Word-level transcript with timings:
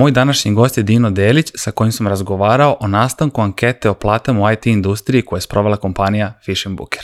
Moj 0.00 0.10
današnji 0.10 0.52
gost 0.52 0.76
je 0.76 0.82
Dino 0.82 1.10
Delić 1.10 1.52
sa 1.54 1.70
kojim 1.70 1.92
sam 1.92 2.08
razgovarao 2.08 2.76
o 2.80 2.88
nastanku 2.88 3.40
ankete 3.40 3.90
o 3.90 3.94
platama 3.94 4.40
u 4.40 4.52
IT 4.52 4.66
industriji 4.66 5.22
koje 5.22 5.36
je 5.36 5.40
sprovela 5.40 5.76
kompanija 5.76 6.40
Fish 6.44 6.68
Booker. 6.68 7.02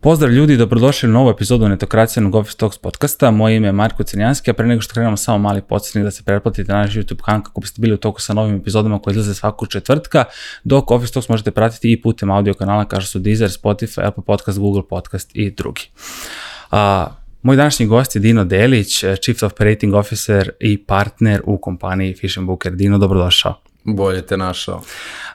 Pozdrav 0.00 0.32
ljudi, 0.32 0.56
dobrodošli 0.56 1.08
u 1.08 1.12
novu 1.12 1.30
epizodu 1.30 1.68
Netokracijanog 1.68 2.34
Office 2.34 2.58
Talks 2.58 2.78
podcasta. 2.78 3.30
Moje 3.30 3.56
ime 3.56 3.68
je 3.68 3.72
Marko 3.72 4.02
Crnjanski, 4.02 4.50
a 4.50 4.54
pre 4.54 4.66
nego 4.66 4.80
što 4.80 4.94
krenemo 4.94 5.16
samo 5.16 5.38
mali 5.38 5.62
podsjetnik 5.62 6.04
da 6.04 6.10
se 6.10 6.22
pretplatite 6.24 6.72
na 6.72 6.78
naš 6.78 6.94
YouTube 6.94 7.22
kanal 7.24 7.42
kako 7.42 7.60
biste 7.60 7.80
bili 7.80 7.94
u 7.94 7.96
toku 7.96 8.20
sa 8.20 8.34
novim 8.34 8.56
epizodama 8.56 8.98
koje 8.98 9.12
izlaze 9.12 9.34
svaku 9.34 9.66
četvrtka, 9.66 10.24
dok 10.64 10.90
Office 10.90 11.12
Talks 11.12 11.28
možete 11.28 11.50
pratiti 11.50 11.92
i 11.92 12.02
putem 12.02 12.30
audio 12.30 12.54
kanala 12.54 12.84
kao 12.84 13.00
što 13.00 13.10
su 13.10 13.18
Deezer, 13.18 13.50
Spotify, 13.50 14.06
Apple 14.06 14.24
Podcast, 14.26 14.58
Google 14.58 14.88
Podcast 14.88 15.30
i 15.34 15.50
drugi. 15.50 15.90
A, 16.70 17.06
moj 17.42 17.56
današnji 17.56 17.86
gost 17.86 18.14
je 18.14 18.20
Dino 18.20 18.44
Delić, 18.44 19.04
Chief 19.22 19.42
Operating 19.42 19.94
Officer 19.94 20.50
i 20.60 20.84
partner 20.84 21.42
u 21.44 21.58
kompaniji 21.58 22.14
Fish 22.14 22.38
Booker. 22.38 22.72
Dino, 22.72 22.98
dobrodošao. 22.98 23.54
Bolje 23.84 24.22
te 24.22 24.36
našao. 24.36 24.82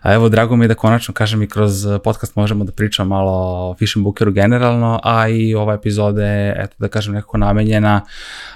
A 0.01 0.13
evo, 0.13 0.29
drago 0.29 0.55
mi 0.55 0.65
je 0.65 0.67
da 0.67 0.75
konačno, 0.75 1.13
kažem, 1.13 1.41
i 1.41 1.47
kroz 1.47 1.87
podcast 2.03 2.35
možemo 2.35 2.63
da 2.63 2.71
pričamo 2.71 3.09
malo 3.09 3.31
o 3.69 3.75
Fish 3.79 3.97
Bookeru 3.97 4.31
generalno, 4.31 4.99
a 5.03 5.27
i 5.27 5.55
ova 5.55 5.73
epizoda 5.73 6.25
je, 6.25 6.55
eto 6.59 6.75
da 6.79 6.87
kažem, 6.87 7.13
nekako 7.13 7.37
namenjena, 7.37 8.01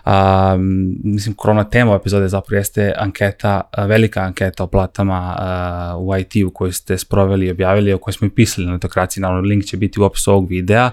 a, 0.06 0.56
mislim, 1.04 1.36
korona 1.36 1.64
tema 1.64 1.96
epizode 1.96 2.28
zapravo 2.28 2.58
jeste 2.58 2.94
anketa, 2.98 3.62
velika 3.78 4.22
anketa 4.22 4.64
o 4.64 4.68
platama 4.68 5.36
a, 5.38 5.98
u 6.00 6.18
IT-u 6.18 6.52
koju 6.52 6.74
ste 6.74 6.98
sproveli 6.98 7.46
i 7.46 7.52
objavili, 7.52 7.94
o 7.94 7.98
kojoj 7.98 8.14
smo 8.14 8.28
i 8.28 8.30
pisali 8.30 8.68
na 8.68 8.74
netokraciji, 8.74 9.22
naravno 9.22 9.42
link 9.42 9.66
će 9.66 9.78
biti 9.78 10.00
u 10.00 10.04
opisu 10.04 10.32
ovog 10.32 10.50
videa. 10.50 10.92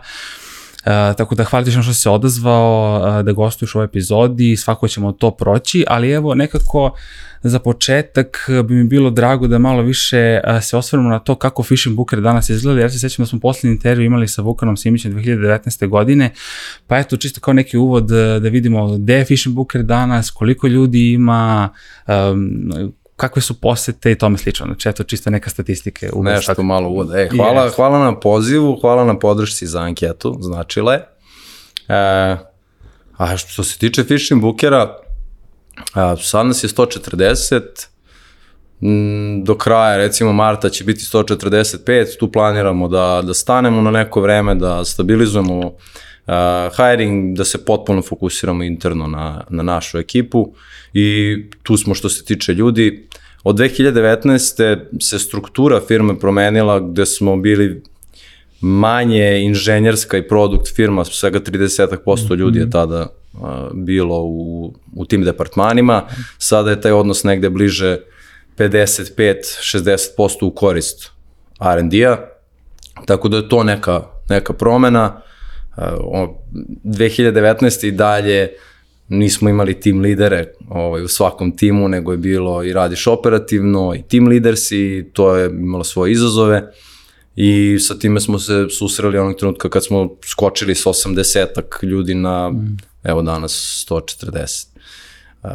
Uh, 0.86 1.16
tako 1.16 1.34
da 1.34 1.44
hvala 1.44 1.64
ti 1.64 1.70
što 1.70 1.82
si 1.82 1.94
se 1.94 2.10
odazvao 2.10 3.00
uh, 3.00 3.24
da 3.24 3.32
gostuješ 3.32 3.74
u 3.74 3.78
ovoj 3.78 3.84
epizodi, 3.84 4.56
svako 4.56 4.88
ćemo 4.88 5.12
to 5.12 5.30
proći, 5.30 5.84
ali 5.88 6.10
evo 6.10 6.34
nekako 6.34 6.94
za 7.42 7.58
početak 7.58 8.50
bi 8.64 8.74
mi 8.74 8.84
bilo 8.84 9.10
drago 9.10 9.46
da 9.46 9.58
malo 9.58 9.82
više 9.82 10.40
uh, 10.44 10.62
se 10.62 10.76
osvrnemo 10.76 11.10
na 11.10 11.18
to 11.18 11.34
kako 11.34 11.62
Fishing 11.62 11.96
Booker 11.96 12.20
danas 12.20 12.50
izgleda. 12.50 12.80
Ja 12.80 12.90
se 12.90 12.98
sećam 12.98 13.22
da 13.22 13.26
smo 13.26 13.40
poslednji 13.40 13.74
intervju 13.74 14.06
imali 14.06 14.28
sa 14.28 14.42
Vukanom 14.42 14.76
Simićem 14.76 15.12
2019. 15.12 15.88
godine, 15.88 16.30
pa 16.86 16.98
eto 16.98 17.16
čisto 17.16 17.40
kao 17.40 17.54
neki 17.54 17.76
uvod 17.76 18.06
da 18.42 18.48
vidimo 18.48 18.96
gde 18.98 19.14
je 19.14 19.24
Fishing 19.24 19.54
Booker 19.54 19.82
danas, 19.82 20.30
koliko 20.30 20.66
ljudi 20.66 21.12
ima, 21.12 21.68
um, 22.08 22.92
kakve 23.20 23.42
su 23.42 23.60
posete 23.60 24.12
i 24.12 24.18
tome 24.18 24.38
slično. 24.38 24.66
Znači, 24.66 24.88
eto, 24.88 25.02
čisto 25.02 25.30
neka 25.30 25.50
statistike. 25.50 26.10
U 26.12 26.22
Nešto 26.24 26.46
tako. 26.46 26.62
malo 26.62 26.88
uvod. 26.88 27.14
E, 27.14 27.28
hvala, 27.36 27.66
yes. 27.66 27.76
hvala 27.76 27.98
na 27.98 28.20
pozivu, 28.20 28.78
hvala 28.80 29.04
na 29.04 29.18
podršci 29.18 29.66
za 29.66 29.80
anketu, 29.80 30.38
značile. 30.40 30.94
E, 31.88 32.36
a 33.16 33.36
što 33.36 33.64
se 33.64 33.78
tiče 33.78 34.04
fishing 34.04 34.42
bookera, 34.42 34.96
a, 35.94 36.16
sad 36.16 36.46
nas 36.46 36.64
je 36.64 36.68
140, 36.68 37.60
m, 38.82 39.44
do 39.44 39.54
kraja, 39.54 39.96
recimo 39.96 40.32
marta 40.32 40.68
će 40.68 40.84
biti 40.84 41.00
145, 41.00 42.18
tu 42.18 42.32
planiramo 42.32 42.88
da, 42.88 43.22
da 43.24 43.34
stanemo 43.34 43.82
na 43.82 43.90
neko 43.90 44.20
vreme, 44.20 44.54
da 44.54 44.84
stabilizujemo 44.84 45.72
uh, 46.26 46.34
hiring, 46.76 47.36
da 47.36 47.44
se 47.44 47.64
potpuno 47.64 48.02
fokusiramo 48.02 48.64
interno 48.64 49.06
na, 49.06 49.44
na 49.48 49.62
našu 49.62 49.98
ekipu 49.98 50.54
i 50.94 51.36
tu 51.62 51.76
smo 51.76 51.94
što 51.94 52.08
se 52.08 52.24
tiče 52.24 52.54
ljudi. 52.54 53.08
Od 53.44 53.56
2019. 53.58 54.78
se 55.00 55.18
struktura 55.18 55.80
firme 55.88 56.18
promenila 56.18 56.80
gde 56.80 57.06
smo 57.06 57.36
bili 57.36 57.82
manje 58.60 59.40
inženjerska 59.42 60.18
i 60.18 60.28
produkt 60.28 60.74
firma, 60.76 61.04
svega 61.04 61.40
30% 61.40 62.36
ljudi 62.36 62.58
je 62.58 62.64
mhm. 62.64 62.72
tada 62.72 63.06
uh, 63.32 63.40
bilo 63.72 64.22
u, 64.22 64.74
u 64.96 65.04
tim 65.04 65.24
departmanima. 65.24 66.02
Sada 66.38 66.70
je 66.70 66.80
taj 66.80 66.92
odnos 66.92 67.24
negde 67.24 67.50
bliže 67.50 67.98
55-60% 68.58 70.44
u 70.44 70.50
korist 70.50 71.10
R&D-a, 71.60 72.16
tako 73.06 73.28
da 73.28 73.36
je 73.36 73.48
to 73.48 73.64
neka, 73.64 74.02
neka 74.28 74.52
promena. 74.52 75.20
Uh, 75.80 76.28
2019. 76.84 77.86
i 77.86 77.90
dalje 77.90 78.48
nismo 79.08 79.48
imali 79.48 79.80
tim 79.80 80.00
lidere 80.00 80.52
ovaj, 80.68 81.04
u 81.04 81.08
svakom 81.08 81.56
timu, 81.56 81.88
nego 81.88 82.12
je 82.12 82.18
bilo 82.18 82.64
i 82.64 82.72
radiš 82.72 83.06
operativno 83.06 83.94
i 83.94 84.02
tim 84.02 84.28
leaders 84.28 84.72
i 84.72 85.10
to 85.12 85.36
je 85.36 85.50
imalo 85.50 85.84
svoje 85.84 86.12
izazove 86.12 86.72
i 87.36 87.78
sa 87.78 87.98
time 87.98 88.20
smo 88.20 88.38
se 88.38 88.66
susreli 88.78 89.18
onog 89.18 89.36
trenutka 89.36 89.68
kad 89.68 89.84
smo 89.84 90.16
skočili 90.24 90.74
s 90.74 90.84
80 90.84 91.84
ljudi 91.84 92.14
na, 92.14 92.50
mm. 92.50 92.76
evo 93.04 93.22
danas, 93.22 93.86
140. 93.90 94.66
Uh, 95.42 95.50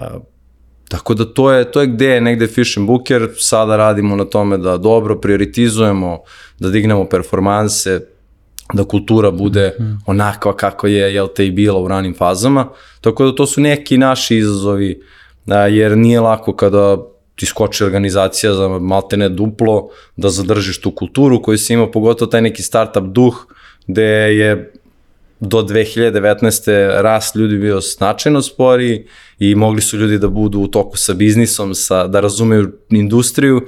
tako 0.89 1.13
da 1.13 1.25
to 1.25 1.51
je, 1.51 1.71
to 1.71 1.81
je 1.81 1.87
gde 1.87 2.05
je 2.05 2.21
negde 2.21 2.47
Fish 2.47 2.77
and 2.77 2.87
Booker, 2.87 3.29
sada 3.37 3.77
radimo 3.77 4.15
na 4.15 4.25
tome 4.25 4.57
da 4.57 4.77
dobro 4.77 5.15
prioritizujemo, 5.15 6.19
da 6.59 6.69
dignemo 6.69 7.05
performanse, 7.05 8.01
da 8.73 8.83
kultura 8.83 9.31
bude 9.31 9.75
-hmm. 9.79 9.97
onakva 10.05 10.55
kako 10.57 10.87
je, 10.87 11.13
jel 11.13 11.27
te 11.35 11.47
i 11.47 11.51
bila 11.51 11.79
u 11.79 11.87
ranim 11.87 12.15
fazama. 12.17 12.69
Tako 13.01 13.25
da 13.25 13.35
to 13.35 13.45
su 13.45 13.61
neki 13.61 13.97
naši 13.97 14.37
izazovi, 14.37 15.01
a, 15.47 15.57
jer 15.57 15.97
nije 15.97 16.19
lako 16.19 16.55
kada 16.55 16.97
ti 17.35 17.45
skoči 17.45 17.83
organizacija 17.83 18.53
za 18.53 18.67
maltene 18.67 19.29
duplo, 19.29 19.89
da 20.15 20.29
zadržiš 20.29 20.81
tu 20.81 20.91
kulturu 20.91 21.41
koju 21.41 21.57
si 21.57 21.73
imao, 21.73 21.91
pogotovo 21.91 22.31
taj 22.31 22.41
neki 22.41 22.63
startup 22.63 23.03
duh, 23.03 23.45
gde 23.87 24.03
je 24.35 24.73
do 25.39 25.61
2019. 25.61 27.01
rast 27.01 27.35
ljudi 27.35 27.57
bio 27.57 27.81
značajno 27.81 28.41
sporiji 28.41 29.05
i 29.39 29.55
mogli 29.55 29.81
su 29.81 29.97
ljudi 29.97 30.19
da 30.19 30.27
budu 30.27 30.59
u 30.59 30.67
toku 30.67 30.97
sa 30.97 31.13
biznisom, 31.13 31.75
sa, 31.75 32.07
da 32.07 32.19
razumeju 32.19 32.71
industriju 32.89 33.61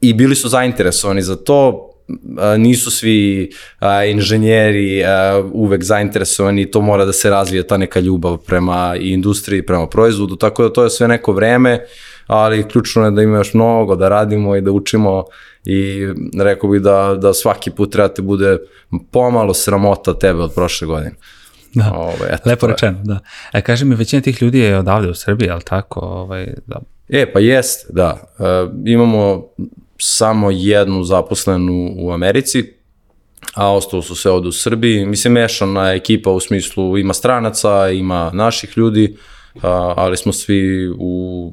i 0.00 0.14
bili 0.14 0.34
su 0.34 0.48
zainteresovani 0.48 1.22
za 1.22 1.36
to, 1.36 1.90
nisu 2.58 2.90
svi 2.90 3.50
a, 3.78 4.04
inženjeri 4.04 5.04
a, 5.04 5.42
uvek 5.52 5.84
zainteresovani, 5.84 6.70
to 6.70 6.80
mora 6.80 7.04
da 7.04 7.12
se 7.12 7.30
razvije 7.30 7.66
ta 7.66 7.76
neka 7.76 8.00
ljubav 8.00 8.36
prema 8.36 8.96
industriji, 9.00 9.66
prema 9.66 9.86
proizvodu, 9.86 10.36
tako 10.36 10.62
da 10.62 10.72
to 10.72 10.84
je 10.84 10.90
sve 10.90 11.08
neko 11.08 11.32
vreme, 11.32 11.80
ali 12.26 12.68
ključno 12.68 13.04
je 13.04 13.10
da 13.10 13.22
ima 13.22 13.36
još 13.36 13.54
mnogo 13.54 13.96
da 13.96 14.08
radimo 14.08 14.56
i 14.56 14.60
da 14.60 14.72
učimo 14.72 15.24
i 15.64 16.06
rekao 16.40 16.70
bih 16.70 16.80
da, 16.80 17.18
da 17.20 17.34
svaki 17.34 17.70
put 17.70 17.92
treba 17.92 18.08
te 18.08 18.22
bude 18.22 18.58
pomalo 19.10 19.54
sramota 19.54 20.18
tebe 20.18 20.40
od 20.40 20.54
prošle 20.54 20.86
godine. 20.86 21.12
Da, 21.74 21.92
ovaj, 21.94 22.28
eto, 22.30 22.50
lepo 22.50 22.66
rečeno, 22.66 22.98
da. 23.04 23.18
E, 23.52 23.60
kaži 23.60 23.84
mi, 23.84 23.94
većina 23.94 24.22
tih 24.22 24.42
ljudi 24.42 24.58
je 24.58 24.78
odavde 24.78 25.08
u 25.08 25.14
Srbiji, 25.14 25.50
ali 25.50 25.62
tako? 25.62 26.00
Ovaj, 26.00 26.54
da. 26.66 26.80
E, 27.08 27.32
pa 27.32 27.40
jest, 27.40 27.86
da. 27.90 28.34
E, 28.38 28.44
imamo 28.84 29.48
samo 30.00 30.50
jednu 30.50 31.04
zaposlenu 31.04 31.94
u 31.98 32.12
Americi, 32.12 32.72
a 33.54 33.72
ostalo 33.72 34.02
su 34.02 34.14
sve 34.14 34.30
ovde 34.30 34.48
u 34.48 34.52
Srbiji. 34.52 35.06
Mislim, 35.06 35.32
mešana 35.32 35.92
ekipa 35.92 36.30
u 36.30 36.40
smislu 36.40 36.98
ima 36.98 37.14
stranaca, 37.14 37.88
ima 37.88 38.30
naših 38.34 38.72
ljudi, 38.76 39.16
ali 39.96 40.16
smo 40.16 40.32
svi 40.32 40.88
u 40.98 41.52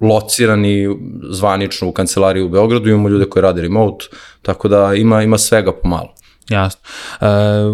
locirani 0.00 0.96
zvanično 1.30 1.88
u 1.88 1.92
kancelariji 1.92 2.42
u 2.42 2.48
Beogradu, 2.48 2.88
imamo 2.88 3.08
ljude 3.08 3.24
koji 3.24 3.42
rade 3.42 3.62
remote, 3.62 4.04
tako 4.42 4.68
da 4.68 4.94
ima, 4.94 5.22
ima 5.22 5.38
svega 5.38 5.72
pomalo. 5.72 6.14
Jasno. 6.48 6.80
E, 7.20 7.26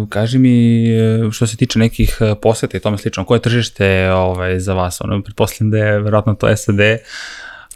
kaži 0.09 0.37
mi, 0.37 0.85
što 1.31 1.47
se 1.47 1.57
tiče 1.57 1.79
nekih 1.79 2.17
poseta 2.41 2.77
i 2.77 2.79
tome 2.79 2.97
slično, 2.97 3.25
koje 3.25 3.39
tržište 3.39 4.11
ovaj, 4.11 4.59
za 4.59 4.73
vas? 4.73 5.01
Ono, 5.01 5.23
pretpostavljam 5.23 5.71
da 5.71 5.77
je 5.77 5.99
verovatno 5.99 6.35
to 6.35 6.57
SAD, 6.57 6.79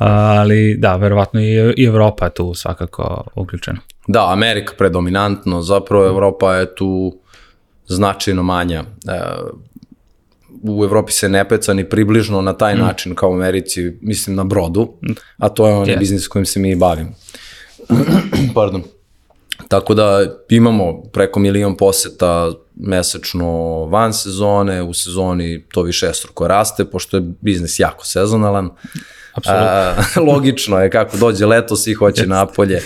ali 0.01 0.77
da, 0.77 0.95
verovatno 0.95 1.41
i, 1.41 1.73
i 1.77 1.85
Evropa 1.85 2.25
je 2.25 2.33
tu 2.33 2.53
svakako 2.53 3.23
uključena. 3.35 3.79
Da, 4.07 4.31
Amerika 4.31 4.73
predominantno, 4.77 5.61
zapravo 5.61 6.05
Evropa 6.05 6.55
je 6.55 6.75
tu 6.75 7.17
značajno 7.87 8.43
manja. 8.43 8.83
E, 9.07 9.19
u 10.63 10.83
Evropi 10.83 11.11
se 11.11 11.29
ne 11.29 11.49
peca 11.49 11.73
ni 11.73 11.89
približno 11.89 12.41
na 12.41 12.53
taj 12.53 12.75
mm. 12.75 12.79
način 12.79 13.15
kao 13.15 13.29
u 13.29 13.33
Americi, 13.33 13.97
mislim 14.01 14.35
na 14.35 14.43
brodu, 14.43 14.93
a 15.37 15.49
to 15.49 15.67
je 15.67 15.73
onaj 15.73 15.95
yes. 15.95 15.99
biznis 15.99 16.27
kojim 16.27 16.45
se 16.45 16.59
mi 16.59 16.75
bavimo. 16.75 17.11
Pardon. 18.55 18.83
Tako 19.67 19.93
da 19.93 20.25
imamo 20.49 21.01
preko 21.01 21.39
milion 21.39 21.77
poseta 21.77 22.51
mesečno 22.75 23.49
van 23.85 24.13
sezone, 24.13 24.83
u 24.83 24.93
sezoni 24.93 25.63
to 25.71 25.81
više 25.81 26.07
estruko 26.07 26.47
raste, 26.47 26.85
pošto 26.85 27.17
je 27.17 27.23
biznis 27.41 27.79
jako 27.79 28.05
sezonalan. 28.05 28.69
A, 29.45 29.95
logično 30.27 30.79
je 30.79 30.89
kako 30.89 31.17
dođe 31.17 31.45
leto, 31.45 31.75
svi 31.75 31.93
hoće 31.93 32.27
napolje. 32.27 32.81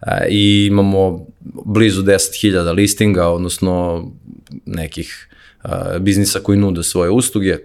A, 0.00 0.26
I 0.28 0.66
imamo 0.66 1.26
blizu 1.64 2.02
10.000 2.02 2.74
listinga, 2.74 3.28
odnosno 3.28 4.04
nekih 4.66 5.28
a, 5.62 5.98
biznisa 5.98 6.40
koji 6.40 6.58
nude 6.58 6.82
svoje 6.82 7.10
usluge. 7.10 7.58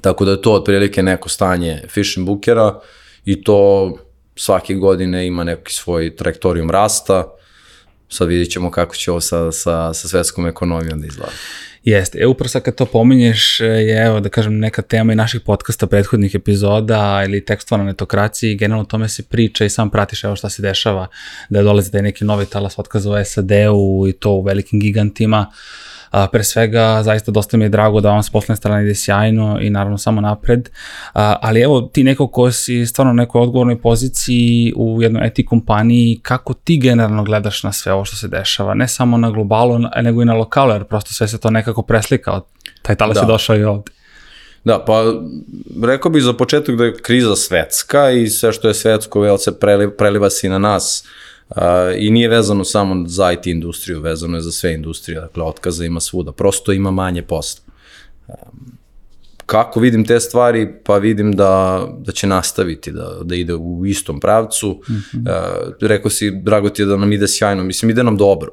Tako 0.00 0.24
da 0.24 0.30
je 0.30 0.42
to 0.42 0.52
otprilike 0.52 1.02
neko 1.02 1.28
stanje 1.28 1.82
fishing 1.88 2.26
bookera 2.26 2.80
i 3.24 3.42
to 3.42 3.92
svake 4.36 4.74
godine 4.74 5.26
ima 5.26 5.44
neki 5.44 5.74
svoj 5.74 6.16
trajektorijum 6.16 6.70
rasta. 6.70 7.24
Sad 8.08 8.28
vidjet 8.28 8.50
ćemo 8.50 8.70
kako 8.70 8.94
će 8.94 9.10
ovo 9.10 9.20
sa, 9.20 9.52
sa, 9.52 9.94
sa 9.94 10.08
svetskom 10.08 10.46
ekonomijom 10.46 11.00
da 11.00 11.06
izgleda. 11.06 11.32
Jeste, 11.84 12.18
e 12.20 12.26
upravo 12.26 12.48
sad 12.48 12.62
kad 12.62 12.74
to 12.74 12.86
pominješ 12.86 13.60
je 13.60 14.06
evo 14.06 14.20
da 14.20 14.28
kažem 14.28 14.58
neka 14.58 14.82
tema 14.82 15.12
i 15.12 15.16
naših 15.16 15.40
podcasta 15.40 15.86
prethodnih 15.86 16.34
epizoda 16.34 17.22
ili 17.26 17.44
tekstova 17.44 17.78
na 17.78 17.84
netokraciji, 17.84 18.56
generalno 18.56 18.82
o 18.82 18.86
tome 18.86 19.08
se 19.08 19.22
priča 19.22 19.64
i 19.64 19.70
sam 19.70 19.90
pratiš 19.90 20.24
evo 20.24 20.36
šta 20.36 20.50
se 20.50 20.62
dešava, 20.62 21.06
da 21.48 21.62
dolazi 21.62 21.90
da 21.90 21.98
je 21.98 22.02
neki 22.02 22.24
novi 22.24 22.46
talas 22.46 22.78
otkaza 22.78 23.10
u 23.10 23.24
SAD-u 23.24 24.08
i 24.08 24.12
to 24.12 24.30
u 24.30 24.42
velikim 24.42 24.80
gigantima, 24.80 25.46
uh, 25.48 25.54
A, 26.10 26.26
pre 26.26 26.44
svega, 26.44 27.02
zaista 27.02 27.30
dosta 27.30 27.56
mi 27.56 27.64
je 27.64 27.68
drago 27.68 28.00
da 28.00 28.10
vam 28.10 28.22
s 28.22 28.30
poslednje 28.30 28.56
strane 28.56 28.82
ide 28.84 28.94
sjajno 28.94 29.58
i 29.60 29.70
naravno 29.70 29.98
samo 29.98 30.20
napred. 30.20 30.68
A, 31.14 31.36
ali 31.42 31.60
evo, 31.60 31.80
ti 31.80 32.04
neko 32.04 32.28
ko 32.28 32.52
si 32.52 32.86
stvarno 32.86 33.12
na 33.12 33.22
nekoj 33.22 33.40
odgovornoj 33.40 33.80
poziciji 33.80 34.72
u 34.76 35.02
jednoj 35.02 35.30
IT 35.34 35.48
kompaniji, 35.48 36.20
kako 36.22 36.54
ti 36.54 36.78
generalno 36.78 37.24
gledaš 37.24 37.62
na 37.62 37.72
sve 37.72 37.92
ovo 37.92 38.04
što 38.04 38.16
se 38.16 38.28
dešava? 38.28 38.74
Ne 38.74 38.88
samo 38.88 39.16
na 39.16 39.30
globalu, 39.30 39.78
nego 40.02 40.22
i 40.22 40.24
na 40.24 40.34
lokalu, 40.34 40.72
jer 40.72 40.84
prosto 40.84 41.14
sve 41.14 41.28
se 41.28 41.40
to 41.40 41.50
nekako 41.50 41.82
preslika. 41.82 42.40
Taj 42.82 42.96
talas 42.96 43.14
da. 43.14 43.20
je 43.20 43.26
došao 43.26 43.56
i 43.56 43.64
ovde. 43.64 43.92
Da, 44.64 44.84
pa 44.84 45.02
rekao 45.82 46.10
bih 46.10 46.22
za 46.22 46.32
početak 46.32 46.76
da 46.76 46.84
je 46.84 46.96
kriza 46.96 47.36
svetska 47.36 48.10
i 48.10 48.28
sve 48.28 48.52
što 48.52 48.68
je 48.68 48.74
svetsko, 48.74 49.20
vel 49.20 49.38
se 49.38 49.58
preliva, 49.58 49.92
preliva 49.98 50.30
se 50.30 50.46
i 50.46 50.50
na 50.50 50.58
nas. 50.58 51.04
Uh, 51.04 51.27
I 51.98 52.10
nije 52.10 52.28
vezano 52.28 52.64
samo 52.64 53.08
za 53.08 53.32
IT 53.32 53.46
industriju, 53.46 54.00
vezano 54.00 54.36
je 54.36 54.40
za 54.40 54.52
sve 54.52 54.74
industrije, 54.74 55.20
dakle 55.20 55.42
otkaza 55.44 55.84
ima 55.84 56.00
svuda, 56.00 56.32
prosto 56.32 56.72
ima 56.72 56.90
manje 56.90 57.22
posla. 57.22 57.62
Kako 59.46 59.80
vidim 59.80 60.04
te 60.04 60.20
stvari? 60.20 60.68
Pa 60.84 60.98
vidim 60.98 61.32
da, 61.32 61.86
da 61.98 62.12
će 62.12 62.26
nastaviti, 62.26 62.92
da, 62.92 63.16
da 63.22 63.34
ide 63.34 63.54
u 63.54 63.86
istom 63.86 64.20
pravcu. 64.20 64.80
Mm 64.88 64.92
-hmm. 64.92 65.20
uh, 65.20 65.72
rekao 65.80 66.10
si, 66.10 66.30
drago 66.30 66.68
ti 66.68 66.82
je 66.82 66.86
da 66.86 66.96
nam 66.96 67.12
ide 67.12 67.28
sjajno. 67.28 67.64
Mislim, 67.64 67.90
ide 67.90 68.02
nam 68.02 68.16
dobro. 68.16 68.52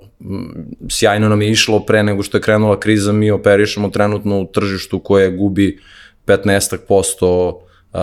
Sjajno 0.89 1.29
nam 1.29 1.41
je 1.41 1.51
išlo 1.51 1.79
pre 1.79 2.03
nego 2.03 2.23
što 2.23 2.37
je 2.37 2.41
krenula 2.41 2.79
kriza. 2.79 3.11
Mi 3.11 3.31
operišemo 3.31 3.89
trenutno 3.89 4.41
u 4.41 4.45
tržištu 4.45 4.99
koje 4.99 5.31
gubi 5.31 5.79
15% 6.25 7.53
uh, 7.93 7.99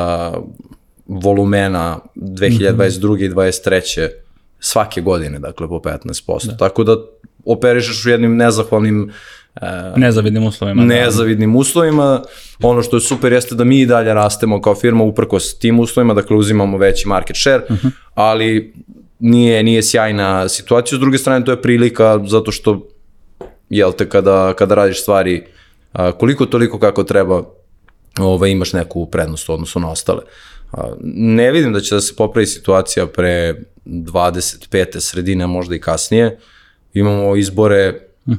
volumena 1.07 1.99
2022. 2.17 3.13
Mm 3.13 3.19
-hmm. 3.19 3.25
i 3.25 3.31
2023 3.31 4.09
svake 4.65 5.01
godine, 5.01 5.39
dakle 5.39 5.69
po 5.69 5.79
15%. 5.79 6.47
Da. 6.47 6.57
Tako 6.57 6.85
da 6.85 6.97
operišeš 7.45 8.07
u 8.07 8.09
jednim 8.09 8.37
nezahvalnim 8.37 9.13
uh, 9.55 9.63
nezavidnim 9.97 10.47
uslovima. 10.47 10.83
Da. 10.83 10.87
Nezavidnim 10.87 11.53
da. 11.53 11.59
uslovima. 11.59 12.23
Ono 12.63 12.83
što 12.83 12.97
je 12.97 13.01
super 13.01 13.33
jeste 13.33 13.55
da 13.55 13.65
mi 13.65 13.81
i 13.81 13.87
dalje 13.87 14.15
rastemo 14.15 14.61
kao 14.61 14.75
firma 14.75 15.05
uprkos 15.05 15.59
tim 15.59 15.81
uslovima, 15.81 16.15
dakle 16.15 16.37
uzimamo 16.37 16.79
veći 16.79 17.09
market 17.09 17.37
share, 17.37 17.63
uh 17.69 17.71
mhm. 17.71 17.87
-huh. 17.87 17.91
ali 18.15 18.75
nije, 19.19 19.63
nije 19.63 19.83
sjajna 19.83 20.49
situacija. 20.49 20.97
S 20.97 21.01
druge 21.01 21.19
strane, 21.19 21.45
to 21.45 21.51
je 21.51 21.63
prilika 21.63 22.21
zato 22.27 22.53
što, 22.53 22.89
jel 23.69 23.93
te, 23.93 24.09
kada, 24.09 24.55
kada 24.55 24.75
radiš 24.75 25.03
stvari 25.03 25.45
a, 25.93 26.13
koliko 26.13 26.47
toliko 26.47 26.79
kako 26.79 27.05
treba, 27.05 27.43
ovaj, 28.19 28.51
imaš 28.51 28.73
neku 28.73 29.07
prednost 29.07 29.49
u 29.49 29.53
odnosu 29.53 29.81
na 29.81 29.91
ostale. 29.91 30.23
A, 30.73 30.93
ne 31.15 31.53
vidim 31.53 31.73
da 31.73 31.81
će 31.81 31.95
da 31.95 32.01
se 32.01 32.17
popravi 32.17 32.47
situacija 32.47 33.07
pre 33.07 33.55
25. 33.85 35.01
sredine, 35.01 35.47
možda 35.47 35.75
i 35.75 35.81
kasnije. 35.81 36.39
Imamo 36.95 37.37
izbore, 37.37 38.01
hm. 38.25 38.33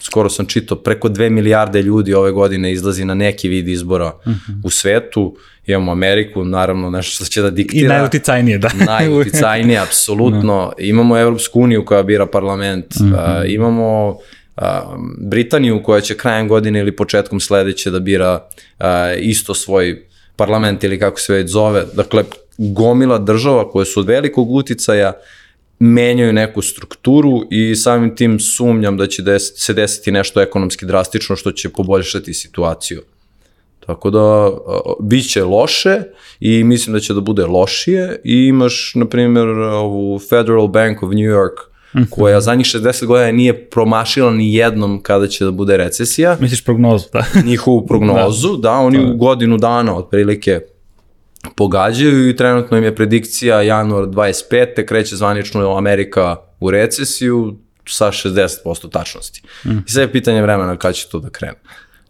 skoro 0.00 0.30
sam 0.30 0.46
čitao, 0.46 0.78
preko 0.78 1.08
2 1.08 1.30
milijarde 1.30 1.82
ljudi 1.82 2.14
ove 2.14 2.32
godine 2.32 2.72
izlazi 2.72 3.04
na 3.04 3.14
neki 3.14 3.48
vid 3.48 3.68
izbora 3.68 4.06
uh 4.06 4.26
mhm. 4.26 4.52
-huh. 4.52 4.60
u 4.64 4.70
svetu. 4.70 5.36
Imamo 5.66 5.92
Ameriku, 5.92 6.44
naravno 6.44 6.90
nešto 6.90 7.14
što 7.14 7.32
će 7.32 7.42
da 7.42 7.50
diktira. 7.50 7.94
I 7.94 7.98
najuticajnije, 7.98 8.58
da. 8.58 8.70
najuticajnije, 8.98 9.78
apsolutno. 9.88 10.42
no. 10.42 10.72
Imamo 10.78 11.18
Evropsku 11.18 11.60
uniju 11.60 11.84
koja 11.84 12.02
bira 12.02 12.26
parlament. 12.26 12.86
Uh 13.00 13.06
-huh. 13.06 13.42
uh, 13.42 13.52
imamo 13.52 14.16
Britaniju 15.18 15.82
koja 15.82 16.00
će 16.00 16.16
krajem 16.16 16.48
godine 16.48 16.80
ili 16.80 16.96
početkom 16.96 17.40
sledeće 17.40 17.90
da 17.90 18.00
bira 18.00 18.48
isto 19.18 19.54
svoj 19.54 20.06
parlament 20.36 20.84
ili 20.84 20.98
kako 20.98 21.20
se 21.20 21.32
već 21.32 21.50
zove. 21.50 21.84
Dakle, 21.94 22.24
gomila 22.58 23.18
država 23.18 23.70
koje 23.70 23.86
su 23.86 24.00
od 24.00 24.06
velikog 24.06 24.50
uticaja 24.50 25.12
menjaju 25.78 26.32
neku 26.32 26.62
strukturu 26.62 27.42
i 27.50 27.74
samim 27.76 28.16
tim 28.16 28.40
sumnjam 28.40 28.96
da 28.96 29.06
će 29.06 29.22
des, 29.22 29.52
se 29.56 29.72
desiti 29.72 30.12
nešto 30.12 30.40
ekonomski 30.40 30.86
drastično 30.86 31.36
što 31.36 31.52
će 31.52 31.68
poboljšati 31.68 32.34
situaciju. 32.34 33.02
Tako 33.86 34.10
da, 34.10 34.50
bit 35.00 35.30
će 35.30 35.44
loše 35.44 36.02
i 36.40 36.64
mislim 36.64 36.94
da 36.94 37.00
će 37.00 37.14
da 37.14 37.20
bude 37.20 37.46
lošije 37.46 38.20
i 38.24 38.46
imaš, 38.46 38.92
na 38.94 39.06
primjer, 39.08 39.48
ovu 39.58 40.18
Federal 40.18 40.68
Bank 40.68 41.02
of 41.02 41.10
New 41.10 41.30
York, 41.30 41.56
mhm. 41.96 42.04
koja 42.10 42.40
zadnjih 42.40 42.66
60 42.66 43.06
godina 43.06 43.32
nije 43.32 43.70
promašila 43.70 44.30
ni 44.30 44.54
jednom 44.54 45.02
kada 45.02 45.26
će 45.26 45.44
da 45.44 45.50
bude 45.50 45.76
recesija. 45.76 46.36
Misliš 46.40 46.64
prognozu, 46.64 47.04
da? 47.12 47.24
Njihovu 47.44 47.86
prognozu, 47.86 48.56
da, 48.56 48.68
da 48.68 48.72
oni 48.72 49.12
u 49.12 49.16
godinu 49.16 49.58
dana 49.58 49.96
otprilike 49.96 50.60
pogađaju 51.56 52.28
i 52.28 52.36
trenutno 52.36 52.76
im 52.76 52.84
je 52.84 52.94
predikcija 52.94 53.62
januar 53.62 54.04
25. 54.04 54.86
kreće 54.86 55.16
zvanično 55.16 55.76
Amerika 55.76 56.36
u 56.60 56.70
recesiju 56.70 57.58
sa 57.86 58.06
60% 58.06 58.90
tačnosti. 58.90 59.42
Mm. 59.64 59.78
I 59.86 59.90
sve 59.90 60.02
je 60.02 60.12
pitanje 60.12 60.42
vremena 60.42 60.76
kada 60.76 60.92
će 60.92 61.08
to 61.08 61.18
da 61.18 61.30
krene. 61.30 61.58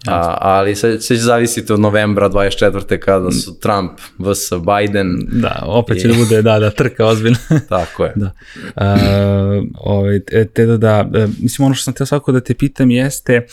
A, 0.06 0.36
ali 0.40 0.76
sve, 0.76 1.00
sve 1.00 1.16
će 1.16 1.22
zavisiti 1.22 1.72
od 1.72 1.80
novembra 1.80 2.30
24. 2.30 2.98
kada 2.98 3.30
su 3.30 3.58
Trump 3.60 3.92
vs. 4.18 4.50
Biden. 4.50 5.28
Da, 5.32 5.62
opet 5.66 6.00
će 6.00 6.08
i... 6.08 6.10
da 6.10 6.16
bude, 6.16 6.42
da, 6.42 6.58
da, 6.58 6.70
trka 6.70 7.06
ozbiljno. 7.06 7.38
Tako 7.68 8.04
je. 8.04 8.12
da. 8.16 8.30
Uh, 8.76 9.64
ovaj, 9.74 10.20
te 10.54 10.66
da, 10.66 10.76
da, 10.76 11.10
e, 11.14 11.26
mislim, 11.40 11.66
ono 11.66 11.74
što 11.74 11.84
sam 11.84 11.94
teo 11.94 12.06
svako 12.06 12.32
da 12.32 12.40
te 12.40 12.54
pitam 12.54 12.90
jeste, 12.90 13.46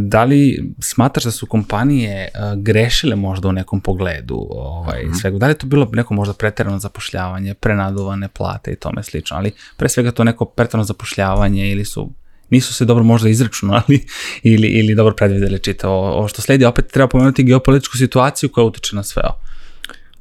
da 0.00 0.24
li 0.24 0.72
smatraš 0.80 1.24
da 1.24 1.30
su 1.30 1.46
kompanije 1.46 2.28
grešile 2.56 3.16
možda 3.16 3.48
u 3.48 3.52
nekom 3.52 3.80
pogledu 3.80 4.46
ovaj, 4.50 5.04
mm 5.04 5.08
-hmm. 5.08 5.20
svega? 5.20 5.38
Da 5.38 5.46
li 5.46 5.50
je 5.50 5.58
to 5.58 5.66
bilo 5.66 5.88
neko 5.92 6.14
možda 6.14 6.34
preterano 6.34 6.78
zapošljavanje, 6.78 7.54
prenaduvane 7.54 8.28
plate 8.28 8.72
i 8.72 8.76
tome 8.76 9.02
slično, 9.02 9.36
ali 9.36 9.52
pre 9.76 9.88
svega 9.88 10.10
to 10.10 10.24
neko 10.24 10.44
preterano 10.44 10.84
zapošljavanje 10.84 11.70
ili 11.70 11.84
su 11.84 12.12
nisu 12.50 12.74
se 12.74 12.84
dobro 12.84 13.04
možda 13.04 13.28
izračunali 13.28 14.06
ili, 14.42 14.68
ili 14.68 14.94
dobro 14.94 15.14
predvideli 15.14 15.58
čitavo. 15.58 15.94
Ovo 15.94 16.28
što 16.28 16.42
sledi, 16.42 16.64
opet 16.64 16.86
treba 16.92 17.08
pomenuti 17.08 17.42
geopolitičku 17.42 17.96
situaciju 17.96 18.48
koja 18.48 18.64
utiče 18.64 18.96
na 18.96 19.02
sve 19.02 19.22
ovo. 19.24 19.48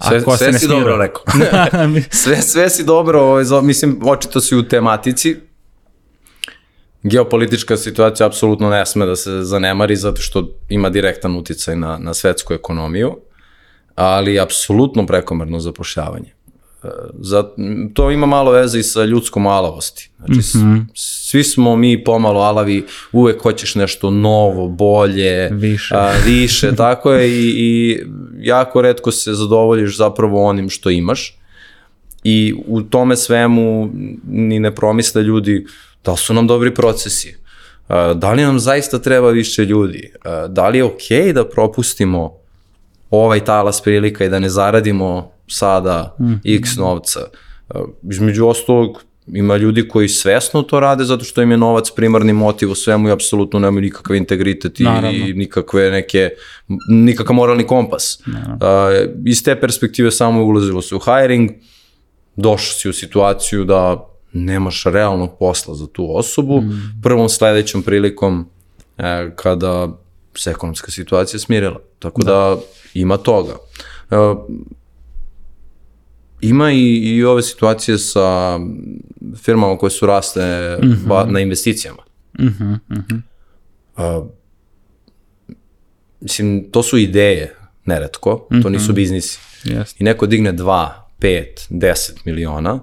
Sve, 0.07 0.37
sve 0.37 0.53
se 0.53 0.59
si 0.59 0.67
dobro 0.67 0.97
rekao. 0.97 1.23
sve, 2.23 2.41
sve 2.41 2.69
si 2.69 2.83
dobro, 2.83 3.21
ovaj, 3.21 3.43
mislim, 3.63 3.99
očito 4.03 4.41
si 4.41 4.55
u 4.55 4.67
tematici. 4.67 5.35
Geopolitička 7.03 7.77
situacija 7.77 8.27
apsolutno 8.27 8.69
ne 8.69 8.85
sme 8.85 9.05
da 9.05 9.15
se 9.15 9.43
zanemari 9.43 9.95
zato 9.95 10.21
što 10.21 10.49
ima 10.69 10.89
direktan 10.89 11.35
uticaj 11.35 11.75
na, 11.75 11.97
na 11.97 12.13
svetsku 12.13 12.53
ekonomiju, 12.53 13.17
ali 13.95 14.39
apsolutno 14.39 15.05
prekomerno 15.05 15.59
zapošljavanje. 15.59 16.36
Za, 17.19 17.43
to 17.93 18.11
ima 18.11 18.25
malo 18.25 18.51
veze 18.51 18.79
i 18.79 18.83
sa 18.83 19.05
ljudskom 19.05 19.47
alavosti. 19.47 20.09
Znači, 20.17 20.33
mm 20.33 20.61
-hmm. 20.61 20.85
svi 20.93 21.43
smo 21.43 21.75
mi 21.75 22.03
pomalo 22.03 22.41
alavi, 22.41 22.85
uvek 23.11 23.41
hoćeš 23.41 23.75
nešto 23.75 24.11
novo, 24.11 24.67
bolje, 24.67 25.49
više, 25.51 25.95
a, 25.95 26.13
više 26.25 26.75
tako 26.85 27.11
je 27.11 27.29
i, 27.29 27.53
i 27.57 27.99
jako 28.39 28.81
redko 28.81 29.11
se 29.11 29.33
zadovoljiš 29.33 29.97
zapravo 29.97 30.45
onim 30.45 30.69
što 30.69 30.89
imaš 30.89 31.37
i 32.23 32.53
u 32.67 32.81
tome 32.81 33.15
svemu 33.15 33.89
ni 34.27 34.59
ne 34.59 34.75
promisle 34.75 35.23
ljudi 35.23 35.65
da 36.05 36.15
su 36.15 36.33
nam 36.33 36.47
dobri 36.47 36.73
procesi, 36.73 37.35
a, 37.87 38.13
da 38.13 38.31
li 38.31 38.41
nam 38.41 38.59
zaista 38.59 38.99
treba 38.99 39.29
više 39.29 39.65
ljudi, 39.65 40.11
a, 40.23 40.47
da 40.47 40.69
li 40.69 40.77
je 40.77 40.83
okej 40.83 41.21
okay 41.21 41.33
da 41.33 41.49
propustimo 41.49 42.33
ovaj 43.09 43.45
talas 43.45 43.81
prilika 43.81 44.25
i 44.25 44.29
da 44.29 44.39
ne 44.39 44.49
zaradimo 44.49 45.36
sada 45.47 46.15
mm. 46.19 46.33
x 46.43 46.75
novca. 46.75 47.19
Između 48.11 48.47
ostalog, 48.47 49.03
ima 49.27 49.57
ljudi 49.57 49.87
koji 49.87 50.09
svesno 50.09 50.61
to 50.61 50.79
rade 50.79 51.03
zato 51.03 51.23
što 51.23 51.41
im 51.41 51.51
je 51.51 51.57
novac 51.57 51.91
primarni 51.95 52.33
motiv 52.33 52.71
u 52.71 52.75
svemu 52.75 53.09
i 53.09 53.11
apsolutno 53.11 53.59
nemaju 53.59 53.81
nikakav 53.81 54.15
integritet 54.15 54.79
i, 54.79 54.85
i 55.13 55.33
nikakve 55.33 55.91
neke, 55.91 56.29
nikakav 56.89 57.35
moralni 57.35 57.67
kompas. 57.67 58.19
Uh, 58.27 58.33
iz 59.25 59.43
te 59.43 59.59
perspektive 59.59 60.11
samo 60.11 60.43
ulazilo 60.43 60.81
se 60.81 60.95
u 60.95 60.99
hiring, 60.99 61.51
došao 62.35 62.73
si 62.73 62.89
u 62.89 62.93
situaciju 62.93 63.63
da 63.63 64.07
nemaš 64.33 64.83
realnog 64.83 65.29
posla 65.39 65.75
za 65.75 65.87
tu 65.87 66.17
osobu, 66.17 66.61
mm. 66.61 67.01
prvom 67.03 67.29
sledećom 67.29 67.83
prilikom 67.83 68.49
e, 68.97 69.31
kada 69.35 69.87
se 70.35 70.51
ekonomska 70.51 70.91
situacija 70.91 71.39
smirila. 71.39 71.79
Tako 71.99 72.23
da, 72.23 72.31
da 72.31 72.57
ima 72.93 73.17
toga. 73.17 73.53
E, 74.11 74.15
Ima 76.41 76.71
i, 76.71 76.97
i 76.97 77.23
ove 77.23 77.41
situacije 77.41 77.97
sa 77.97 78.59
firmama 79.35 79.77
koje 79.77 79.89
su 79.89 80.05
rasle 80.05 80.77
mm 80.77 80.87
-hmm. 80.87 81.07
ba, 81.07 81.25
na 81.25 81.39
investicijama. 81.39 82.03
Mm 82.39 82.47
-hmm, 82.47 82.79
mm 82.89 83.05
-hmm. 83.09 83.21
Uh, 83.97 84.27
mislim, 86.21 86.71
to 86.71 86.83
su 86.83 86.97
ideje, 86.97 87.55
neretko, 87.85 88.47
mm 88.51 88.55
-hmm. 88.55 88.63
to 88.63 88.69
nisu 88.69 88.85
mhm. 88.85 88.95
biznisi. 88.95 89.39
Yes. 89.63 89.95
I 89.99 90.03
neko 90.03 90.25
digne 90.25 90.53
2, 90.53 90.89
5, 91.19 91.45
10 91.69 92.11
miliona 92.25 92.79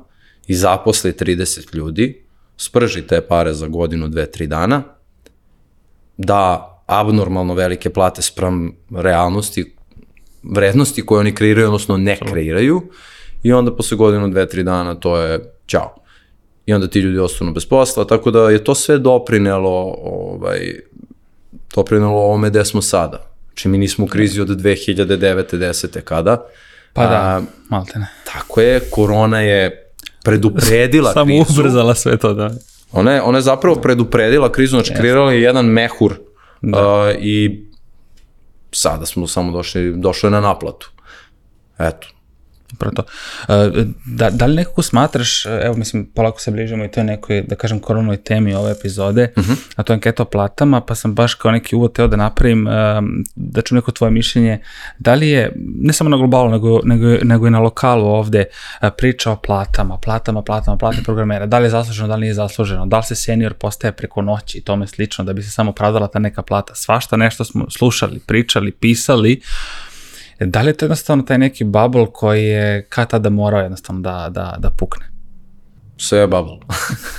i 0.46 0.54
zaposli 0.54 1.12
30 1.12 1.75
ljudi, 1.75 2.25
sprži 2.56 3.06
te 3.06 3.20
pare 3.20 3.54
za 3.54 3.68
godinu, 3.68 4.08
dve, 4.08 4.30
tri 4.30 4.46
dana, 4.46 4.82
da 6.16 6.70
abnormalno 6.87 7.54
velike 7.54 7.90
plate 7.90 8.23
sprem 8.23 8.76
realnosti, 8.90 9.75
vrednosti 10.42 11.06
koje 11.06 11.20
oni 11.20 11.34
kreiraju, 11.34 11.66
odnosno 11.66 11.96
ne 11.96 12.18
kreiraju, 12.18 12.82
i 13.45 13.53
onda 13.53 13.77
posle 13.77 13.97
godinu, 13.97 14.29
dve, 14.29 14.49
tri 14.49 14.63
dana 14.63 14.95
to 14.95 15.17
je 15.17 15.41
ćao. 15.67 15.95
I 16.67 16.75
onda 16.75 16.89
ti 16.89 17.01
ljudi 17.01 17.19
ostanu 17.19 17.53
bez 17.53 17.67
posla, 17.67 18.05
tako 18.05 18.31
da 18.31 18.51
je 18.51 18.65
to 18.65 18.75
sve 18.75 18.99
doprinelo, 18.99 19.97
ovaj, 20.03 20.81
doprinelo 21.75 22.17
ovome 22.17 22.51
gde 22.51 22.65
smo 22.65 22.83
sada. 22.83 23.31
Znači 23.47 23.69
mi 23.69 23.79
nismo 23.79 24.05
u 24.05 24.09
krizi 24.09 24.41
od 24.41 24.49
2009. 24.49 25.57
10. 25.57 26.01
kada. 26.01 26.47
Pa 26.93 27.07
da, 27.07 27.17
A, 27.17 27.43
malte 27.69 27.99
ne. 27.99 28.07
Tako 28.33 28.61
je, 28.61 28.81
korona 28.91 29.41
je 29.41 29.93
predupredila 30.25 31.13
Samo 31.15 31.27
krizu. 31.27 31.45
Samo 31.45 31.61
ubrzala 31.61 31.95
sve 31.95 32.17
to, 32.17 32.35
da. 32.35 32.51
Ona 32.93 33.13
je, 33.13 33.23
ona 33.23 33.39
je 33.39 33.43
zapravo 33.43 33.77
predupredila 33.77 34.53
krizu, 34.53 34.71
znači 34.71 34.95
kreirala 34.95 35.33
je 35.33 35.43
jedan 35.43 35.67
mehur 35.67 36.15
da. 36.63 36.79
uh, 36.79 37.15
i 37.21 37.65
sada 38.73 39.07
smo 39.07 39.27
samo 39.27 39.53
došli, 39.53 39.93
došli 39.97 40.31
na 40.31 40.41
naplatu. 40.41 40.91
Eto, 41.79 42.07
Upravo 42.75 42.95
to. 42.95 43.02
E, 43.49 43.85
da, 44.07 44.31
da 44.31 44.47
li 44.47 44.54
nekako 44.54 44.83
smatraš, 44.83 45.47
e, 45.47 45.61
evo 45.62 45.76
mislim, 45.76 46.07
polako 46.14 46.40
se 46.40 46.50
bližimo 46.50 46.85
i 46.85 46.90
to 46.90 47.00
je 47.00 47.04
nekoj, 47.04 47.43
da 47.43 47.57
kažem, 47.57 47.81
koronoj 47.81 48.16
temi 48.16 48.54
ove 48.54 48.73
epizode, 48.73 49.33
uh 49.37 49.45
mhm. 49.45 49.52
-huh. 49.52 49.73
a 49.76 49.83
to 49.83 49.93
je 49.93 49.95
anketa 49.95 50.23
o 50.23 50.26
platama, 50.26 50.81
pa 50.81 50.95
sam 50.95 51.14
baš 51.14 51.35
kao 51.35 51.50
neki 51.50 51.76
uvod 51.76 51.93
teo 51.93 52.07
da 52.07 52.16
napravim, 52.16 52.66
da 53.35 53.62
ču 53.62 53.75
neko 53.75 53.93
tvoje 53.93 54.11
mišljenje, 54.11 54.59
da 54.99 55.14
li 55.14 55.28
je, 55.28 55.52
ne 55.81 55.93
samo 55.93 56.11
na 56.11 56.16
globalu, 56.16 56.50
nego, 56.50 56.81
nego, 56.85 57.07
nego 57.23 57.47
i 57.47 57.50
na 57.50 57.59
lokalu 57.59 58.07
ovde, 58.07 58.45
e, 58.83 58.90
priča 58.99 59.31
o 59.31 59.37
platama, 59.37 59.99
platama, 59.99 60.43
platama, 60.43 60.76
plate 60.76 61.02
programera, 61.04 61.47
da 61.47 61.59
li 61.59 61.64
je 61.64 61.71
zasluženo, 61.71 62.09
da 62.09 62.14
li 62.14 62.21
nije 62.21 62.35
zasluženo, 62.35 62.87
da 62.87 62.97
li 62.97 63.04
se 63.04 63.14
senior 63.14 63.54
postaje 63.54 63.93
preko 63.93 64.23
noći 64.23 64.59
i 64.59 64.61
tome 64.61 64.87
slično, 64.87 65.25
da 65.25 65.33
bi 65.33 65.43
se 65.43 65.50
samo 65.50 65.73
pravdala 65.73 66.09
ta 66.09 66.19
neka 66.19 66.43
plata, 66.43 66.75
svašta 66.75 67.16
nešto 67.16 67.45
smo 67.45 67.71
slušali, 67.71 68.21
pričali, 68.26 68.73
pisali, 68.73 69.40
Da 70.41 70.62
li 70.62 70.69
je 70.69 70.76
to 70.76 70.85
jednostavno 70.85 71.25
taj 71.25 71.38
neki 71.38 71.64
bubble 71.64 72.07
koji 72.12 72.45
je 72.45 72.87
kad 72.88 73.11
tada 73.11 73.31
morao 73.31 73.61
jednostavno 73.61 74.00
da, 74.00 74.29
da, 74.31 74.57
da 74.59 74.71
pukne? 74.71 75.07
Sve 75.97 76.19
je 76.19 76.26
bubble. 76.26 76.59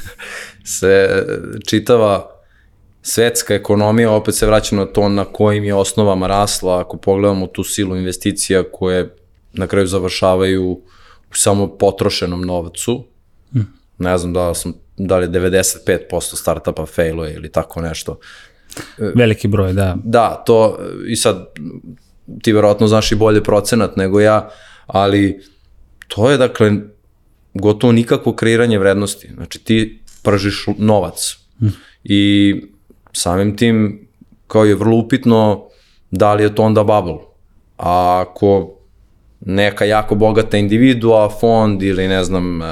se 0.79 1.23
čitava 1.67 2.35
svetska 3.01 3.53
ekonomija, 3.53 4.11
opet 4.11 4.35
se 4.35 4.45
vraća 4.45 4.75
na 4.75 4.85
to 4.85 5.09
na 5.09 5.25
kojim 5.25 5.63
je 5.63 5.73
osnovama 5.73 6.27
rasla, 6.27 6.79
ako 6.79 6.97
pogledamo 6.97 7.47
tu 7.47 7.63
silu 7.63 7.97
investicija 7.97 8.63
koje 8.71 9.15
na 9.53 9.67
kraju 9.67 9.87
završavaju 9.87 10.65
u 10.65 10.81
samo 11.31 11.67
potrošenom 11.67 12.41
novcu, 12.41 13.05
hm. 13.51 13.59
ne 13.97 14.17
znam 14.17 14.33
da, 14.33 14.53
sam, 14.53 14.73
da 14.97 15.17
li 15.17 15.27
95% 15.27 16.35
startupa 16.35 16.85
failuje 16.85 17.33
ili 17.33 17.51
tako 17.51 17.81
nešto. 17.81 18.19
Veliki 18.97 19.47
broj, 19.47 19.73
da. 19.73 19.97
Da, 20.03 20.43
to 20.45 20.77
i 21.07 21.15
sad 21.15 21.45
ti 22.41 22.53
verovatno 22.53 22.87
znaš 22.87 23.11
i 23.11 23.15
bolje 23.15 23.43
procenat 23.43 23.95
nego 23.95 24.19
ja, 24.19 24.49
ali 24.87 25.41
to 26.07 26.31
je 26.31 26.37
dakle 26.37 26.71
gotovo 27.53 27.93
nikakvo 27.93 28.33
kreiranje 28.33 28.79
vrednosti. 28.79 29.29
Znači 29.35 29.59
ti 29.59 30.01
pržiš 30.23 30.65
novac 30.77 31.37
hm. 31.59 31.67
i 32.03 32.55
samim 33.13 33.57
tim 33.57 34.07
kao 34.47 34.65
je 34.65 34.75
vrlo 34.75 34.97
upitno 34.97 35.65
da 36.11 36.33
li 36.33 36.43
je 36.43 36.55
to 36.55 36.63
onda 36.63 36.83
bubble. 36.83 37.17
A 37.77 38.23
ako 38.27 38.75
neka 39.39 39.85
jako 39.85 40.15
bogata 40.15 40.57
individua, 40.57 41.29
fond 41.39 41.83
ili 41.83 42.07
ne 42.07 42.23
znam 42.23 42.61
e, 42.61 42.65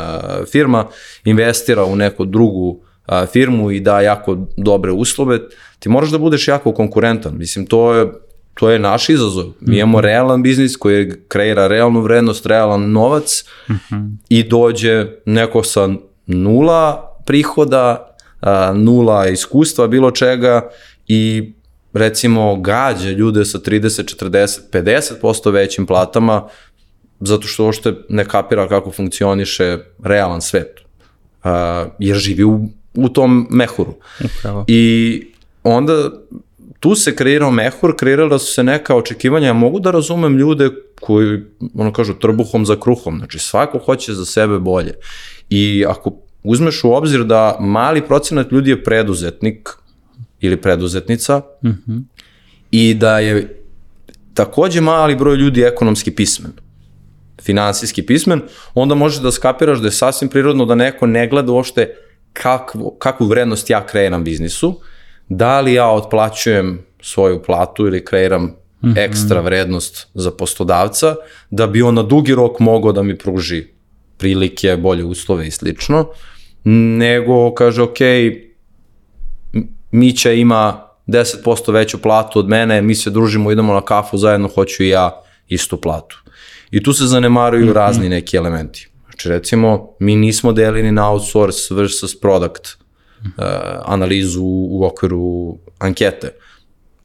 firma 0.52 0.88
investira 1.26 1.84
u 1.84 1.96
neku 1.96 2.26
drugu 2.26 2.80
e, 3.08 3.26
firmu 3.26 3.72
i 3.72 3.80
da 3.80 4.02
jako 4.02 4.38
dobre 4.58 4.92
uslove, 4.92 5.40
ti 5.80 5.90
moraš 5.90 6.10
da 6.10 6.18
budeš 6.18 6.48
jako 6.48 6.72
konkurentan. 6.74 7.38
Mislim, 7.38 7.66
to 7.66 7.94
je 7.94 8.12
to 8.54 8.70
je 8.70 8.80
naš 8.80 9.10
izazov. 9.10 9.46
Mi 9.60 9.78
imamo 9.78 9.98
mhm. 9.98 10.06
realan 10.06 10.44
biznis 10.44 10.78
koji 10.78 11.12
kreira 11.28 11.68
realnu 11.68 12.02
vrednost, 12.02 12.46
realan 12.46 12.92
novac 12.92 13.46
mm 13.70 13.74
-hmm. 13.74 14.16
i 14.30 14.44
dođe 14.44 15.08
neko 15.26 15.64
sa 15.64 15.90
nula 16.26 17.10
prihoda, 17.26 18.16
nula 18.76 19.28
iskustva, 19.28 19.88
bilo 19.88 20.12
čega 20.12 20.70
i 21.08 21.54
recimo 21.94 22.56
gađa 22.56 23.10
ljude 23.10 23.46
sa 23.46 23.60
30, 23.60 24.26
40, 24.26 24.60
50% 25.22 25.52
većim 25.52 25.86
platama 25.86 26.48
zato 27.20 27.48
što 27.48 27.68
ošte 27.68 27.94
ne 28.10 28.26
kapira 28.26 28.68
kako 28.68 28.92
funkcioniše 28.92 29.78
realan 30.04 30.42
svet. 30.42 30.80
Uh, 31.44 31.50
jer 32.00 32.18
živi 32.18 32.44
u, 32.44 32.70
u 32.94 33.10
tom 33.10 33.48
mehuru. 33.50 33.94
Upravo. 34.24 34.66
I 34.68 35.22
onda 35.64 36.12
tu 36.84 36.96
se 36.96 37.16
kreirao 37.16 37.52
mehur, 37.52 37.96
kreirala 37.96 38.40
su 38.40 38.54
se 38.54 38.64
neka 38.64 38.96
očekivanja, 38.96 39.48
ja 39.48 39.54
mogu 39.54 39.80
da 39.80 39.92
razumem 39.92 40.38
ljude 40.38 40.70
koji, 41.02 41.42
ono 41.76 41.94
kažu, 41.94 42.14
trbuhom 42.14 42.66
za 42.66 42.76
kruhom, 42.80 43.18
znači 43.18 43.40
svako 43.40 43.78
hoće 43.78 44.14
za 44.14 44.26
sebe 44.26 44.60
bolje. 44.60 44.94
I 45.50 45.86
ako 45.88 46.12
uzmeš 46.44 46.84
u 46.84 46.92
obzir 46.92 47.24
da 47.24 47.58
mali 47.60 48.02
procenat 48.02 48.52
ljudi 48.52 48.70
je 48.70 48.84
preduzetnik 48.84 49.70
ili 50.42 50.58
preduzetnica 50.58 51.42
mm 51.64 51.70
-hmm. 51.70 52.04
i 52.72 52.94
da 52.94 53.20
je 53.20 53.64
takođe 54.34 54.82
mali 54.82 55.16
broj 55.16 55.36
ljudi 55.36 55.62
ekonomski 55.62 56.12
pismen, 56.12 56.52
finansijski 57.42 58.06
pismen, 58.06 58.42
onda 58.74 58.96
možeš 58.96 59.22
da 59.22 59.32
skapiraš 59.32 59.80
da 59.80 59.88
je 59.88 59.92
sasvim 59.92 60.30
prirodno 60.30 60.66
da 60.66 60.76
neko 60.76 61.08
ne 61.08 61.28
gleda 61.28 61.52
uopšte 61.52 61.96
kakvu, 62.34 62.96
kakvu 63.00 63.28
vrednost 63.28 63.70
ja 63.70 63.86
kreiram 63.86 64.24
biznisu, 64.24 64.80
da 65.30 65.62
li 65.62 65.74
ja 65.74 65.90
otplaćujem 65.90 66.86
svoju 67.02 67.44
platu 67.44 67.88
ili 67.88 68.06
kreiram 68.06 68.64
-hmm. 68.84 68.98
ekstra 68.98 69.42
vrednost 69.42 70.08
za 70.14 70.32
poslodavca, 70.32 71.16
da 71.50 71.68
bi 71.68 71.82
on 71.82 71.96
na 71.96 72.04
dugi 72.04 72.36
rok 72.36 72.60
mogao 72.60 72.92
da 72.92 73.04
mi 73.04 73.18
pruži 73.18 73.68
prilike, 74.18 74.78
bolje 74.78 75.04
uslove 75.04 75.48
i 75.48 75.52
slično, 75.52 76.08
nego 76.64 77.54
kaže, 77.54 77.82
ok, 77.82 77.98
Mića 79.92 80.32
ima 80.32 80.88
10% 81.08 81.72
veću 81.72 81.98
platu 82.02 82.40
od 82.40 82.50
mene, 82.50 82.82
mi 82.82 82.96
se 82.96 83.10
družimo, 83.10 83.52
idemo 83.52 83.74
na 83.74 83.82
kafu 83.82 84.18
zajedno, 84.18 84.48
hoću 84.48 84.84
i 84.84 84.90
ja 84.90 85.22
istu 85.48 85.78
platu. 85.78 86.24
I 86.72 86.84
tu 86.84 86.94
se 86.94 87.06
zanemaruju 87.06 87.66
mm 87.66 87.70
-hmm. 87.70 87.74
razni 87.74 88.10
neki 88.10 88.38
elementi. 88.38 88.90
Znači 89.06 89.30
recimo, 89.30 89.96
mi 90.00 90.16
nismo 90.16 90.52
delini 90.52 90.92
na 90.92 91.12
outsource 91.12 91.76
versus 91.76 92.20
product 92.20 92.83
analizu 93.86 94.44
u 94.46 94.86
okviru 94.86 95.58
ankete. 95.80 96.30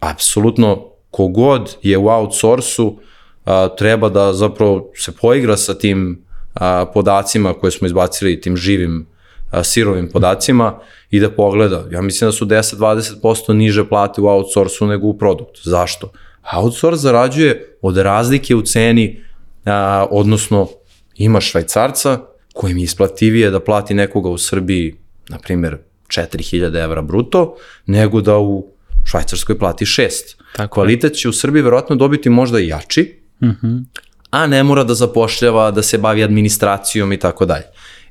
Apsolutno, 0.00 0.88
kogod 1.10 1.76
je 1.82 1.98
u 1.98 2.08
outsourcu 2.08 2.86
uh, 2.86 3.52
treba 3.78 4.08
da 4.08 4.32
zapravo 4.32 4.90
se 4.94 5.12
poigra 5.12 5.56
sa 5.56 5.74
tim 5.74 6.24
uh, 6.54 6.60
podacima 6.94 7.54
koje 7.54 7.70
smo 7.70 7.86
izbacili, 7.86 8.40
tim 8.40 8.56
živim 8.56 9.06
uh, 9.52 9.58
sirovim 9.62 10.08
podacima 10.12 10.78
i 11.10 11.20
da 11.20 11.30
pogleda. 11.30 11.84
Ja 11.90 12.02
mislim 12.02 12.28
da 12.28 12.32
su 12.32 12.46
10-20% 12.46 13.52
niže 13.52 13.88
plate 13.88 14.20
u 14.20 14.26
outsourcu 14.26 14.86
nego 14.86 15.06
u 15.06 15.18
produktu. 15.18 15.60
Zašto? 15.64 16.12
Outsource 16.56 17.00
zarađuje 17.00 17.76
od 17.82 17.96
razlike 17.96 18.54
u 18.54 18.62
ceni, 18.62 19.24
a, 19.64 20.06
odnosno 20.10 20.68
ima 21.16 21.40
švajcarca 21.40 22.20
kojim 22.54 22.78
je 22.78 22.84
isplativije 22.84 23.50
da 23.50 23.60
plati 23.60 23.94
nekoga 23.94 24.28
u 24.28 24.38
Srbiji, 24.38 24.94
na 25.28 25.38
primjer, 25.38 25.78
4000 26.08 26.84
evra 26.84 27.02
bruto, 27.02 27.56
nego 27.86 28.20
da 28.20 28.38
u 28.38 28.66
Švajcarskoj 29.04 29.58
plati 29.58 29.84
6. 29.84 30.08
Tako 30.56 30.74
Kvalitet 30.74 31.14
će 31.14 31.28
u 31.28 31.32
Srbiji 31.32 31.62
verovatno 31.62 31.96
dobiti 31.96 32.30
možda 32.30 32.60
i 32.60 32.68
jači, 32.68 33.14
uh 33.40 33.48
mhm. 33.48 33.66
-huh. 33.66 33.84
a 34.30 34.46
ne 34.46 34.62
mora 34.62 34.84
da 34.84 34.94
zapošljava, 34.94 35.70
da 35.70 35.82
se 35.82 35.98
bavi 35.98 36.24
administracijom 36.24 37.12
i 37.12 37.18
tako 37.18 37.46
dalje. 37.46 37.64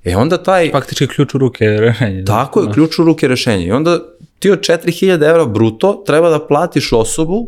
E 0.04 0.16
onda 0.16 0.44
taj... 0.44 0.72
Faktički 0.72 1.08
ključ 1.08 1.36
u 1.36 1.38
ruke 1.38 1.66
rešenje. 1.66 2.22
Da? 2.22 2.34
Tako 2.34 2.62
je, 2.62 2.72
ključ 2.74 3.00
u 3.00 3.04
ruke 3.04 3.28
rešenje. 3.28 3.66
I 3.66 3.72
onda 3.72 4.00
ti 4.40 4.52
od 4.52 4.60
4000 4.60 5.30
evra 5.30 5.46
bruto 5.46 6.04
treba 6.06 6.30
da 6.30 6.48
platiš 6.48 6.94
osobu, 6.94 7.48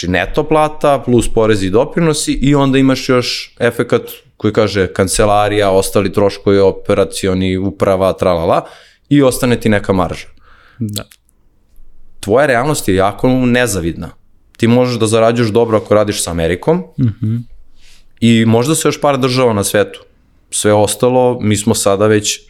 znači 0.00 0.08
neto 0.08 0.44
plata 0.44 1.02
plus 1.04 1.28
porezi 1.34 1.66
i 1.66 1.70
doprinosi 1.70 2.32
i 2.32 2.54
onda 2.54 2.78
imaš 2.78 3.08
još 3.08 3.54
efekat 3.58 4.02
koji 4.36 4.52
kaže 4.52 4.86
kancelarija, 4.92 5.70
ostali 5.70 6.12
troškovi, 6.12 6.58
operacioni, 6.58 7.56
uprava, 7.56 8.12
tralala, 8.12 8.66
i 9.08 9.22
ostane 9.22 9.60
ti 9.60 9.68
neka 9.68 9.92
marža. 9.92 10.26
Da. 10.78 11.04
Tvoja 12.20 12.46
realnost 12.46 12.88
je 12.88 12.94
jako 12.94 13.28
nezavidna. 13.28 14.10
Ti 14.56 14.66
možeš 14.66 14.98
da 14.98 15.06
zarađuješ 15.06 15.50
dobro 15.50 15.76
ako 15.76 15.94
radiš 15.94 16.22
sa 16.22 16.30
Amerikom 16.30 16.78
mm 16.98 17.04
-hmm. 17.04 17.42
i 18.20 18.44
možda 18.46 18.74
se 18.74 18.88
još 18.88 19.00
par 19.00 19.18
država 19.18 19.52
na 19.52 19.64
svetu. 19.64 20.00
Sve 20.50 20.72
ostalo, 20.72 21.38
mi 21.40 21.56
smo 21.56 21.74
sada 21.74 22.06
već 22.06 22.40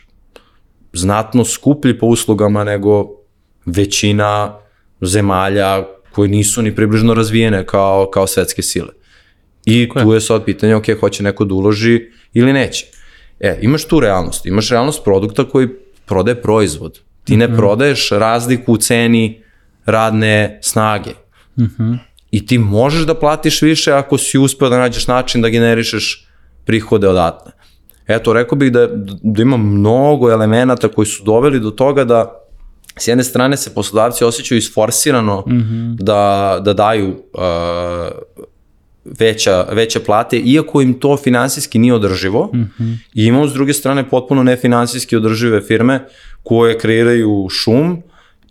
znatno 0.92 1.44
skuplji 1.44 1.98
po 1.98 2.06
uslugama 2.06 2.64
nego 2.64 3.08
većina 3.66 4.58
zemalja 5.00 5.84
koje 6.12 6.28
nisu 6.28 6.62
ni 6.62 6.74
približno 6.74 7.14
razvijene 7.14 7.66
kao, 7.66 8.10
kao 8.12 8.26
svetske 8.26 8.62
sile. 8.62 8.88
I 9.64 9.88
Koje? 9.88 10.04
tu 10.04 10.12
je 10.12 10.20
sad 10.20 10.44
pitanje, 10.44 10.74
ok, 10.74 10.84
hoće 11.00 11.22
neko 11.22 11.44
da 11.44 11.54
uloži 11.54 12.00
ili 12.32 12.52
neće. 12.52 12.86
E, 13.40 13.58
imaš 13.62 13.84
tu 13.84 14.00
realnost, 14.00 14.46
imaš 14.46 14.70
realnost 14.70 15.04
produkta 15.04 15.44
koji 15.44 15.68
prodaje 16.06 16.42
proizvod. 16.42 17.00
Ti 17.24 17.36
ne 17.36 17.46
mm 17.46 17.50
-hmm. 17.50 17.56
prodaješ 17.56 18.10
razliku 18.10 18.72
u 18.72 18.76
ceni 18.76 19.42
radne 19.86 20.58
snage. 20.62 21.10
Mm 21.58 21.64
-hmm. 21.64 21.98
I 22.30 22.46
ti 22.46 22.58
možeš 22.58 23.06
da 23.06 23.14
platiš 23.14 23.62
više 23.62 23.92
ako 23.92 24.18
si 24.18 24.38
uspeo 24.38 24.68
da 24.68 24.78
nađeš 24.78 25.06
način 25.06 25.42
da 25.42 25.48
generišeš 25.48 26.26
prihode 26.64 27.08
odatle. 27.08 27.52
Eto, 28.06 28.32
rekao 28.32 28.58
bih 28.58 28.72
da, 28.72 28.86
da 29.22 29.42
ima 29.42 29.56
mnogo 29.56 30.30
elemenata 30.30 30.88
koji 30.88 31.06
su 31.06 31.24
doveli 31.24 31.60
do 31.60 31.70
toga 31.70 32.04
da 32.04 32.39
s 32.96 33.08
jedne 33.08 33.24
strane 33.24 33.56
se 33.56 33.74
poslodavci 33.74 34.24
osjećaju 34.24 34.58
isforsirano 34.58 35.44
mm 35.46 35.52
-hmm. 35.52 35.96
da, 35.98 36.58
da 36.64 36.72
daju 36.72 37.08
uh, 37.08 37.42
veća, 39.04 39.66
veće 39.72 40.00
plate, 40.00 40.38
iako 40.38 40.82
im 40.82 41.00
to 41.00 41.16
finansijski 41.16 41.78
nije 41.78 41.94
održivo. 41.94 42.50
Mm 42.54 42.58
-hmm. 42.78 42.96
I 43.14 43.24
imamo 43.24 43.48
s 43.48 43.52
druge 43.52 43.72
strane 43.72 44.08
potpuno 44.08 44.42
nefinansijski 44.42 45.16
održive 45.16 45.60
firme 45.60 46.04
koje 46.42 46.78
kreiraju 46.78 47.48
šum 47.50 48.02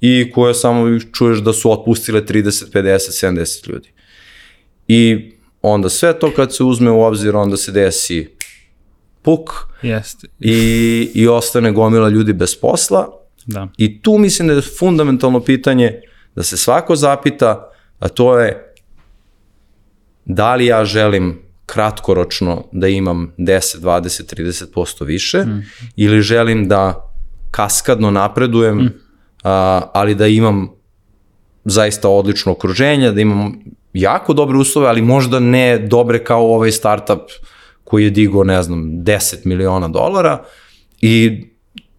i 0.02 0.32
koje 0.32 0.54
samo 0.54 1.00
čuješ 1.00 1.40
da 1.40 1.54
su 1.54 1.72
otpustile 1.72 2.22
30, 2.22 2.72
50, 2.74 3.28
70 3.28 3.70
ljudi. 3.70 3.90
I 4.88 5.32
onda 5.62 5.90
sve 5.90 6.20
to 6.20 6.32
kad 6.36 6.56
se 6.56 6.64
uzme 6.64 6.92
u 6.92 7.02
obzir, 7.02 7.36
onda 7.36 7.58
se 7.58 7.72
desi 7.72 8.28
puk 9.22 9.52
Jeste. 9.82 10.28
i, 10.40 11.12
i 11.14 11.28
ostane 11.28 11.72
gomila 11.72 12.10
ljudi 12.10 12.34
bez 12.34 12.56
posla. 12.56 13.19
Da. 13.50 13.68
I 13.78 14.02
tu 14.02 14.18
mislim 14.18 14.48
da 14.48 14.54
je 14.54 14.62
fundamentalno 14.62 15.40
pitanje 15.40 16.02
da 16.36 16.44
se 16.44 16.58
svako 16.58 16.96
zapita, 16.96 17.72
a 18.00 18.08
to 18.08 18.40
je 18.40 18.74
da 20.26 20.56
li 20.56 20.66
ja 20.66 20.86
želim 20.86 21.40
kratkoročno 21.66 22.64
da 22.72 22.88
imam 22.88 23.34
10, 23.38 23.80
20, 23.80 24.36
30% 24.76 25.06
više 25.06 25.38
mm. 25.38 25.66
ili 25.96 26.22
želim 26.22 26.68
da 26.68 27.12
kaskadno 27.52 28.12
napredujem, 28.12 28.78
mm. 28.78 28.94
a, 29.44 29.82
ali 29.94 30.16
da 30.16 30.28
imam 30.28 30.70
zaista 31.66 32.10
odlično 32.10 32.52
okruženje, 32.52 33.12
da 33.12 33.22
imam 33.22 33.60
jako 33.94 34.34
dobre 34.34 34.58
uslove, 34.58 34.88
ali 34.88 35.02
možda 35.02 35.40
ne 35.40 35.78
dobre 35.78 36.24
kao 36.24 36.54
ovaj 36.54 36.72
startup 36.72 37.22
koji 37.84 38.04
je 38.04 38.10
digo, 38.10 38.44
ne 38.44 38.64
znam, 38.64 38.84
10 38.84 39.46
miliona 39.46 39.88
dolara 39.88 40.44
i 41.02 41.49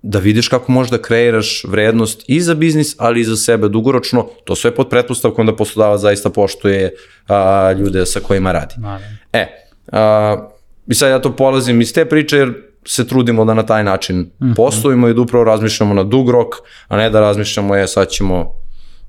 da 0.02 0.18
vidiš 0.18 0.48
kako 0.48 0.72
možeš 0.72 0.90
da 0.90 1.02
kreiraš 1.02 1.64
vrednost 1.68 2.24
i 2.26 2.40
za 2.40 2.54
biznis, 2.54 2.94
ali 2.98 3.20
i 3.20 3.24
za 3.24 3.36
sebe 3.36 3.68
dugoročno, 3.68 4.26
to 4.44 4.54
sve 4.54 4.74
pod 4.74 4.88
pretpostavkom 4.88 5.46
da 5.46 5.56
poslodavac 5.56 6.00
zaista 6.00 6.30
poštuje 6.30 6.94
a, 7.28 7.72
ljude 7.72 8.06
sa 8.06 8.20
kojima 8.20 8.52
radi. 8.52 8.74
Naravno. 8.78 9.06
E, 9.32 9.46
a, 9.92 10.48
i 10.86 10.94
sad 10.94 11.10
ja 11.10 11.18
to 11.18 11.36
polazim 11.36 11.80
iz 11.80 11.92
te 11.92 12.04
priče 12.04 12.36
jer 12.36 12.52
se 12.86 13.06
trudimo 13.08 13.44
da 13.44 13.54
na 13.54 13.62
taj 13.62 13.84
način 13.84 14.18
mm 14.18 14.30
-hmm. 14.40 14.54
postojimo 14.56 15.08
i 15.08 15.14
da 15.14 15.20
upravo 15.20 15.44
razmišljamo 15.44 15.94
na 15.94 16.02
dug 16.04 16.30
rok, 16.30 16.54
a 16.88 16.96
ne 16.96 17.10
da 17.10 17.20
razmišljamo 17.20 17.76
je 17.76 17.86
sad 17.86 18.08
ćemo 18.08 18.52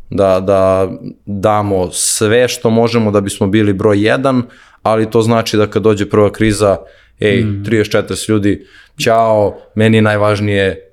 da, 0.09 0.39
da 0.39 0.89
damo 1.25 1.91
sve 1.91 2.47
što 2.47 2.69
možemo 2.69 3.11
da 3.11 3.21
bismo 3.21 3.47
bili 3.47 3.73
broj 3.73 3.97
1, 3.97 4.41
ali 4.83 5.09
to 5.09 5.21
znači 5.21 5.57
da 5.57 5.67
kad 5.67 5.83
dođe 5.83 6.09
prva 6.09 6.31
kriza, 6.31 6.77
ej, 7.21 7.43
mm. 7.43 7.63
34 7.65 8.29
ljudi, 8.29 8.65
ćao, 9.03 9.57
meni 9.75 9.97
je 9.97 10.01
najvažnije 10.01 10.91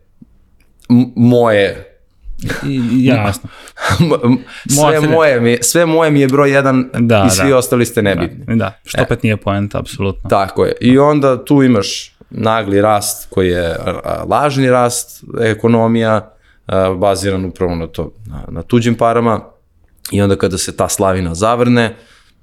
moje 1.17 1.85
I, 2.67 3.05
jasno. 3.07 3.49
sve, 4.69 5.01
moje 5.01 5.41
mi, 5.41 5.59
sve 5.61 5.87
moje 5.87 6.11
mi 6.11 6.21
je 6.21 6.29
broj 6.29 6.51
jedan 6.51 6.91
da, 6.99 7.25
i 7.27 7.31
svi 7.31 7.51
da. 7.51 7.57
ostali 7.57 7.87
ste 7.87 8.03
nebitni. 8.03 8.45
Da, 8.47 8.55
da. 8.55 8.81
što 8.85 9.01
e. 9.01 9.03
opet 9.03 9.23
nije 9.23 9.37
poenta, 9.37 9.79
apsolutno. 9.79 10.31
Tako 10.31 10.65
je. 10.65 10.73
I 10.81 10.99
onda 10.99 11.45
tu 11.45 11.63
imaš 11.63 12.17
nagli 12.31 12.81
rast 12.81 13.27
koji 13.31 13.49
je 13.49 13.77
lažni 14.29 14.71
rast 14.71 15.25
ekonomija, 15.41 16.35
baziran 16.97 17.45
upravo 17.45 17.75
na 17.75 17.87
to, 17.87 18.13
na, 18.27 18.45
na 18.49 18.63
tuđim 18.63 18.95
parama 18.95 19.41
i 20.13 20.23
onda 20.23 20.37
kada 20.37 20.59
se 20.59 20.77
ta 20.77 20.89
slavina 20.89 21.35
zavrne, 21.35 21.97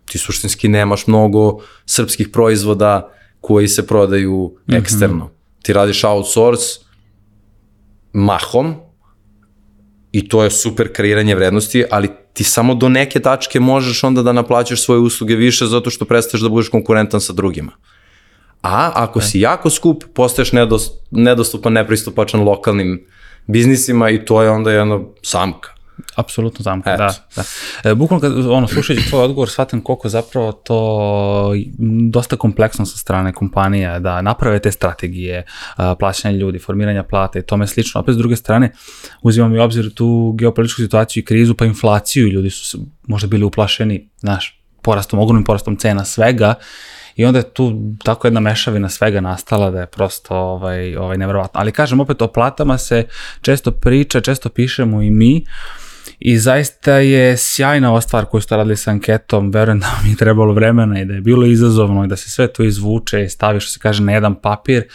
ti 0.06 0.18
suštinski 0.18 0.68
nemaš 0.68 1.08
mnogo 1.08 1.60
srpskih 1.86 2.30
proizvoda 2.30 3.12
koji 3.48 3.68
se 3.68 3.88
prodaju 3.88 4.52
mm 4.68 4.72
-hmm. 4.72 4.78
eksterno. 4.78 5.30
Ti 5.62 5.74
radiš 5.74 6.04
outsource 6.04 6.80
mahom 8.14 8.76
i 10.12 10.28
to 10.30 10.44
je 10.44 10.52
super 10.52 10.94
kreiranje 10.94 11.36
vrednosti, 11.36 11.84
ali 11.92 12.10
ti 12.34 12.44
samo 12.44 12.76
do 12.76 12.90
neke 12.90 13.20
tačke 13.20 13.60
možeš 13.60 14.04
onda 14.04 14.24
da 14.24 14.34
naplaćaš 14.34 14.82
svoje 14.82 15.00
usluge 15.00 15.36
više 15.36 15.66
zato 15.66 15.90
što 15.90 16.06
prestaješ 16.06 16.42
da 16.42 16.50
budeš 16.50 16.70
konkurentan 16.70 17.22
sa 17.22 17.34
drugima. 17.34 17.72
A 18.62 18.92
ako 18.96 19.20
okay. 19.20 19.32
si 19.32 19.40
jako 19.40 19.70
skup, 19.70 20.04
postaješ 20.14 20.52
nedostupan, 21.12 21.74
nepristupačan 21.74 22.42
lokalnim 22.42 23.06
biznisima 23.48 24.10
i 24.10 24.26
to 24.26 24.42
je 24.42 24.50
onda 24.50 24.72
jedna 24.72 25.00
samka. 25.22 25.75
Apsolutno 26.16 26.64
zamka, 26.64 26.98
da. 26.98 27.14
da. 27.36 27.44
E, 27.90 27.96
bukvalno 27.96 28.22
kad 28.22 28.46
ono, 28.46 28.68
slušajući 28.68 29.10
tvoj 29.10 29.24
odgovor, 29.24 29.50
shvatam 29.50 29.82
koliko 29.82 30.10
zapravo 30.10 30.52
to 30.52 31.52
dosta 32.12 32.38
kompleksno 32.38 32.86
sa 32.86 32.98
strane 32.98 33.34
kompanija 33.34 34.00
da 34.00 34.22
naprave 34.22 34.60
te 34.60 34.72
strategije 34.72 35.46
a, 35.76 35.96
plaćanja 35.96 36.38
ljudi, 36.38 36.60
formiranja 36.60 37.04
plata 37.04 37.40
i 37.40 37.42
tome 37.42 37.68
slično. 37.68 38.02
Opet 38.02 38.16
s 38.16 38.18
druge 38.18 38.36
strane, 38.36 38.72
uzimam 39.22 39.56
i 39.56 39.60
obzir 39.60 39.94
tu 39.94 40.36
geopolitičku 40.38 40.82
situaciju 40.82 41.22
i 41.22 41.26
krizu, 41.26 41.56
pa 41.56 41.66
inflaciju, 41.66 42.28
ljudi 42.28 42.50
su 42.50 42.80
možda 43.08 43.28
bili 43.28 43.44
uplašeni, 43.44 44.10
znaš, 44.20 44.62
porastom, 44.82 45.20
ogromnim 45.20 45.44
porastom 45.44 45.76
cena 45.78 46.06
svega 46.06 46.56
I 47.16 47.26
onda 47.26 47.40
je 47.40 47.54
tu 47.54 47.96
tako 48.04 48.28
jedna 48.28 48.40
mešavina 48.40 48.90
svega 48.90 49.22
nastala 49.22 49.72
da 49.72 49.80
je 49.80 49.88
prosto 49.88 50.36
ovaj, 50.36 50.96
ovaj 50.96 51.18
nevjerovatno. 51.18 51.60
Ali 51.60 51.72
kažem, 51.72 52.00
opet 52.00 52.22
o 52.22 52.28
platama 52.28 52.78
se 52.78 53.08
često 53.42 53.72
priča, 53.72 54.22
često 54.22 54.50
pišemo 54.50 55.02
i 55.02 55.12
mi, 55.12 55.46
I 56.20 56.38
zaista 56.38 56.98
je 56.98 57.38
sjajna 57.38 57.90
ova 57.92 58.02
stvar 58.02 58.26
koju 58.26 58.42
ste 58.42 58.56
radili 58.56 58.78
sa 58.78 58.92
anketom, 58.92 59.52
verujem 59.52 59.80
da 59.80 59.88
vam 59.88 60.10
je 60.10 60.16
trebalo 60.16 60.54
vremena 60.54 61.02
i 61.02 61.06
da 61.06 61.14
je 61.14 61.22
bilo 61.22 61.46
izazovno 61.46 62.06
i 62.06 62.08
da 62.08 62.16
se 62.16 62.30
sve 62.30 62.48
to 62.48 62.64
izvuče 62.64 63.24
i 63.24 63.30
stavi 63.30 63.60
što 63.60 63.72
se 63.72 63.80
kaže 63.80 64.04
na 64.04 64.12
jedan 64.12 64.36
papir, 64.36 64.88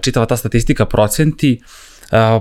čitava 0.00 0.26
ta 0.26 0.36
statistika 0.36 0.84
procenti, 0.84 1.60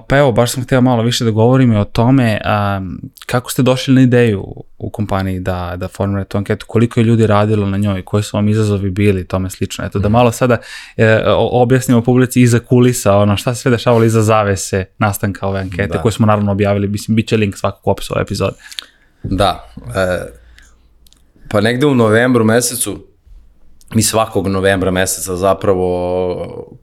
Pa 0.08 0.18
evo, 0.18 0.32
baš 0.32 0.52
sam 0.52 0.64
htio 0.64 0.82
malo 0.82 1.04
više 1.04 1.26
da 1.26 1.32
govorim 1.32 1.74
i 1.74 1.78
o 1.78 1.84
tome 1.84 2.42
um, 2.46 3.02
kako 3.26 3.52
ste 3.52 3.62
došli 3.62 3.94
na 3.94 4.02
ideju 4.02 4.46
u 4.78 4.90
kompaniji 4.90 5.40
da, 5.40 5.74
da 5.78 5.88
formirate 5.88 6.30
tu 6.30 6.38
anketu, 6.38 6.66
koliko 6.70 7.00
je 7.00 7.04
ljudi 7.04 7.28
radilo 7.28 7.66
na 7.66 7.78
njoj, 7.78 8.02
koji 8.02 8.24
su 8.24 8.38
vam 8.38 8.50
izazovi 8.50 8.90
bili 8.90 9.22
i 9.22 9.28
tome 9.28 9.50
slično. 9.50 9.86
Eto, 9.86 10.00
da 10.00 10.08
mhm. 10.08 10.14
malo 10.14 10.32
sada 10.32 10.58
e, 10.98 11.24
objasnimo 11.52 12.02
publici 12.02 12.42
iza 12.42 12.60
kulisa, 12.60 13.16
ono, 13.16 13.38
šta 13.38 13.56
se 13.56 13.62
sve 13.62 13.72
dešavalo 13.72 14.04
iza 14.04 14.22
zavese 14.22 14.86
nastanka 14.98 15.48
ove 15.48 15.60
ankete, 15.60 15.94
da. 15.94 16.02
koje 16.02 16.12
smo 16.12 16.26
naravno 16.26 16.52
objavili, 16.52 16.88
mislim, 16.88 17.16
bit 17.16 17.28
će 17.28 17.38
link 17.38 17.58
svakako 17.58 17.90
u 17.90 17.92
opisu 17.92 18.14
ove 18.14 18.22
epizode. 18.22 18.56
Da, 19.24 19.70
e, 19.96 20.20
pa 21.50 21.62
negde 21.62 21.86
u 21.86 21.96
novembru 21.96 22.44
mesecu, 22.44 23.08
mi 23.94 24.02
svakog 24.02 24.48
novembra 24.48 24.92
meseca 24.92 25.36
zapravo 25.36 26.78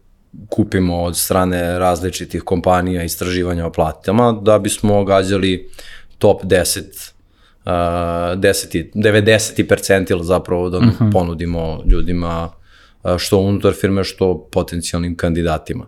kupimo 0.48 1.02
od 1.02 1.16
strane 1.16 1.78
različitih 1.78 2.42
kompanija 2.42 3.04
istraživanja 3.04 3.66
o 3.66 3.72
platama 3.72 4.32
da 4.42 4.58
bismo 4.58 5.04
gađali 5.04 5.70
top 6.18 6.42
10 6.44 6.80
uh, 7.64 7.70
10 7.70 8.90
90 8.94 9.68
percentil 9.68 10.22
zapravo 10.22 10.70
da 10.70 10.78
uh 10.78 10.84
mhm. 10.84 11.04
-huh. 11.04 11.12
ponudimo 11.12 11.82
ljudima 11.86 12.50
što 13.18 13.38
unutar 13.38 13.72
firme, 13.72 14.04
što 14.04 14.48
potencijalnim 14.52 15.16
kandidatima. 15.16 15.86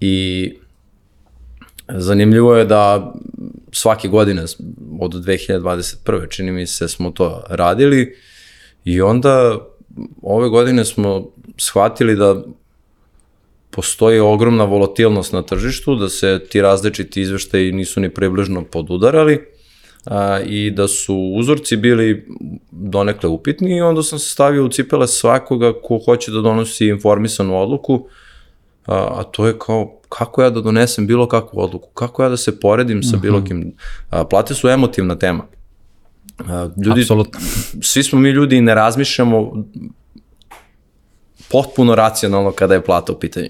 I 0.00 0.52
zanimljivo 1.88 2.56
je 2.56 2.64
da 2.64 3.12
svake 3.72 4.08
godine 4.08 4.42
od 5.00 5.12
2021. 5.12 6.30
čini 6.30 6.52
mi 6.52 6.66
se 6.66 6.88
smo 6.88 7.10
to 7.10 7.44
radili 7.48 8.16
i 8.84 9.00
onda 9.00 9.58
ove 10.22 10.48
godine 10.48 10.84
smo 10.84 11.26
shvatili 11.56 12.16
da 12.16 12.42
postoji 13.74 14.20
ogromna 14.20 14.64
volatilnost 14.64 15.32
na 15.32 15.42
tržištu, 15.42 15.96
da 15.96 16.08
se 16.08 16.40
ti 16.50 16.60
različiti 16.62 17.20
izveštaji 17.20 17.72
nisu 17.72 18.00
ni 18.00 18.10
približno 18.14 18.64
podudarali 18.64 19.40
a, 20.06 20.40
i 20.40 20.70
da 20.70 20.88
su 20.88 21.16
uzorci 21.16 21.76
bili 21.76 22.26
donekle 22.70 23.28
upitni 23.28 23.76
i 23.76 23.80
onda 23.80 24.02
sam 24.02 24.18
se 24.18 24.30
stavio 24.30 24.64
u 24.64 24.68
cipele 24.68 25.08
svakoga 25.08 25.72
ko 25.82 25.98
hoće 26.04 26.30
da 26.30 26.40
donosi 26.40 26.86
informisanu 26.86 27.62
odluku, 27.62 28.06
a, 28.86 28.96
a 28.96 29.22
to 29.22 29.46
je 29.46 29.58
kao 29.58 30.00
kako 30.08 30.42
ja 30.42 30.50
da 30.50 30.60
donesem 30.60 31.06
bilo 31.06 31.28
kakvu 31.28 31.60
odluku, 31.60 31.88
kako 31.94 32.22
ja 32.22 32.28
da 32.28 32.36
se 32.36 32.60
poredim 32.60 33.02
sa 33.02 33.16
bilo 33.16 33.38
mhm. 33.38 33.46
kim. 33.46 33.72
A, 34.10 34.24
plate 34.24 34.54
su 34.54 34.68
emotivna 34.68 35.18
tema. 35.18 35.46
A, 36.38 36.68
ljudi, 36.84 37.00
Absolutno. 37.00 37.40
Svi 37.80 38.02
smo 38.02 38.18
mi 38.18 38.30
ljudi 38.30 38.56
i 38.56 38.60
ne 38.60 38.74
razmišljamo 38.74 39.64
potpuno 41.54 41.94
racionalno 41.94 42.52
kada 42.52 42.74
je 42.74 42.84
plata 42.84 43.12
u 43.12 43.18
pitanju. 43.18 43.48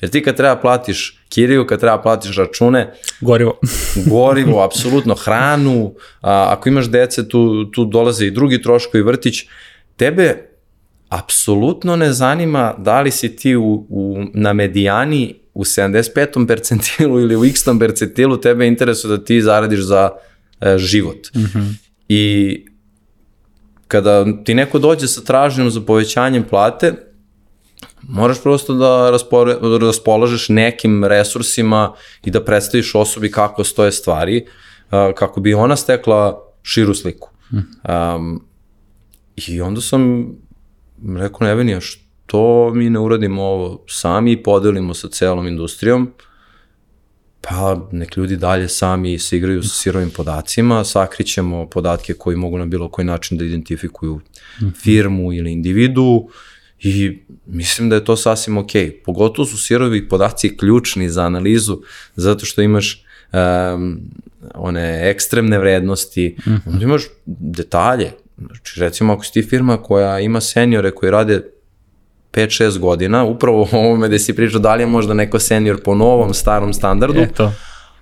Jer 0.00 0.10
ti 0.10 0.22
kad 0.22 0.36
treba 0.36 0.56
platiš 0.56 1.20
kiriju, 1.28 1.66
kad 1.66 1.80
treba 1.80 2.02
platiš 2.02 2.36
račune... 2.36 2.92
Gorivo. 3.20 3.58
gorivo, 4.14 4.64
apsolutno, 4.64 5.14
hranu, 5.14 5.94
a, 6.20 6.46
ako 6.50 6.68
imaš 6.68 6.90
dece, 6.90 7.28
tu, 7.28 7.70
tu 7.70 7.84
dolaze 7.84 8.26
i 8.26 8.30
drugi 8.30 8.62
troškovi, 8.62 9.04
vrtić. 9.04 9.44
Tebe 9.96 10.50
apsolutno 11.08 11.96
ne 11.96 12.12
zanima 12.12 12.74
da 12.78 13.00
li 13.00 13.10
si 13.10 13.36
ti 13.36 13.56
u, 13.56 13.86
u, 13.88 14.24
na 14.34 14.52
medijani 14.52 15.34
u 15.54 15.64
75. 15.64 16.46
percentilu 16.46 17.20
ili 17.20 17.36
u 17.36 17.44
x 17.44 17.64
percentilu, 17.80 18.36
tebe 18.36 18.66
interesuje 18.66 19.16
da 19.16 19.24
ti 19.24 19.42
zaradiš 19.42 19.80
za 19.80 20.10
e, 20.60 20.78
život. 20.78 21.30
Mm 21.34 21.40
-hmm. 21.40 21.74
I 22.08 22.64
kada 23.88 24.44
ti 24.44 24.54
neko 24.54 24.78
dođe 24.78 25.06
sa 25.08 25.20
traženjem 25.20 25.70
za 25.70 25.80
povećanjem 25.80 26.42
plate, 26.42 27.13
moraš 28.08 28.42
prosto 28.42 28.74
da 28.74 29.10
raspore, 29.10 29.56
raspolažeš 29.80 30.48
nekim 30.48 31.04
resursima 31.04 31.94
i 32.24 32.30
da 32.30 32.44
predstaviš 32.44 32.94
osobi 32.94 33.30
kako 33.30 33.64
stoje 33.64 33.92
stvari, 33.92 34.46
kako 34.90 35.40
bi 35.40 35.54
ona 35.54 35.76
stekla 35.76 36.42
širu 36.62 36.94
sliku. 36.94 37.30
Um, 37.52 38.44
I 39.36 39.60
onda 39.60 39.80
sam 39.80 40.32
rekao 41.16 41.46
Nevenija, 41.46 41.80
što 41.80 42.70
mi 42.74 42.90
ne 42.90 42.98
uradimo 42.98 43.42
ovo 43.42 43.84
sami 43.88 44.32
i 44.32 44.42
podelimo 44.42 44.94
sa 44.94 45.08
celom 45.08 45.46
industrijom, 45.46 46.12
pa 47.40 47.88
nek 47.92 48.16
ljudi 48.16 48.36
dalje 48.36 48.68
sami 48.68 49.18
se 49.18 49.36
igraju 49.36 49.62
sa 49.62 49.68
sirovim 49.68 50.10
podacima, 50.10 50.84
sakrićemo 50.84 51.66
podatke 51.70 52.14
koji 52.14 52.36
mogu 52.36 52.58
na 52.58 52.66
bilo 52.66 52.88
koji 52.88 53.04
način 53.04 53.38
da 53.38 53.44
identifikuju 53.44 54.20
firmu 54.82 55.32
ili 55.32 55.52
individu 55.52 56.28
i 56.84 57.22
mislim 57.46 57.88
da 57.88 57.94
je 57.94 58.04
to 58.04 58.16
sasvim 58.16 58.58
ok. 58.58 58.70
Pogotovo 59.04 59.46
su 59.46 59.58
sirovi 59.58 60.08
podaci 60.08 60.56
ključni 60.56 61.08
za 61.08 61.22
analizu, 61.22 61.80
zato 62.16 62.46
što 62.46 62.62
imaš 62.62 63.04
um, 63.32 64.00
one 64.54 65.10
ekstremne 65.10 65.58
vrednosti, 65.58 66.36
mm 66.46 66.50
-hmm. 66.50 66.60
onda 66.66 66.84
imaš 66.84 67.02
detalje. 67.26 68.12
Znači, 68.38 68.80
recimo, 68.80 69.12
ako 69.12 69.24
si 69.24 69.32
ti 69.32 69.42
firma 69.42 69.82
koja 69.82 70.20
ima 70.20 70.40
seniore 70.40 70.90
koji 70.90 71.10
rade 71.10 71.42
5-6 72.32 72.78
godina, 72.78 73.24
upravo 73.24 73.68
o 73.72 73.76
ovome 73.78 74.08
gde 74.08 74.18
si 74.18 74.36
pričao 74.36 74.60
da 74.60 74.74
li 74.74 74.82
je 74.82 74.86
možda 74.86 75.14
neko 75.14 75.38
senior 75.38 75.82
po 75.82 75.94
novom, 75.94 76.34
starom 76.34 76.72
standardu, 76.72 77.20
Eto. 77.20 77.52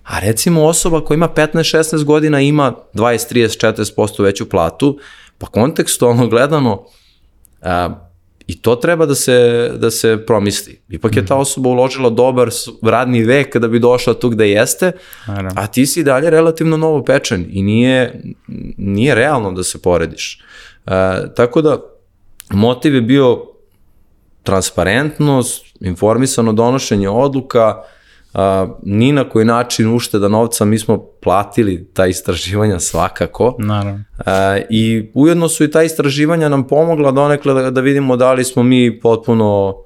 a 0.05 0.19
recimo 0.21 0.65
osoba 0.65 1.05
koja 1.05 1.17
ima 1.17 1.29
15-16 1.29 2.05
godina 2.05 2.41
ima 2.41 2.75
20, 2.95 3.35
30, 3.35 3.95
40% 3.95 4.23
veću 4.23 4.49
platu, 4.49 4.99
pa 5.39 5.47
kontekstualno 5.47 6.27
gledano, 6.27 6.85
a, 7.63 8.09
I 8.53 8.55
to 8.55 8.77
treba 8.77 9.07
da 9.07 9.15
se, 9.15 9.71
da 9.77 9.91
se 9.91 10.19
promisli. 10.27 10.81
Ipak 10.89 11.17
je 11.17 11.27
ta 11.27 11.35
mhm. 11.35 11.41
osoba 11.41 11.69
uložila 11.69 12.11
dobar 12.11 12.51
radni 12.83 13.25
vek 13.25 13.57
da 13.57 13.69
bi 13.69 13.79
došla 13.79 14.15
tu 14.15 14.29
gde 14.29 14.51
jeste, 14.51 14.93
a 15.57 15.67
ti 15.67 15.87
si 15.87 16.05
dalje 16.05 16.31
relativno 16.31 16.77
novo 16.77 17.05
pečen 17.05 17.47
i 17.51 17.63
nije, 17.63 18.23
nije 18.77 19.15
realno 19.15 19.53
da 19.53 19.63
se 19.63 19.83
porediš. 19.83 20.43
E, 20.87 20.91
tako 21.37 21.63
da, 21.63 21.79
motiv 22.51 22.95
je 22.95 23.01
bio 23.01 23.47
transparentnost, 24.43 25.67
informisano 25.81 26.53
donošenje 26.53 27.09
odluka, 27.09 27.83
a, 28.35 28.67
ni 28.83 29.13
na 29.13 29.29
koji 29.29 29.45
način 29.45 29.95
ušteda 29.95 30.29
novca, 30.29 30.65
mi 30.65 30.79
smo 30.79 31.07
platili 31.23 31.89
ta 31.95 32.07
istraživanja 32.07 32.79
svakako. 32.81 33.57
Naravno. 33.59 34.05
A, 34.27 34.59
I 34.71 35.11
ujedno 35.15 35.49
su 35.49 35.65
i 35.65 35.71
ta 35.71 35.83
istraživanja 35.83 36.49
nam 36.49 36.69
pomogla 36.69 37.11
donekle 37.11 37.55
da, 37.55 37.71
da 37.71 37.81
vidimo 37.81 38.17
da 38.17 38.33
li 38.33 38.45
smo 38.45 38.63
mi 38.63 39.01
potpuno 39.01 39.77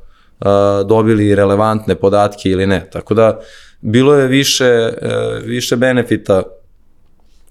a, 0.41 0.83
dobili 0.89 1.35
relevantne 1.35 1.95
podatke 1.95 2.49
ili 2.49 2.67
ne. 2.67 2.91
Tako 2.93 3.15
da 3.15 3.41
bilo 3.81 4.15
je 4.15 4.27
više, 4.27 4.65
a, 4.65 4.91
e, 5.03 5.41
više 5.45 5.77
benefita 5.77 6.43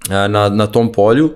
a, 0.09 0.27
na, 0.27 0.49
na 0.49 0.67
tom 0.67 0.91
polju 0.91 1.29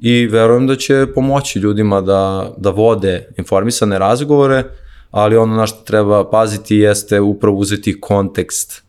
i 0.00 0.26
verujem 0.26 0.66
da 0.66 0.76
će 0.76 1.06
pomoći 1.14 1.58
ljudima 1.58 2.00
da, 2.00 2.52
da 2.56 2.70
vode 2.70 3.28
informisane 3.36 3.98
razgovore, 3.98 4.64
ali 5.10 5.36
ono 5.36 5.56
na 5.56 5.66
što 5.66 5.84
treba 5.84 6.30
paziti 6.30 6.76
jeste 6.76 7.20
upravo 7.20 7.56
uzeti 7.56 8.00
kontekst 8.00 8.83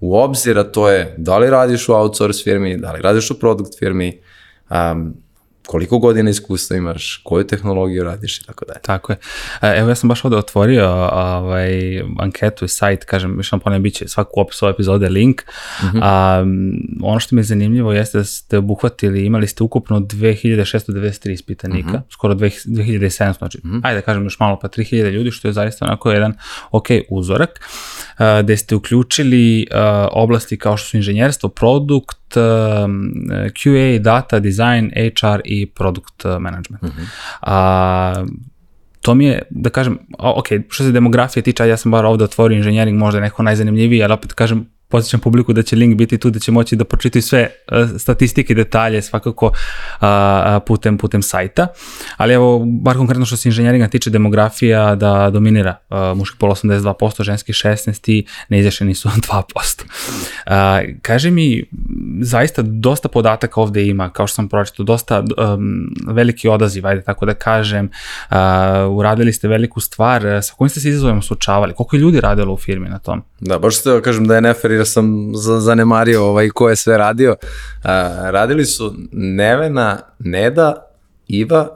u 0.00 0.16
obzir, 0.16 0.58
a 0.58 0.64
to 0.64 0.88
je 0.88 1.14
da 1.18 1.38
li 1.38 1.50
radiš 1.50 1.88
u 1.88 1.92
outsource 1.92 2.44
firmi, 2.44 2.76
da 2.76 2.92
li 2.92 3.02
radiš 3.02 3.30
u 3.30 3.38
produkt 3.38 3.78
firmi, 3.78 4.20
um, 4.70 5.14
koliko 5.70 5.98
godina 5.98 6.30
iskustva 6.30 6.76
imaš, 6.76 7.20
koju 7.24 7.46
tehnologiju 7.46 8.04
radiš 8.04 8.38
i 8.38 8.46
tako 8.46 8.64
dalje. 8.64 8.80
Tako 8.82 9.12
je. 9.12 9.18
E, 9.62 9.74
evo 9.78 9.88
ja 9.88 9.94
sam 9.94 10.08
baš 10.08 10.24
ovde 10.24 10.36
otvorio 10.36 10.88
ovaj, 11.12 12.02
anketu 12.18 12.64
i 12.64 12.68
sajt, 12.68 13.04
kažem, 13.04 13.36
još 13.36 13.52
nam 13.52 13.60
ponem 13.60 13.82
biće 13.82 14.08
svaku 14.08 14.40
opis 14.40 14.62
ove 14.62 14.72
epizode 14.72 15.08
link. 15.08 15.42
Mm 15.42 15.86
-hmm. 15.86 16.00
A, 16.02 16.44
ono 17.02 17.20
što 17.20 17.34
mi 17.34 17.40
je 17.40 17.44
zanimljivo 17.44 17.92
jeste 17.92 18.18
da 18.18 18.24
ste 18.24 18.58
obuhvatili, 18.58 19.26
imali 19.26 19.46
ste 19.46 19.62
ukupno 19.62 20.00
2693 20.00 21.30
ispitanika, 21.30 21.88
mm 21.88 21.92
-hmm. 21.92 22.12
skoro 22.12 22.34
2700, 22.34 23.38
znači, 23.38 23.58
mm 23.64 23.70
-hmm. 23.70 23.80
ajde 23.82 24.00
da 24.00 24.04
kažem 24.04 24.24
još 24.24 24.38
malo, 24.40 24.58
pa 24.62 24.68
3000 24.68 25.10
ljudi, 25.10 25.30
što 25.30 25.48
je 25.48 25.52
zaista 25.52 25.84
onako 25.84 26.10
jedan 26.10 26.34
ok 26.70 26.86
uzorak, 27.10 27.60
a, 28.18 28.42
gde 28.42 28.56
ste 28.56 28.74
uključili 28.74 29.66
a, 29.70 30.08
oblasti 30.12 30.58
kao 30.58 30.76
što 30.76 30.88
su 30.88 30.96
inženjerstvo, 30.96 31.48
produkt, 31.48 32.19
QA, 33.54 33.98
data, 33.98 34.40
design, 34.40 34.90
HR 34.94 35.40
i 35.44 35.66
product 35.66 36.24
management. 36.24 36.82
Mm 36.82 36.88
-hmm. 36.88 37.06
A, 37.40 38.24
to 39.02 39.14
mi 39.14 39.26
je, 39.26 39.42
da 39.50 39.70
kažem, 39.70 39.98
ok, 40.18 40.46
što 40.68 40.84
se 40.84 40.92
demografije 40.92 41.42
tiče, 41.42 41.68
ja 41.68 41.76
sam 41.76 41.92
bar 41.92 42.04
ovde 42.04 42.24
otvorio 42.24 42.56
inženjering, 42.56 42.98
možda 42.98 43.20
neko 43.20 43.42
najzanimljiviji, 43.42 44.02
ali 44.02 44.12
opet 44.12 44.32
kažem, 44.32 44.66
posjećam 44.90 45.20
publiku 45.20 45.52
da 45.52 45.62
će 45.62 45.76
link 45.76 45.96
biti 45.96 46.18
tu, 46.18 46.30
da 46.30 46.38
će 46.38 46.52
moći 46.52 46.76
da 46.76 46.84
pročitaju 46.84 47.22
sve 47.22 47.48
uh, 47.72 48.00
statistike, 48.00 48.54
detalje 48.54 49.02
svakako 49.02 49.46
uh, 49.46 50.06
putem, 50.66 50.98
putem 50.98 51.22
sajta. 51.22 51.66
Ali 52.16 52.34
evo, 52.34 52.64
bar 52.66 52.96
konkretno 52.96 53.26
što 53.26 53.36
se 53.36 53.48
inženjeringa 53.48 53.88
tiče 53.88 54.10
demografija 54.10 54.94
da 54.94 55.30
dominira 55.30 55.76
uh, 55.90 56.18
muški 56.18 56.38
pol 56.38 56.50
82%, 56.50 57.22
ženski 57.22 57.52
16% 57.52 58.12
i 58.12 58.26
neizjašeni 58.48 58.94
su 58.94 59.08
2%. 59.28 59.82
Uh, 60.46 60.98
kaže 61.02 61.30
mi, 61.30 61.64
zaista 62.22 62.62
dosta 62.62 63.08
podataka 63.08 63.60
ovde 63.60 63.86
ima, 63.86 64.10
kao 64.10 64.26
što 64.26 64.34
sam 64.34 64.48
pročito, 64.48 64.82
dosta 64.82 65.18
um, 65.18 65.90
veliki 66.06 66.48
odaziv, 66.48 66.86
ajde 66.86 67.02
tako 67.02 67.26
da 67.26 67.34
kažem, 67.34 67.90
uh, 68.30 68.36
uradili 68.90 69.32
ste 69.32 69.48
veliku 69.48 69.80
stvar, 69.80 70.22
sa 70.42 70.54
kojim 70.54 70.70
ste 70.70 70.80
se 70.80 70.88
izazovima 70.88 71.22
suočavali, 71.22 71.74
koliko 71.74 71.96
je 71.96 72.00
ljudi 72.00 72.20
radilo 72.20 72.54
u 72.54 72.56
firmi 72.56 72.88
na 72.88 72.98
tom? 72.98 73.22
Da, 73.40 73.58
baš 73.58 73.76
ste 73.76 74.02
kažem 74.02 74.26
da 74.26 74.34
je 74.34 74.40
nefer 74.40 74.70
jer 74.70 74.86
sam 74.86 75.32
zanemario 75.60 76.24
ovaj, 76.24 76.48
ko 76.48 76.68
je 76.68 76.76
sve 76.76 76.98
radio. 76.98 77.36
A, 77.82 78.30
radili 78.30 78.64
su 78.64 78.94
Nevena, 79.12 79.98
Neda, 80.18 80.86
Iva, 81.28 81.68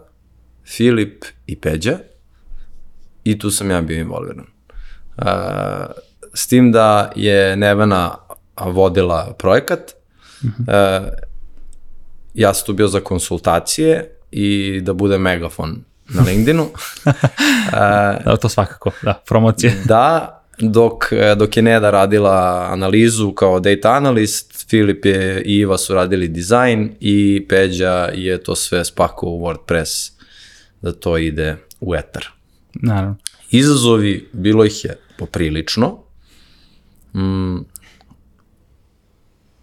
Filip 0.66 1.24
i 1.46 1.61
Peđa 1.61 1.98
i 3.24 3.38
tu 3.38 3.50
sam 3.50 3.70
ja 3.70 3.80
bio 3.80 4.00
involviran. 4.00 4.46
A, 5.16 5.87
s 6.35 6.46
tim 6.46 6.72
da 6.72 7.12
je 7.16 7.57
Nevena 7.57 8.14
vodila 8.61 9.35
projekat, 9.38 9.80
uh 10.44 10.50
-huh. 10.59 10.64
a, 10.68 11.09
ja 12.35 12.54
sam 12.54 12.66
tu 12.66 12.72
bio 12.72 12.88
za 12.88 13.00
konsultacije 13.00 14.11
i 14.30 14.80
da 14.80 14.92
bude 14.92 15.18
megafon 15.18 15.85
na 16.09 16.22
LinkedInu. 16.28 16.66
da, 18.24 18.37
to 18.37 18.48
svakako, 18.48 18.90
da, 19.02 19.22
promocije. 19.26 19.83
Da, 19.88 20.40
dok, 20.59 21.04
dok 21.37 21.57
je 21.57 21.62
Neda 21.62 21.90
radila 21.90 22.68
analizu 22.70 23.33
kao 23.33 23.61
data 23.61 23.88
analyst, 23.88 24.68
Filip 24.68 25.04
je 25.04 25.42
i 25.42 25.59
Iva 25.59 25.78
su 25.78 25.94
radili 25.94 26.28
dizajn 26.28 26.92
i 27.00 27.46
Peđa 27.48 28.09
je 28.14 28.42
to 28.42 28.54
sve 28.57 28.85
spakao 28.85 29.28
u 29.28 29.40
WordPress 29.40 30.12
da 30.83 30.92
to 30.92 31.18
ide 31.18 31.57
u 31.80 31.94
etar. 31.94 32.28
Naravno. 32.74 33.16
Izazovi, 33.50 34.28
bilo 34.33 34.64
ih 34.64 34.85
je 34.85 34.96
poprilično. 35.18 35.98
Mm, 37.14 37.57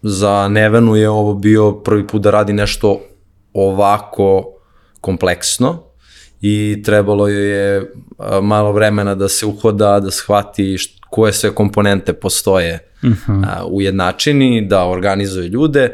za 0.02 0.48
Nevenu 0.48 0.96
je 0.96 1.10
ovo 1.10 1.34
bio 1.34 1.72
prvi 1.72 2.06
put 2.06 2.22
da 2.22 2.30
radi 2.30 2.52
nešto 2.52 3.00
ovako 3.52 4.44
kompleksno 5.00 5.82
i 6.40 6.82
trebalo 6.84 7.28
je 7.28 7.92
malo 8.42 8.72
vremena 8.72 9.14
da 9.14 9.28
se 9.28 9.46
uhoda, 9.46 10.00
da 10.00 10.10
shvati 10.10 10.76
koje 11.10 11.32
sve 11.32 11.54
komponente 11.54 12.12
postoje 12.12 12.88
uh 13.02 13.10
mhm. 13.10 13.32
-huh. 13.32 13.62
u 13.70 13.82
jednačini, 13.82 14.66
da 14.66 14.84
organizuje 14.84 15.48
ljude. 15.48 15.90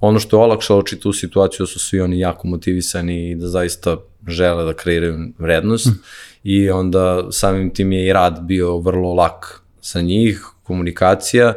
Ono 0.00 0.18
što 0.18 0.36
je 0.36 0.42
olakšalo 0.42 0.82
tu 0.82 1.12
situaciju 1.12 1.66
su 1.66 1.78
svi 1.78 2.00
oni 2.00 2.18
jako 2.18 2.48
motivisani 2.48 3.30
i 3.30 3.34
da 3.34 3.48
zaista 3.48 3.96
žele 4.28 4.64
da 4.64 4.74
kreiraju 4.74 5.32
vrednost 5.38 5.86
uh 5.86 5.92
mhm. 5.92 6.00
-huh. 6.00 6.40
i 6.42 6.70
onda 6.70 7.32
samim 7.32 7.74
tim 7.74 7.92
je 7.92 8.06
i 8.06 8.12
rad 8.12 8.40
bio 8.42 8.78
vrlo 8.78 9.14
lak 9.14 9.62
sa 9.80 10.00
njih, 10.00 10.46
komunikacija. 10.62 11.54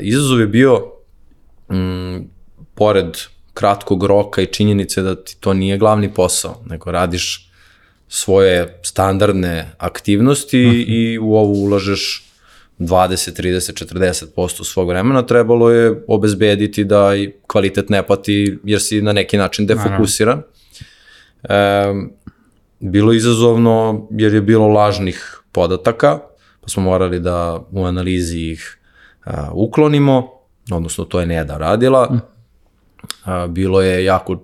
Izazov 0.00 0.40
je 0.40 0.46
bio, 0.46 0.99
m, 1.70 2.30
pored 2.74 3.16
kratkog 3.54 4.04
roka 4.04 4.42
i 4.42 4.46
činjenice 4.46 5.02
da 5.02 5.24
ti 5.24 5.36
to 5.40 5.54
nije 5.54 5.78
glavni 5.78 6.14
posao, 6.14 6.62
nego 6.66 6.90
radiš 6.90 7.50
svoje 8.08 8.78
standardne 8.82 9.72
aktivnosti 9.78 10.66
uh 10.66 10.72
mhm. 10.72 10.80
-huh. 10.80 10.84
i 10.88 11.18
u 11.18 11.34
ovo 11.34 11.52
ulažeš 11.52 12.30
20, 12.78 13.42
30, 13.42 13.84
40% 14.36 14.64
svog 14.64 14.88
vremena, 14.88 15.26
trebalo 15.26 15.70
je 15.70 16.04
obezbediti 16.08 16.84
da 16.84 17.16
i 17.16 17.32
kvalitet 17.46 17.88
ne 17.88 18.06
pati 18.06 18.58
jer 18.64 18.80
si 18.80 19.02
na 19.02 19.12
neki 19.12 19.36
način 19.36 19.66
defokusiran. 19.66 20.42
Um, 21.42 22.12
bilo 22.80 23.12
izazovno 23.12 24.08
jer 24.10 24.34
je 24.34 24.40
bilo 24.40 24.68
lažnih 24.68 25.40
podataka, 25.52 26.18
pa 26.60 26.68
smo 26.68 26.82
morali 26.82 27.20
da 27.20 27.66
u 27.70 27.84
analizi 27.84 28.38
ih 28.38 28.78
a, 29.24 29.50
uklonimo, 29.52 30.39
odnosno 30.76 31.04
to 31.04 31.20
je 31.20 31.26
Neda 31.26 31.58
radila. 31.58 32.20
A, 33.24 33.46
bilo 33.46 33.82
je 33.82 34.04
jako 34.04 34.42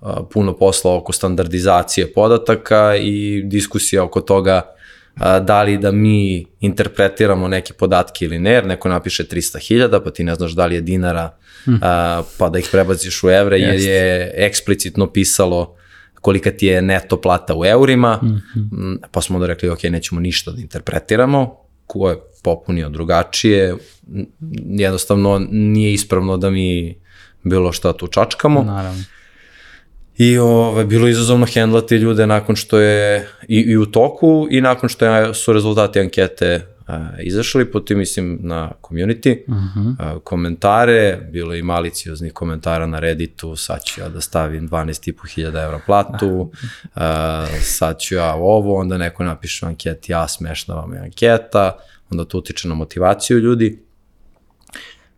a, 0.00 0.22
puno 0.32 0.56
posla 0.56 0.96
oko 0.96 1.12
standardizacije 1.12 2.12
podataka 2.12 2.96
i 2.96 3.42
diskusija 3.44 4.04
oko 4.04 4.20
toga 4.20 4.74
a, 5.14 5.40
da 5.40 5.62
li 5.62 5.78
da 5.78 5.92
mi 5.92 6.46
interpretiramo 6.60 7.48
neke 7.48 7.72
podatke 7.72 8.24
ili 8.24 8.38
ne, 8.38 8.50
jer 8.50 8.66
neko 8.66 8.88
napiše 8.88 9.24
300.000, 9.24 10.04
pa 10.04 10.10
ti 10.10 10.24
ne 10.24 10.34
znaš 10.34 10.52
da 10.52 10.66
li 10.66 10.74
je 10.74 10.80
dinara, 10.80 11.36
a, 11.82 12.22
pa 12.38 12.48
da 12.48 12.58
ih 12.58 12.68
prebaciš 12.72 13.22
u 13.24 13.30
evre, 13.30 13.58
jer 13.58 13.80
je 13.80 14.32
eksplicitno 14.36 15.06
pisalo 15.06 15.76
kolika 16.20 16.50
ti 16.50 16.66
je 16.66 16.82
neto 16.82 17.20
plata 17.20 17.54
u 17.56 17.64
eurima, 17.64 18.20
mm 18.22 18.42
-hmm. 18.54 18.98
pa 19.10 19.20
smo 19.20 19.36
onda 19.36 19.46
rekli, 19.46 19.68
ok, 19.68 19.82
nećemo 19.82 20.20
ništa 20.20 20.50
da 20.50 20.60
interpretiramo, 20.60 21.56
ko 21.90 22.10
je 22.10 22.16
popunio 22.42 22.88
drugačije, 22.88 23.76
jednostavno 24.64 25.46
nije 25.50 25.92
ispravno 25.92 26.36
da 26.36 26.50
mi 26.50 26.98
bilo 27.42 27.72
šta 27.72 27.92
tu 27.92 28.06
čačkamo. 28.06 28.62
Naravno. 28.62 29.02
I 30.16 30.38
ovaj, 30.38 30.84
bilo 30.84 31.08
izazovno 31.08 31.46
hendlati 31.46 31.96
ljude 31.96 32.26
nakon 32.26 32.56
što 32.56 32.78
je 32.78 33.28
i, 33.48 33.60
i 33.60 33.76
u 33.76 33.86
toku 33.86 34.48
i 34.50 34.60
nakon 34.60 34.88
što 34.88 35.06
je, 35.06 35.34
su 35.34 35.52
rezultati 35.52 36.00
ankete 36.00 36.66
izašli, 37.22 37.70
potom 37.70 37.98
mislim 37.98 38.38
na 38.40 38.72
community, 38.82 39.42
uh 39.48 39.54
-huh. 39.54 39.94
a, 39.98 40.18
komentare, 40.18 41.28
bilo 41.32 41.54
i 41.54 41.62
malicioznih 41.62 42.32
komentara 42.32 42.86
na 42.86 42.98
Redditu, 42.98 43.56
sad 43.56 43.84
ću 43.84 44.00
ja 44.00 44.08
da 44.08 44.20
stavim 44.20 44.68
12.500 44.68 45.64
evra 45.64 45.80
platu, 45.86 46.52
a, 46.94 47.46
sad 47.60 47.98
ću 48.00 48.14
ja 48.14 48.34
ovo, 48.34 48.74
onda 48.74 48.98
neko 48.98 49.24
napiše 49.24 49.66
u 49.66 49.68
anketi, 49.68 50.12
ja 50.12 50.28
smešna 50.28 50.74
vam 50.74 50.92
je 50.92 51.00
anketa, 51.00 51.76
onda 52.10 52.24
to 52.24 52.38
utiče 52.38 52.68
na 52.68 52.74
motivaciju 52.74 53.38
ljudi. 53.38 53.78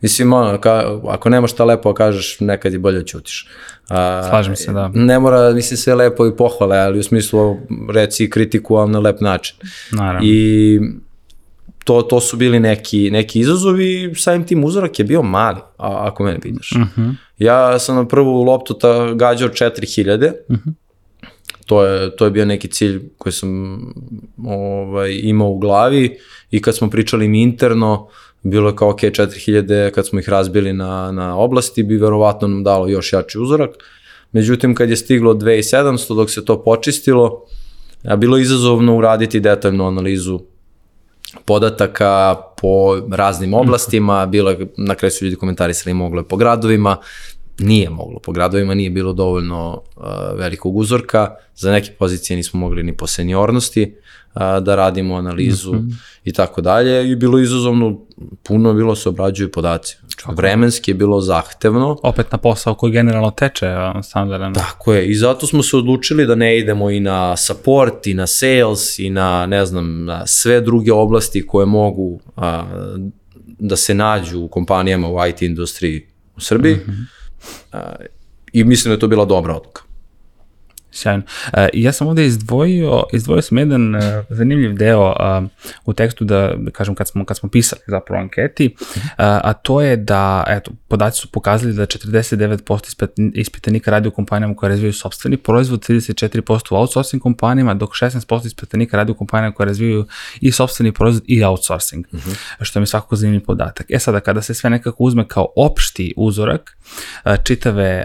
Mislim, 0.00 0.32
ono, 0.32 0.60
ka, 0.60 0.98
ako 1.08 1.28
nema 1.28 1.46
šta 1.46 1.64
lepo 1.64 1.94
kažeš, 1.94 2.40
nekad 2.40 2.72
je 2.72 2.78
bolje 2.78 3.06
ćutiš. 3.06 3.48
A, 3.88 4.22
Slažem 4.28 4.56
se, 4.56 4.72
da. 4.72 4.90
Ne 4.94 5.18
mora, 5.18 5.50
mislim, 5.50 5.76
sve 5.76 5.94
lepo 5.94 6.26
i 6.26 6.36
pohvale, 6.36 6.78
ali 6.78 6.98
u 6.98 7.02
smislu 7.02 7.56
reci 7.94 8.30
kritiku, 8.30 8.74
ali 8.74 8.90
na 8.90 8.98
lep 8.98 9.20
način. 9.20 9.56
Naravno. 9.92 10.20
I 10.24 10.80
to, 11.84 12.02
to 12.02 12.20
su 12.20 12.36
bili 12.36 12.60
neki, 12.60 13.10
neki 13.10 13.40
izazovi, 13.40 14.12
samim 14.16 14.46
tim 14.46 14.64
uzorak 14.64 14.98
je 14.98 15.04
bio 15.04 15.22
mali, 15.22 15.60
a, 15.78 16.06
ako 16.06 16.24
mene 16.24 16.40
pitaš. 16.40 16.72
Uh 16.72 16.82
-huh. 16.96 17.14
Ja 17.38 17.78
sam 17.78 17.96
na 17.96 18.08
prvu 18.08 18.42
loptu 18.42 18.74
ta 18.74 19.14
gađao 19.14 19.48
4000, 19.48 20.32
uh 20.48 20.56
-huh. 20.56 20.72
to, 21.66 21.84
je, 21.84 22.16
to 22.16 22.24
je 22.24 22.30
bio 22.30 22.44
neki 22.44 22.68
cilj 22.68 23.00
koji 23.18 23.32
sam 23.32 23.80
ovaj, 24.46 25.20
imao 25.22 25.48
u 25.48 25.58
glavi 25.58 26.18
i 26.50 26.62
kad 26.62 26.76
smo 26.76 26.90
pričali 26.90 27.28
mi 27.28 27.42
interno, 27.42 28.08
bilo 28.42 28.68
je 28.68 28.76
kao 28.76 28.90
ok, 28.90 29.00
4000 29.00 29.90
kad 29.90 30.06
smo 30.06 30.18
ih 30.18 30.28
razbili 30.28 30.72
na, 30.72 31.12
na 31.12 31.36
oblasti, 31.36 31.82
bi 31.82 31.96
verovatno 31.96 32.48
nam 32.48 32.64
dalo 32.64 32.88
još 32.88 33.12
jači 33.12 33.38
uzorak. 33.38 33.70
Međutim, 34.32 34.74
kad 34.74 34.90
je 34.90 34.96
stiglo 34.96 35.34
2700, 35.34 36.16
dok 36.16 36.30
se 36.30 36.44
to 36.44 36.62
počistilo, 36.62 37.44
a 38.04 38.16
bilo 38.16 38.36
je 38.36 38.42
izazovno 38.42 38.96
uraditi 38.96 39.40
detaljnu 39.40 39.86
analizu 39.86 40.40
podataka 41.44 42.36
po 42.60 43.00
raznim 43.10 43.54
oblastima, 43.54 44.26
bilo 44.26 44.50
je, 44.50 44.66
na 44.76 44.94
kraju 44.94 45.10
su 45.10 45.24
ljudi 45.24 45.36
komentarisali 45.36 45.94
moglo 45.94 46.20
je 46.20 46.28
po 46.28 46.36
gradovima, 46.36 46.96
nije 47.58 47.90
moglo 47.90 48.18
po 48.18 48.32
gradovima, 48.32 48.74
nije 48.74 48.90
bilo 48.90 49.12
dovoljno 49.12 49.82
uh, 49.96 50.04
velikog 50.38 50.76
uzorka, 50.76 51.34
za 51.54 51.72
neke 51.72 51.92
pozicije 51.98 52.36
nismo 52.36 52.60
mogli 52.60 52.82
ni 52.82 52.96
po 52.96 53.06
seniornosti 53.06 53.94
uh, 54.34 54.40
da 54.62 54.76
radimo 54.76 55.14
analizu 55.14 55.72
mm 55.72 55.78
-hmm. 55.78 55.94
i 56.24 56.32
tako 56.32 56.60
dalje 56.60 57.10
i 57.10 57.16
bilo 57.16 57.38
izazovno, 57.38 58.00
puno 58.42 58.74
bilo 58.74 58.96
se 58.96 59.08
obrađuju 59.08 59.52
podaci. 59.52 59.96
Znači, 60.00 60.36
vremenski 60.36 60.90
je 60.90 60.94
bilo 60.94 61.20
zahtevno. 61.20 61.98
Opet 62.02 62.32
na 62.32 62.38
posao 62.38 62.74
koji 62.74 62.92
generalno 62.92 63.30
teče 63.30 63.74
standardan. 64.02 64.54
Tako 64.54 64.94
je, 64.94 65.06
i 65.06 65.14
zato 65.14 65.46
smo 65.46 65.62
se 65.62 65.76
odlučili 65.76 66.26
da 66.26 66.34
ne 66.34 66.58
idemo 66.58 66.90
i 66.90 67.00
na 67.00 67.36
support, 67.36 68.06
i 68.06 68.14
na 68.14 68.26
sales, 68.26 68.98
i 68.98 69.10
na, 69.10 69.46
ne 69.46 69.66
znam, 69.66 70.04
na 70.04 70.26
sve 70.26 70.60
druge 70.60 70.92
oblasti 70.92 71.46
koje 71.46 71.66
mogu 71.66 72.20
a, 72.36 72.64
da 73.58 73.76
se 73.76 73.94
nađu 73.94 74.40
u 74.40 74.48
kompanijama 74.48 75.08
u 75.08 75.26
IT 75.26 75.42
industriji 75.42 76.06
u 76.36 76.40
Srbiji. 76.40 76.74
Mm 76.74 76.90
-hmm 76.90 77.21
I 78.52 78.64
mislim 78.64 78.90
da 78.90 78.94
je 78.94 79.00
to 79.00 79.08
bila 79.08 79.24
dobra 79.24 79.56
odluka. 79.56 79.82
Sjajno. 80.92 81.22
Uh, 81.46 81.52
ja 81.72 81.92
sam 81.92 82.06
ovde 82.06 82.26
izdvojio, 82.26 83.02
izdvojio 83.12 83.42
sam 83.42 83.58
jedan 83.58 83.94
uh, 83.94 84.02
zanimljiv 84.28 84.74
deo 84.74 85.14
u 85.84 85.92
tekstu 85.92 86.24
da, 86.24 86.52
da 86.56 86.70
kažem 86.70 86.94
kad 86.94 87.08
smo, 87.08 87.24
kad 87.24 87.36
smo 87.36 87.48
pisali 87.48 87.82
zapravo 87.86 88.22
anketi, 88.22 88.74
a 89.16 89.52
to 89.52 89.80
je 89.80 89.96
da, 89.96 90.44
eto, 90.48 90.70
podaci 90.88 91.20
su 91.20 91.28
pokazali 91.28 91.74
da 91.74 91.86
49% 91.86 93.08
ispitanika 93.34 93.90
radi 93.90 94.08
u 94.08 94.10
kompanijama 94.10 94.56
koje 94.56 94.70
razvijaju 94.70 94.92
sobstveni 94.92 95.36
proizvod, 95.36 95.80
34% 95.80 96.74
u 96.74 96.76
outsourcing 96.76 97.22
kompanijama, 97.22 97.74
dok 97.74 97.90
16% 97.90 98.46
ispitanika 98.46 98.96
radi 98.96 99.12
u 99.12 99.14
kompanijama 99.14 99.54
koje 99.54 99.66
razvijaju 99.66 100.06
i 100.40 100.52
sobstveni 100.52 100.92
proizvod 100.92 101.24
i 101.26 101.44
outsourcing, 101.44 102.06
uh 102.12 102.20
-huh. 102.20 102.36
što 102.60 102.80
mi 102.80 102.82
je 102.82 102.86
svakako 102.86 103.16
zanimljiv 103.16 103.44
podatak. 103.44 103.86
E 103.88 103.98
sada, 103.98 104.20
kada 104.20 104.42
se 104.42 104.54
sve 104.54 104.70
nekako 104.70 105.04
uzme 105.04 105.28
kao 105.28 105.46
opšti 105.56 106.14
uzorak, 106.16 106.76
čitave 107.44 108.04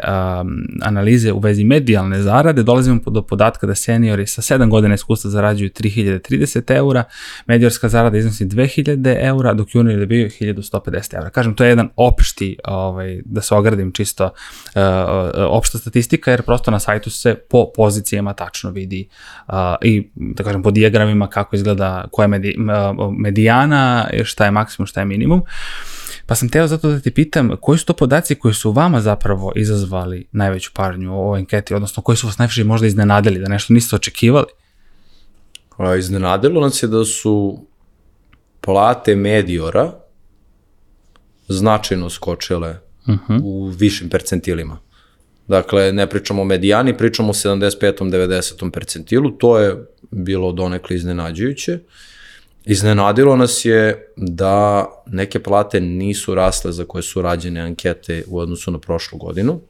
analize 0.82 1.32
u 1.32 1.40
vezi 1.40 1.64
medijalne 1.64 2.22
zarade, 2.22 2.64
dolazimo 2.64 3.00
do 3.06 3.22
podatka 3.22 3.68
da 3.68 3.76
seniori 3.76 4.28
sa 4.28 4.42
7 4.42 4.70
godina 4.70 4.96
iskustva 4.96 5.30
zarađuju 5.30 5.70
3030 5.70 6.76
eura, 6.76 7.04
mediorska 7.46 7.90
zarada 7.90 8.18
iznosi 8.18 8.46
2000 8.46 9.18
eura, 9.20 9.54
dok 9.54 9.76
juniori 9.76 10.00
dobiju 10.00 10.30
1150 10.30 11.16
eura. 11.16 11.30
Kažem, 11.30 11.56
to 11.56 11.64
je 11.64 11.70
jedan 11.70 11.90
opšti, 11.96 12.58
ovaj, 12.64 13.22
da 13.26 13.42
se 13.42 13.56
ogradim 13.56 13.92
čisto, 13.92 14.26
uh, 14.26 14.82
opšta 15.50 15.78
statistika, 15.78 16.32
jer 16.32 16.42
prosto 16.42 16.72
na 16.72 16.80
sajtu 16.80 17.10
se 17.10 17.36
po 17.36 17.72
pozicijama 17.76 18.34
tačno 18.34 18.72
vidi 18.72 19.08
i, 19.82 20.10
da 20.16 20.44
kažem, 20.44 20.64
po 20.64 20.72
diagramima 20.72 21.30
kako 21.30 21.56
izgleda 21.56 22.06
koja 22.12 22.24
je 22.24 22.28
medi, 22.28 22.56
medijana, 23.18 24.10
šta 24.24 24.46
je 24.46 24.52
maksimum, 24.52 24.88
šta 24.88 25.00
je 25.00 25.06
minimum. 25.06 25.40
Uh, 25.40 25.97
Pa 26.28 26.36
sam 26.36 26.50
teo 26.50 26.68
zato 26.68 26.90
da 26.90 27.00
ti 27.00 27.12
pitam, 27.12 27.52
koji 27.62 27.78
su 27.78 27.86
to 27.86 27.94
podaci 27.94 28.36
koji 28.36 28.54
su 28.54 28.72
vama 28.72 29.02
zapravo 29.02 29.52
izazvali 29.56 30.28
najveću 30.32 30.72
pažnju 30.74 31.14
u 31.14 31.18
ovoj 31.18 31.40
anketi, 31.40 31.74
odnosno 31.74 32.04
koji 32.04 32.16
su 32.16 32.28
vas 32.28 32.38
najviše 32.38 32.64
možda 32.64 32.88
iznenadili, 32.88 33.40
da 33.40 33.50
nešto 33.50 33.74
niste 33.74 33.96
očekivali? 33.96 34.48
A, 35.78 35.96
iznenadilo 35.96 36.62
nas 36.62 36.84
je 36.84 36.88
da 36.88 37.06
su 37.06 37.60
plate 38.62 39.16
mediora 39.16 39.94
značajno 41.48 42.10
skočile 42.10 42.70
uh 42.70 43.14
mhm. 43.14 43.34
-huh. 43.34 43.40
u 43.44 43.66
višim 43.68 44.10
percentilima. 44.10 44.80
Dakle, 45.48 45.92
ne 45.92 46.10
pričamo 46.10 46.42
o 46.42 46.46
medijani, 46.46 46.98
pričamo 46.98 47.30
o 47.30 47.34
75. 47.34 47.94
90. 48.00 48.72
percentilu, 48.72 49.32
to 49.32 49.60
je 49.60 49.86
bilo 50.12 50.52
donekle 50.52 50.96
iznenađujuće. 50.96 51.74
Uh, 51.74 51.80
Iznenadilo 52.70 53.36
nas 53.36 53.66
je 53.66 54.12
da 54.16 54.86
neke 55.06 55.44
plate 55.44 55.82
nisu 55.82 56.36
rasle 56.36 56.72
za 56.72 56.86
koje 56.86 57.02
su 57.02 57.22
rađene 57.22 57.62
ankete 57.62 58.24
u 58.28 58.40
odnosu 58.40 58.72
na 58.72 58.80
prošlu 58.80 59.18
godinu. 59.18 59.62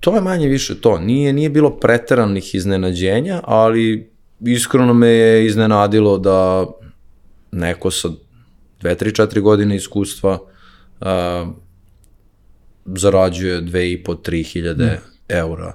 To 0.00 0.14
je 0.14 0.20
manje 0.20 0.48
više 0.48 0.80
to. 0.80 0.98
Nije, 0.98 1.32
nije 1.32 1.50
bilo 1.50 1.70
preteranih 1.70 2.54
iznenađenja, 2.54 3.40
ali 3.44 4.10
iskreno 4.40 4.94
me 4.94 5.08
je 5.08 5.46
iznenadilo 5.46 6.18
da 6.18 6.66
neko 7.52 7.90
sa 7.90 8.08
2, 8.08 8.16
3, 8.82 9.22
4 9.22 9.40
godine 9.40 9.76
iskustva 9.76 10.38
uh, 11.00 11.06
zarađuje 12.84 13.62
2,5, 13.62 14.30
3 14.30 14.52
hiljade 14.52 14.84
mm. 14.84 14.98
eura 15.28 15.74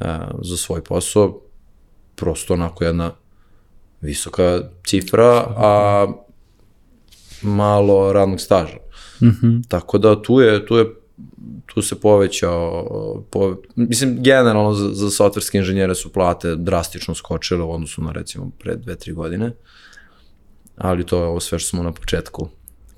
uh, 0.00 0.06
za 0.42 0.56
svoj 0.56 0.84
posao 0.84 1.49
prosto 2.16 2.54
onako 2.54 2.84
jedna 2.84 3.12
visoka 4.00 4.60
cifra, 4.86 5.46
a 5.56 6.06
malo 7.42 8.12
radnog 8.12 8.40
staža. 8.40 8.76
Mm 9.22 9.26
-hmm. 9.26 9.62
Tako 9.68 9.98
da 9.98 10.22
tu 10.22 10.40
je, 10.40 10.66
tu 10.66 10.76
je 10.76 10.86
tu 11.66 11.82
se 11.82 12.00
povećao, 12.00 13.24
po, 13.30 13.56
mislim, 13.76 14.22
generalno 14.22 14.72
za, 14.72 14.88
za 14.94 15.10
softverske 15.10 15.58
inženjere 15.58 15.94
su 15.94 16.12
plate 16.12 16.56
drastično 16.56 17.14
skočile 17.14 17.62
u 17.62 17.72
odnosu 17.72 18.02
na 18.02 18.12
recimo 18.12 18.50
pre 18.58 18.76
dve, 18.76 18.96
tri 18.96 19.12
godine, 19.12 19.52
ali 20.76 21.06
to 21.06 21.18
je 21.18 21.24
ovo 21.24 21.40
sve 21.40 21.58
što 21.58 21.68
smo 21.68 21.82
na 21.82 21.92
početku 21.92 22.48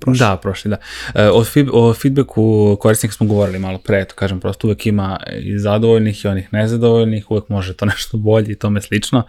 prošli. 0.05 0.19
Da, 0.19 0.37
prošli, 0.37 0.71
da. 0.71 0.77
E, 1.15 1.29
o, 1.31 1.45
feed, 1.45 1.69
o 1.73 1.95
feedbacku 1.95 2.77
korisnika 2.81 3.15
smo 3.15 3.27
govorili 3.27 3.59
malo 3.59 3.79
pre, 3.79 4.05
to 4.05 4.15
kažem, 4.15 4.41
prosto 4.41 4.67
uvek 4.67 4.87
ima 4.87 5.21
i 5.43 5.59
zadovoljnih 5.59 6.25
i 6.25 6.29
onih 6.29 6.53
nezadovoljnih, 6.53 7.31
uvek 7.31 7.49
može 7.49 7.77
to 7.77 7.85
nešto 7.95 8.19
bolje 8.19 8.53
i 8.53 8.59
tome 8.59 8.81
slično, 8.81 9.23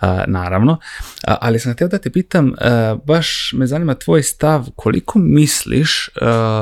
a, 0.00 0.24
naravno. 0.26 0.78
Ali 1.24 1.58
sam 1.58 1.74
htio 1.74 1.88
da 1.88 1.98
te 1.98 2.10
pitam, 2.10 2.52
a, 2.60 2.96
baš 3.04 3.52
me 3.52 3.66
zanima 3.66 3.94
tvoj 3.94 4.22
stav, 4.22 4.66
koliko 4.76 5.18
misliš 5.18 6.10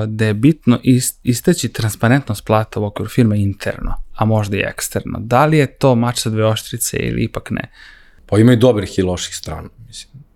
da 0.07 0.27
je 0.27 0.35
bitno 0.35 0.79
ist, 0.83 1.21
isteći 1.23 1.69
transparentnost 1.69 2.45
plata 2.45 2.81
u 2.81 2.85
okviru 2.85 3.09
firme 3.09 3.41
interno, 3.41 3.95
a 4.15 4.25
možda 4.25 4.57
i 4.57 4.61
eksterno? 4.61 5.19
Da 5.21 5.47
li 5.47 5.59
je 5.59 5.67
to 5.67 5.95
mač 5.95 6.19
sa 6.19 6.31
dve 6.31 6.45
oštrice 6.47 6.97
ili 6.97 7.25
ipak 7.25 7.51
ne? 7.51 7.71
Pa 8.27 8.39
ima 8.39 8.53
i 8.53 8.57
dobrih 8.57 8.99
i 8.99 9.03
loših 9.03 9.37
strana, 9.37 9.69
mislim. 9.87 10.30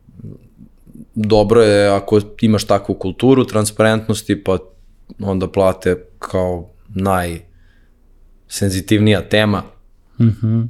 Dobro 1.15 1.63
je 1.63 1.89
ako 1.89 2.21
imaš 2.41 2.65
takvu 2.65 2.95
kulturu 2.95 3.45
transparentnosti, 3.45 4.45
pa 4.45 4.59
onda 5.21 5.49
plate 5.49 6.05
kao 6.19 6.71
najsenzitivnija 6.89 9.29
tema, 9.29 9.63
mm 10.21 10.29
-hmm. 10.29 10.69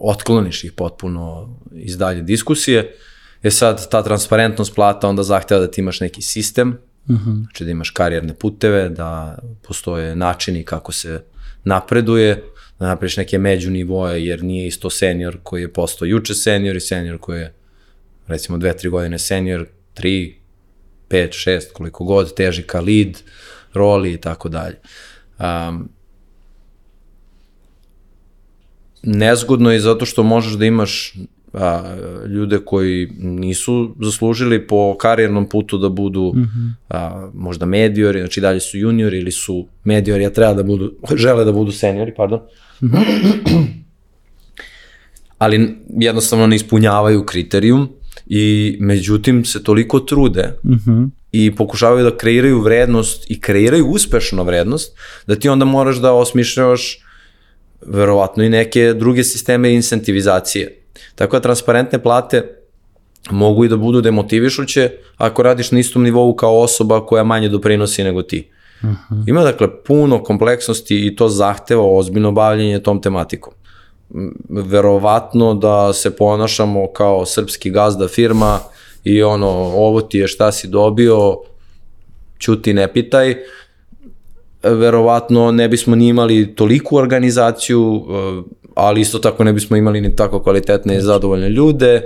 otkloniš 0.00 0.64
ih 0.64 0.72
potpuno 0.72 1.54
iz 1.72 1.98
dalje 1.98 2.22
diskusije. 2.22 2.94
E 3.42 3.50
sad, 3.50 3.90
ta 3.90 4.02
transparentnost 4.02 4.74
plata 4.74 5.08
onda 5.08 5.22
zahteva 5.22 5.60
da 5.60 5.70
ti 5.70 5.80
imaš 5.80 6.00
neki 6.00 6.22
sistem, 6.22 6.68
mm 6.68 7.14
-hmm. 7.14 7.42
znači 7.42 7.64
da 7.64 7.70
imaš 7.70 7.90
karijerne 7.90 8.34
puteve, 8.34 8.88
da 8.88 9.38
postoje 9.62 10.16
načini 10.16 10.64
kako 10.64 10.92
se 10.92 11.24
napreduje, 11.64 12.44
da 12.78 12.86
napraviš 12.86 13.16
neke 13.16 13.38
međunivoje, 13.38 14.26
jer 14.26 14.44
nije 14.44 14.66
isto 14.66 14.90
senior 14.90 15.38
koji 15.42 15.62
je 15.62 15.72
postao 15.72 16.06
juče 16.06 16.34
senior 16.34 16.76
i 16.76 16.80
senior 16.80 17.18
koji 17.18 17.40
je 17.40 17.54
recimo 18.30 18.58
dve, 18.58 18.76
tri 18.76 18.88
godine 18.88 19.18
senior, 19.18 19.66
tri, 19.94 20.40
pet, 21.08 21.32
šest, 21.32 21.72
koliko 21.72 22.04
god, 22.04 22.34
teži 22.34 22.62
ka 22.62 22.80
lead, 22.80 23.22
roli 23.74 24.12
i 24.12 24.16
tako 24.16 24.48
dalje. 24.48 24.76
Um, 25.38 25.88
nezgodno 29.02 29.72
je 29.72 29.80
zato 29.80 30.06
što 30.06 30.22
možeš 30.22 30.52
da 30.52 30.66
imaš 30.66 31.14
a, 31.52 31.96
ljude 32.28 32.58
koji 32.58 33.08
nisu 33.18 33.96
zaslužili 34.00 34.66
po 34.66 34.96
karijernom 34.98 35.48
putu 35.48 35.78
da 35.78 35.88
budu 35.88 36.32
mm 36.36 36.40
-hmm. 36.40 36.72
a, 36.88 37.30
možda 37.34 37.66
mediori, 37.66 38.20
znači 38.20 38.40
dalje 38.40 38.60
su 38.60 38.78
juniori 38.78 39.18
ili 39.18 39.32
su 39.32 39.66
mediori, 39.84 40.26
a 40.26 40.32
treba 40.32 40.54
da 40.54 40.62
budu, 40.62 40.92
žele 41.14 41.44
da 41.44 41.52
budu 41.52 41.72
seniori, 41.72 42.14
pardon. 42.16 42.40
Mm 42.82 42.86
-hmm. 42.86 43.66
Ali 45.38 45.76
jednostavno 45.88 46.46
ne 46.46 46.56
ispunjavaju 46.56 47.26
kriterijum 47.26 47.88
i 48.26 48.76
međutim 48.80 49.44
se 49.44 49.62
toliko 49.62 50.00
trude 50.00 50.56
mm 50.64 50.72
-hmm. 50.72 51.10
i 51.32 51.56
pokušavaju 51.56 52.04
da 52.04 52.16
kreiraju 52.16 52.60
vrednost 52.60 53.30
i 53.30 53.40
kreiraju 53.40 53.86
uspešno 53.86 54.44
vrednost, 54.44 54.98
da 55.26 55.36
ti 55.36 55.48
onda 55.48 55.64
moraš 55.64 55.96
da 55.96 56.12
osmišljavaš 56.12 57.04
verovatno 57.86 58.44
i 58.44 58.48
neke 58.48 58.94
druge 58.94 59.24
sisteme 59.24 59.74
incentivizacije 59.74 60.80
Tako 61.14 61.36
da 61.36 61.42
transparentne 61.42 62.02
plate 62.02 62.56
mogu 63.30 63.64
i 63.64 63.68
da 63.68 63.76
budu 63.76 64.00
demotivišuće 64.00 64.90
ako 65.16 65.42
radiš 65.42 65.70
na 65.70 65.78
istom 65.78 66.02
nivou 66.02 66.34
kao 66.34 66.60
osoba 66.60 67.06
koja 67.06 67.24
manje 67.24 67.48
doprinosi 67.48 68.04
nego 68.04 68.22
ti. 68.22 68.48
Uh 68.82 68.88
mhm. 68.88 68.94
-huh. 69.10 69.28
Ima 69.28 69.42
dakle 69.42 69.68
puno 69.84 70.22
kompleksnosti 70.22 71.06
i 71.06 71.16
to 71.16 71.28
zahteva 71.28 71.96
ozbiljno 71.96 72.32
bavljanje 72.32 72.82
tom 72.82 73.02
tematikom. 73.02 73.52
Verovatno 74.48 75.54
da 75.54 75.92
se 75.92 76.16
ponašamo 76.16 76.92
kao 76.92 77.26
srpski 77.26 77.70
gazda 77.70 78.08
firma 78.08 78.58
i 79.04 79.22
ono, 79.22 79.48
ovo 79.74 80.00
ti 80.00 80.18
je 80.18 80.28
šta 80.28 80.52
si 80.52 80.68
dobio, 80.68 81.36
čuti 82.38 82.72
ne 82.72 82.92
pitaj, 82.92 83.36
verovatno 84.62 85.52
ne 85.52 85.68
bismo 85.68 85.96
ni 85.96 86.08
imali 86.08 86.54
toliku 86.54 86.96
organizaciju, 86.96 88.06
ali 88.74 89.00
isto 89.00 89.18
tako 89.18 89.44
ne 89.44 89.52
bismo 89.52 89.76
imali 89.76 90.00
ni 90.00 90.16
tako 90.16 90.42
kvalitetne 90.42 90.96
i 90.96 91.00
zadovoljne 91.00 91.48
ljude, 91.48 92.02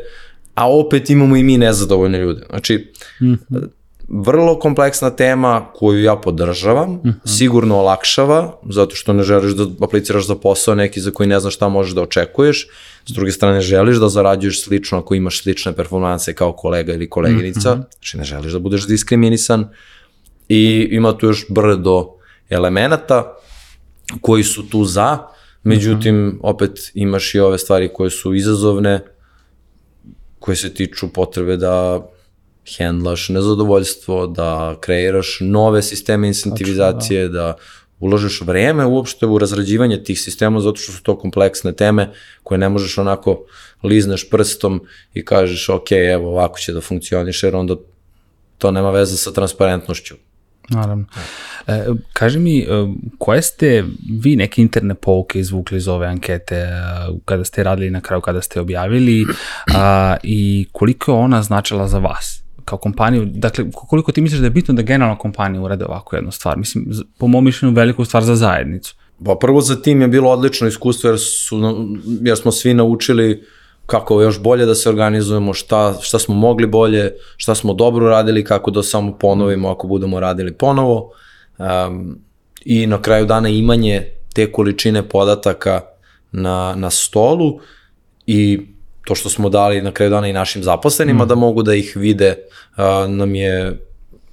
a 0.55 0.71
opet 0.73 1.11
imamo 1.11 1.37
i 1.37 1.43
mi 1.43 1.59
nezadovoljne 1.59 2.19
ljude. 2.19 2.47
Znači, 2.51 2.93
mm 3.21 3.27
-hmm. 3.27 3.69
Vrlo 4.09 4.59
kompleksna 4.59 5.11
tema 5.11 5.67
koju 5.75 6.03
ja 6.03 6.17
podržavam, 6.17 6.90
mm 6.90 7.01
-hmm. 7.05 7.37
sigurno 7.37 7.79
olakšava, 7.79 8.59
zato 8.71 8.97
što 8.97 9.12
ne 9.12 9.23
želiš 9.23 9.53
da 9.53 9.67
apliciraš 9.81 10.27
za 10.27 10.35
posao 10.35 10.75
neki 10.75 11.01
za 11.01 11.11
koji 11.11 11.29
ne 11.29 11.40
znaš 11.40 11.55
šta 11.55 11.69
možeš 11.69 11.95
da 11.95 12.03
očekuješ, 12.03 12.69
s 13.07 13.12
druge 13.12 13.33
strane 13.33 13.61
želiš 13.61 13.97
da 13.97 14.09
zarađuješ 14.09 14.64
slično 14.64 14.99
ako 14.99 15.14
imaš 15.14 15.43
slične 15.43 15.73
performanse 15.73 16.35
kao 16.35 16.53
kolega 16.53 16.93
ili 16.93 17.11
koleginica, 17.11 17.75
mm 17.75 17.79
-hmm. 17.79 17.85
znači 17.93 18.19
ne 18.19 18.25
želiš 18.25 18.53
da 18.53 18.59
budeš 18.59 18.87
diskriminisan 18.87 19.69
i 20.49 20.88
ima 20.90 21.19
tu 21.19 21.27
još 21.27 21.47
brdo 21.49 22.09
elemenata 22.51 23.37
koji 24.21 24.43
su 24.43 24.69
tu 24.69 24.85
za, 24.85 25.19
Međutim, 25.64 26.29
uh 26.29 26.35
-huh. 26.35 26.38
opet 26.43 26.90
imaš 26.95 27.35
i 27.35 27.40
ove 27.40 27.59
stvari 27.59 27.90
koje 27.95 28.11
su 28.11 28.35
izazovne, 28.35 29.01
koje 30.38 30.57
se 30.57 30.75
tiču 30.75 31.12
potrebe 31.12 31.57
da 31.57 32.07
hendlaš 32.77 33.29
nezadovoljstvo, 33.29 34.27
da 34.27 34.77
kreiraš 34.81 35.38
nove 35.40 35.83
sisteme 35.83 36.27
incentivizacije, 36.27 37.29
da. 37.29 37.33
da 37.33 37.57
uložiš 38.00 38.40
vreme 38.40 38.87
uopšte 38.87 39.27
u 39.27 39.38
razrađivanje 39.38 40.03
tih 40.03 40.20
sistema 40.20 40.61
zato 40.61 40.77
što 40.77 40.92
su 40.92 41.03
to 41.03 41.18
kompleksne 41.18 41.72
teme 41.72 42.11
koje 42.42 42.59
ne 42.59 42.68
možeš 42.68 42.98
onako 42.98 43.44
lizneš 43.83 44.31
prstom 44.31 44.83
i 45.14 45.24
kažeš 45.24 45.68
ok, 45.68 45.92
evo 45.92 46.31
ovako 46.31 46.59
će 46.59 46.72
da 46.72 46.81
funkcioniše 46.81 47.46
jer 47.46 47.57
onda 47.57 47.77
to 48.59 48.70
nema 48.70 48.90
veze 48.90 49.16
sa 49.16 49.33
transparentnošću. 49.33 50.14
Naravno. 50.68 51.05
E, 51.66 51.85
kaži 52.12 52.38
mi, 52.38 52.59
e, 52.59 52.66
koje 53.18 53.42
ste 53.42 53.85
vi 54.22 54.37
neke 54.37 54.62
interne 54.62 54.94
pouke 54.94 55.40
izvukli 55.40 55.77
iz 55.77 55.88
ove 55.88 56.07
ankete 56.07 56.57
e, 56.57 56.70
kada 57.24 57.44
ste 57.44 57.62
radili 57.62 57.90
na 57.90 58.00
kraju, 58.00 58.20
kada 58.20 58.42
ste 58.42 58.61
objavili 58.61 59.27
a, 59.74 60.16
i 60.22 60.68
koliko 60.72 61.12
je 61.12 61.18
ona 61.18 61.42
značila 61.42 61.88
za 61.88 61.98
vas? 61.98 62.43
Kao 62.64 62.79
kompaniju, 62.79 63.24
dakle, 63.24 63.64
koliko 63.72 64.12
ti 64.12 64.20
misliš 64.20 64.40
da 64.40 64.46
je 64.46 64.50
bitno 64.50 64.74
da 64.74 64.83
generalno 64.83 65.18
kompanija 65.18 65.62
urade 65.62 65.85
ovako 65.85 66.16
jednu 66.16 66.33
stvar? 66.33 66.59
Mislim, 66.59 66.87
po 67.18 67.27
mom 67.27 67.44
mišljenju, 67.44 67.74
veliku 67.74 68.05
stvar 68.05 68.22
za 68.24 68.37
zajednicu. 68.37 68.94
Pa 69.24 69.35
prvo 69.40 69.61
za 69.61 69.83
tim 69.83 70.00
je 70.00 70.09
bilo 70.09 70.31
odlično 70.31 70.68
iskustvo 70.68 71.11
jer, 71.11 71.18
su, 71.18 71.61
jer 72.22 72.37
smo 72.37 72.53
svi 72.53 72.74
naučili 72.74 73.44
kako 73.87 74.22
još 74.22 74.40
bolje 74.42 74.66
da 74.66 74.74
se 74.74 74.88
organizujemo, 74.88 75.55
šta, 75.55 75.94
šta 76.00 76.18
smo 76.18 76.35
mogli 76.35 76.66
bolje, 76.66 77.12
šta 77.37 77.55
smo 77.55 77.74
dobro 77.74 78.09
radili, 78.09 78.44
kako 78.44 78.70
da 78.70 78.83
samo 78.83 79.18
ponovimo 79.18 79.68
ako 79.70 79.87
budemo 79.87 80.20
radili 80.20 80.55
ponovo. 80.55 81.11
Um, 81.59 82.18
I 82.64 82.87
na 82.87 83.03
kraju 83.03 83.27
dana 83.27 83.48
imanje 83.48 84.03
te 84.35 84.53
količine 84.53 85.09
podataka 85.09 85.81
na, 86.33 86.74
na 86.77 86.90
stolu 86.90 87.61
i 88.27 88.66
to 89.05 89.14
što 89.14 89.29
smo 89.29 89.49
dali 89.49 89.83
na 89.83 89.93
kraju 89.93 90.11
dana 90.11 90.29
i 90.29 90.33
našim 90.33 90.62
zaposlenima 90.62 91.25
mm. 91.25 91.29
da 91.29 91.35
mogu 91.35 91.62
da 91.62 91.75
ih 91.75 91.93
vide, 91.97 92.37
uh, 92.77 93.11
nam 93.11 93.35
je, 93.35 93.81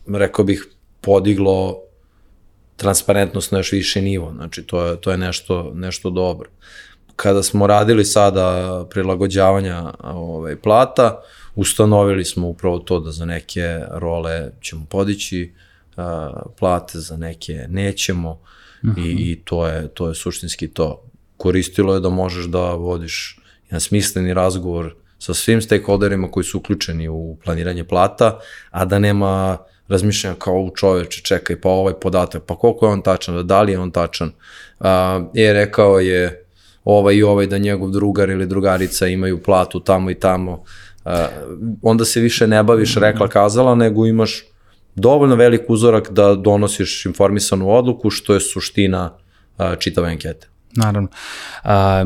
rekao 0.08 0.46
bih, 0.46 0.68
podiglo 1.02 1.82
transparentnost 2.76 3.52
na 3.52 3.58
još 3.58 3.72
više 3.72 4.02
nivo. 4.02 4.34
Znači, 4.36 4.64
to 4.64 4.86
je, 4.86 5.02
to 5.02 5.12
je 5.12 5.18
nešto, 5.18 5.72
nešto 5.76 6.10
dobro 6.10 6.50
kada 7.22 7.44
smo 7.44 7.68
radili 7.68 8.06
sada 8.06 8.86
prilagođavanja 8.90 9.94
ovaj, 10.04 10.56
plata, 10.56 11.22
ustanovili 11.56 12.26
smo 12.26 12.48
upravo 12.48 12.80
to 12.80 13.00
da 13.00 13.12
za 13.12 13.26
neke 13.26 13.80
role 13.92 14.52
ćemo 14.62 14.86
podići 14.90 15.54
uh, 15.98 16.04
plate, 16.60 17.00
za 17.00 17.18
neke 17.18 17.66
nećemo 17.70 18.32
uh 18.32 18.90
-huh. 18.90 18.98
i, 18.98 19.14
mhm. 19.14 19.24
i 19.24 19.42
to, 19.46 19.68
je, 19.68 19.88
to 19.88 20.08
je 20.08 20.16
suštinski 20.16 20.68
to. 20.68 21.04
Koristilo 21.38 21.94
je 21.94 22.00
da 22.00 22.10
možeš 22.10 22.46
da 22.46 22.74
vodiš 22.74 23.40
jedan 23.72 23.82
smisleni 23.82 24.34
razgovor 24.34 24.96
sa 25.20 25.34
svim 25.34 25.62
stakeholderima 25.62 26.32
koji 26.32 26.44
su 26.44 26.58
uključeni 26.58 27.08
u 27.08 27.38
planiranje 27.44 27.84
plata, 27.84 28.40
a 28.72 28.86
da 28.86 29.00
nema 29.00 29.58
razmišljanja 29.88 30.36
kao 30.40 30.62
u 30.62 30.72
čoveče, 30.76 31.22
čekaj, 31.22 31.62
pa 31.62 31.70
ovaj 31.70 31.94
podatak, 31.94 32.44
pa 32.46 32.56
koliko 32.56 32.86
je 32.86 32.92
on 32.92 33.02
tačan, 33.02 33.48
da 33.48 33.62
li 33.62 33.72
je 33.72 33.80
on 33.80 33.92
tačan. 33.92 34.32
Uh, 34.80 34.88
je 35.34 35.54
rekao 35.54 36.00
je 36.00 36.46
ovaj 36.84 37.16
i 37.16 37.24
ovaj 37.24 37.48
da 37.48 37.58
njegov 37.58 37.90
drugar 37.92 38.30
ili 38.30 38.48
drugarica 38.48 39.08
imaju 39.08 39.44
platu 39.44 39.80
tamo 39.80 40.12
i 40.12 40.16
tamo, 40.16 40.52
uh, 40.52 41.12
onda 41.82 42.06
se 42.06 42.20
više 42.20 42.48
ne 42.48 42.64
baviš 42.64 42.96
rekla 42.96 43.28
kazala, 43.28 43.76
nego 43.76 44.06
imaš 44.06 44.44
dovoljno 44.96 45.36
velik 45.36 45.70
uzorak 45.70 46.12
da 46.12 46.36
donosiš 46.36 47.06
informisanu 47.06 47.70
odluku, 47.70 48.10
što 48.10 48.34
je 48.34 48.40
suština 48.40 49.14
uh, 49.58 49.66
čitave 49.80 50.10
ankete. 50.10 50.48
Naravno. 50.76 51.08
A, 51.64 52.06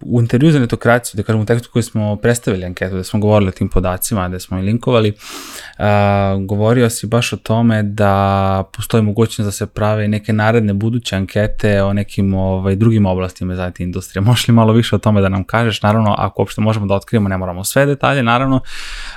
u 0.00 0.20
intervju 0.20 0.52
za 0.52 0.58
netokraciju, 0.58 1.16
da 1.16 1.22
kažem 1.22 1.40
u 1.40 1.46
tekstu 1.46 1.70
koji 1.72 1.82
smo 1.82 2.16
predstavili 2.16 2.64
anketu, 2.64 2.96
da 2.96 3.04
smo 3.04 3.20
govorili 3.20 3.48
o 3.48 3.52
tim 3.52 3.68
podacima, 3.68 4.28
da 4.28 4.38
smo 4.38 4.58
i 4.58 4.62
linkovali, 4.62 5.12
a, 5.78 6.36
govorio 6.40 6.90
si 6.90 7.06
baš 7.06 7.32
o 7.32 7.36
tome 7.36 7.82
da 7.82 8.64
postoji 8.76 9.02
mogućnost 9.02 9.46
da 9.46 9.52
se 9.52 9.66
prave 9.66 10.08
neke 10.08 10.32
naredne 10.32 10.72
buduće 10.72 11.16
ankete 11.16 11.82
o 11.82 11.92
nekim 11.92 12.34
ovaj, 12.34 12.76
drugim 12.76 13.06
oblastima 13.06 13.56
za 13.56 13.68
IT 13.68 13.80
industrije. 13.80 14.22
Možeš 14.22 14.48
li 14.48 14.54
malo 14.54 14.72
više 14.72 14.96
o 14.96 14.98
tome 14.98 15.20
da 15.20 15.28
nam 15.28 15.44
kažeš? 15.44 15.82
Naravno, 15.82 16.14
ako 16.18 16.42
uopšte 16.42 16.60
možemo 16.60 16.86
da 16.86 16.94
otkrijemo, 16.94 17.28
ne 17.28 17.38
moramo 17.38 17.64
sve 17.64 17.86
detalje, 17.86 18.22
naravno, 18.22 18.60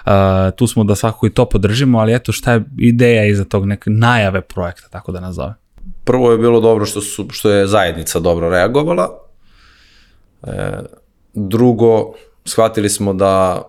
a, 0.05 0.51
tu 0.55 0.67
smo 0.67 0.83
da 0.83 0.95
svako 0.95 1.27
i 1.27 1.29
to 1.29 1.45
podržimo, 1.45 1.99
ali 1.99 2.15
eto 2.15 2.31
šta 2.31 2.53
je 2.53 2.63
ideja 2.77 3.25
iza 3.25 3.45
tog 3.45 3.65
neke 3.65 3.89
najave 3.89 4.41
projekta, 4.41 4.89
tako 4.89 5.11
da 5.11 5.19
nazove? 5.19 5.53
Prvo 6.03 6.31
je 6.31 6.37
bilo 6.37 6.59
dobro 6.59 6.85
što, 6.85 7.01
su, 7.01 7.27
što 7.31 7.49
je 7.49 7.67
zajednica 7.67 8.19
dobro 8.19 8.49
reagovala, 8.49 9.30
E, 10.43 10.71
drugo, 11.33 12.13
shvatili 12.45 12.89
smo 12.89 13.13
da 13.13 13.63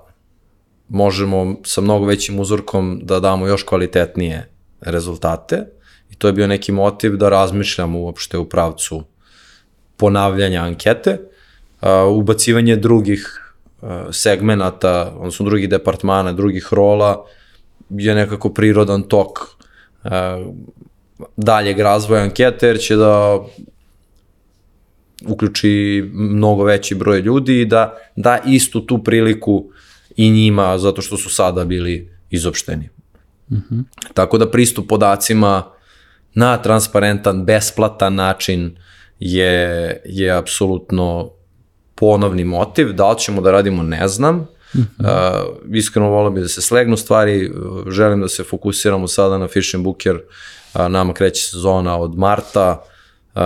možemo 0.88 1.56
sa 1.64 1.80
mnogo 1.80 2.06
većim 2.06 2.40
uzorkom 2.40 3.00
da 3.02 3.20
damo 3.20 3.46
još 3.46 3.62
kvalitetnije 3.62 4.50
rezultate 4.80 5.66
i 6.10 6.14
to 6.14 6.26
je 6.26 6.32
bio 6.32 6.46
neki 6.46 6.72
motiv 6.72 7.16
da 7.16 7.28
razmišljamo 7.28 7.98
uopšte 7.98 8.38
u 8.38 8.48
pravcu 8.48 9.04
ponavljanja 9.96 10.62
ankete, 10.62 11.18
ubacivanje 12.10 12.76
drugih 12.76 13.54
segmenata, 14.10 15.12
odnosno 15.16 15.46
drugih 15.46 15.68
departmana, 15.68 16.32
drugih 16.32 16.68
rola 16.70 17.24
je 17.90 18.14
nekako 18.14 18.48
prirodan 18.48 19.02
tok 19.02 19.38
daljeg 21.36 21.80
razvoja 21.80 22.22
ankete, 22.22 22.66
jer 22.66 22.78
će 22.78 22.96
da 22.96 23.40
uključi 25.28 26.04
mnogo 26.12 26.64
veći 26.64 26.94
broj 26.94 27.20
ljudi 27.20 27.60
i 27.60 27.64
da 27.64 27.96
da 28.16 28.38
istu 28.46 28.80
tu 28.80 29.04
priliku 29.04 29.70
i 30.16 30.30
njima 30.30 30.78
zato 30.78 31.02
što 31.02 31.16
su 31.16 31.30
sada 31.30 31.64
bili 31.64 32.10
izopšteni. 32.30 32.88
Mm 33.50 33.56
-hmm. 33.56 33.84
Tako 34.14 34.38
da 34.38 34.50
pristup 34.50 34.88
podacima 34.88 35.72
na 36.34 36.62
transparentan, 36.62 37.44
besplatan 37.44 38.14
način 38.14 38.76
je, 39.20 40.02
je 40.04 40.30
apsolutno 40.30 41.30
ponovni 41.94 42.44
motiv. 42.44 42.92
Da 42.92 43.10
li 43.10 43.18
ćemo 43.18 43.40
da 43.40 43.50
radimo, 43.50 43.82
ne 43.82 44.08
znam. 44.08 44.36
Mm 44.36 44.78
-hmm. 44.78 44.86
uh, 45.68 45.76
iskreno 45.76 46.08
volio 46.08 46.30
bi 46.30 46.40
da 46.40 46.48
se 46.48 46.62
slegnu 46.62 46.96
stvari, 46.96 47.50
želim 47.88 48.20
da 48.20 48.28
se 48.28 48.44
fokusiramo 48.44 49.08
sada 49.08 49.38
na 49.38 49.48
Fish 49.48 49.74
and 49.74 49.84
Booker, 49.84 50.16
uh, 50.16 50.88
nama 50.88 51.14
kreće 51.14 51.42
sezona 51.42 51.98
od 51.98 52.18
marta, 52.18 52.84
uh, 53.34 53.42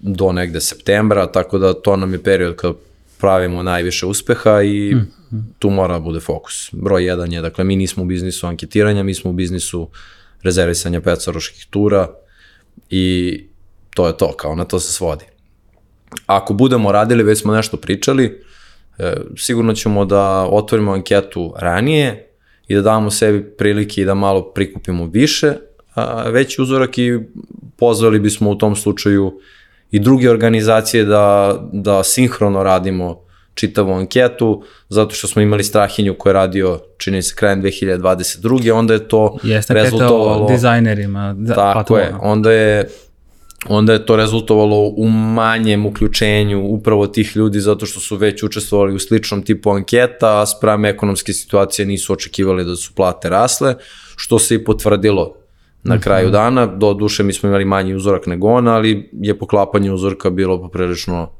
do 0.00 0.32
negde 0.32 0.60
septembra, 0.60 1.26
tako 1.32 1.58
da 1.58 1.74
to 1.74 1.96
nam 1.96 2.12
je 2.12 2.22
period 2.22 2.56
kad 2.56 2.74
pravimo 3.20 3.62
najviše 3.62 4.06
uspeha 4.06 4.62
i 4.62 4.94
mm 4.94 5.12
-hmm. 5.30 5.42
tu 5.58 5.70
mora 5.70 5.94
da 5.94 6.00
bude 6.00 6.20
fokus. 6.20 6.68
Broj 6.72 7.04
jedan 7.04 7.32
je, 7.32 7.40
dakle, 7.40 7.64
mi 7.64 7.76
nismo 7.76 8.02
u 8.02 8.06
biznisu 8.06 8.46
anketiranja, 8.46 9.02
mi 9.02 9.14
smo 9.14 9.30
u 9.30 9.34
biznisu 9.34 9.88
rezervisanja 10.42 11.00
petsaroških 11.00 11.66
tura 11.70 12.08
i 12.90 13.36
to 13.94 14.06
je 14.06 14.16
to, 14.16 14.32
kao 14.32 14.54
na 14.54 14.64
to 14.64 14.80
se 14.80 14.92
svodi. 14.92 15.24
Ako 16.26 16.54
budemo 16.54 16.92
radili, 16.92 17.22
već 17.22 17.40
smo 17.40 17.54
nešto 17.54 17.76
pričali, 17.76 18.42
e, 18.98 19.14
sigurno 19.36 19.72
ćemo 19.72 20.04
da 20.04 20.48
otvorimo 20.50 20.92
anketu 20.92 21.54
ranije 21.58 22.30
i 22.68 22.74
da 22.74 22.82
damo 22.82 23.10
sebi 23.10 23.56
prilike 23.56 24.02
i 24.02 24.04
da 24.04 24.14
malo 24.14 24.52
prikupimo 24.52 25.06
više, 25.06 25.52
a, 25.94 26.30
veći 26.30 26.62
uzorak 26.62 26.98
i 26.98 27.18
pozvali 27.76 28.18
bismo 28.18 28.50
u 28.50 28.58
tom 28.58 28.76
slučaju 28.76 29.40
i 29.90 29.98
druge 29.98 30.30
organizacije 30.30 31.04
da, 31.04 31.58
da 31.72 32.04
sinhrono 32.04 32.62
radimo 32.62 33.20
čitavu 33.54 33.92
anketu, 33.92 34.62
zato 34.88 35.14
što 35.14 35.28
smo 35.28 35.42
imali 35.42 35.64
Strahinju 35.64 36.14
koji 36.14 36.30
je 36.30 36.34
radio, 36.34 36.80
čini 36.98 37.22
se, 37.22 37.34
krajem 37.36 37.62
2022. 37.62 38.72
Onda 38.72 38.94
je 38.94 39.08
to 39.08 39.36
Jeste, 39.42 39.74
rezultovalo... 39.74 40.42
Jeste, 40.42 40.54
dizajnerima. 40.54 41.34
Da, 41.38 41.54
tako 41.54 41.98
je, 41.98 42.14
onda 42.20 42.52
je 42.52 42.88
onda 43.68 43.92
je 43.92 44.06
to 44.06 44.16
rezultovalo 44.16 44.92
u 44.96 45.08
manjem 45.08 45.86
uključenju 45.86 46.60
upravo 46.60 47.06
tih 47.06 47.36
ljudi 47.36 47.60
zato 47.60 47.86
što 47.86 48.00
su 48.00 48.16
već 48.16 48.42
učestvovali 48.42 48.94
u 48.94 48.98
sličnom 48.98 49.42
tipu 49.42 49.70
anketa, 49.70 50.40
a 50.40 50.46
sprem 50.46 50.84
ekonomske 50.84 51.32
situacije 51.32 51.86
nisu 51.86 52.12
očekivali 52.12 52.64
da 52.64 52.76
su 52.76 52.92
plate 52.94 53.28
rasle, 53.28 53.74
što 54.16 54.38
se 54.38 54.54
i 54.54 54.64
potvrdilo 54.64 55.39
na 55.82 55.94
mhm. 55.94 56.02
kraju 56.02 56.30
dana. 56.30 56.66
Do 56.66 56.94
duše 56.94 57.22
mi 57.22 57.32
smo 57.32 57.48
imali 57.48 57.64
manji 57.64 57.94
uzorak 57.94 58.26
nego 58.26 58.48
on, 58.48 58.68
ali 58.68 59.10
je 59.12 59.38
poklapanje 59.38 59.92
uzorka 59.92 60.30
bilo 60.30 60.62
poprilično 60.62 61.30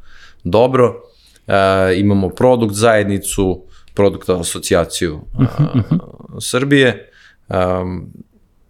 dobro. 0.44 1.02
E, 1.46 1.54
imamo 1.96 2.28
produkt 2.28 2.74
zajednicu, 2.74 3.62
produkt 3.94 4.28
asocijaciju 4.28 5.20
a, 5.38 5.42
mhm, 5.42 5.78
mhm. 5.78 5.96
Srbije. 6.40 7.10
E, 7.48 7.54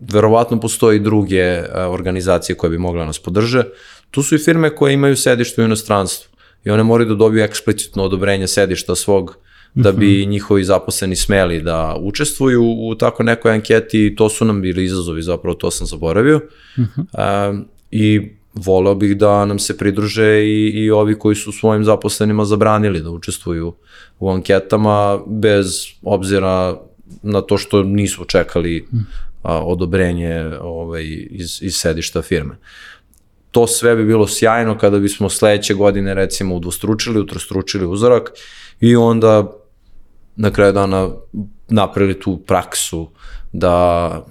verovatno 0.01 0.61
postoji 0.61 0.99
druge 0.99 1.63
a, 1.75 1.89
organizacije 1.91 2.57
koje 2.57 2.71
bi 2.71 2.79
mogle 2.79 3.07
nas 3.07 3.19
podrže. 3.19 3.65
Tu 4.11 4.23
su 4.23 4.35
i 4.35 4.39
firme 4.39 4.77
koje 4.77 4.93
imaju 4.95 5.17
sedište 5.17 5.63
u 5.63 5.65
inostranstvu 5.65 6.31
i 6.65 6.71
one 6.71 6.83
moraju 6.83 7.09
da 7.09 7.15
dobiju 7.15 7.45
eksplicitno 7.45 8.05
odobrenje 8.05 8.47
sedišta 8.47 8.95
svog 8.95 9.37
da 9.75 9.93
bi 9.93 10.21
mhm. 10.23 10.31
njihovi 10.31 10.65
zaposleni 10.65 11.17
smeli 11.17 11.63
da 11.63 11.97
učestvuju 12.01 12.63
u 12.63 12.95
tako 12.95 13.23
nekoj 13.23 13.53
anketi 13.53 14.07
i 14.07 14.17
to 14.17 14.29
su 14.29 14.45
nam 14.45 14.63
bili 14.63 14.85
izazovi, 14.85 15.23
zapravo 15.23 15.55
to 15.55 15.71
sam 15.71 15.87
zaboravio. 15.87 16.37
Uh 16.37 16.85
-huh. 16.85 17.51
um, 17.51 17.67
I 17.91 18.31
voleo 18.55 18.95
bih 18.95 19.17
da 19.17 19.45
nam 19.45 19.59
se 19.59 19.77
pridruže 19.77 20.45
i, 20.45 20.71
i 20.75 20.91
ovi 20.91 21.19
koji 21.19 21.37
su 21.37 21.53
svojim 21.53 21.85
zaposlenima 21.85 22.45
zabranili 22.45 23.01
da 23.01 23.11
učestvuju 23.11 23.75
u 24.19 24.31
anketama 24.31 25.19
bez 25.27 25.67
obzira 26.03 26.77
na 27.23 27.41
to 27.41 27.59
što 27.59 27.83
nisu 27.83 28.25
čekali 28.25 28.87
mhm. 28.93 29.03
a, 29.43 29.65
odobrenje 29.65 30.51
ovaj, 30.61 31.05
iz, 31.31 31.63
iz 31.63 31.77
sedišta 31.77 32.23
firme. 32.23 32.57
To 33.51 33.67
sve 33.67 33.97
bi 33.97 34.05
bilo 34.05 34.27
sjajno 34.27 34.79
kada 34.79 34.99
bismo 34.99 35.29
sledeće 35.29 35.75
godine 35.75 36.15
recimo 36.15 36.57
udvostručili, 36.57 37.21
utrostručili 37.21 37.87
uzorak 37.87 38.31
i 38.81 38.97
onda 38.97 39.60
na 40.37 40.51
kraju 40.51 40.73
dana 40.73 41.09
napravili 41.69 42.21
tu 42.21 42.39
praksu 42.47 43.11
da, 43.53 44.25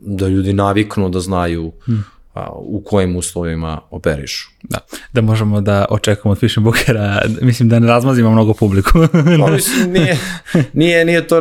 da 0.00 0.28
ljudi 0.28 0.52
naviknu 0.52 1.08
da 1.08 1.20
znaju 1.20 1.72
hmm. 1.84 2.04
a, 2.34 2.48
u 2.52 2.82
kojim 2.84 3.16
uslovima 3.16 3.80
operišu. 3.90 4.50
Da, 4.62 4.78
da 5.12 5.20
možemo 5.20 5.60
da 5.60 5.84
očekujemo 5.90 6.32
od 6.32 6.38
Fish 6.38 6.58
Bookera, 6.58 7.22
mislim 7.40 7.68
da 7.68 7.78
ne 7.78 7.86
razmazimo 7.86 8.30
mnogo 8.30 8.54
publiku. 8.54 8.90
pa, 9.40 9.50
mislim, 9.52 9.92
nije, 9.92 10.18
nije, 10.72 11.04
nije 11.04 11.28
to, 11.28 11.40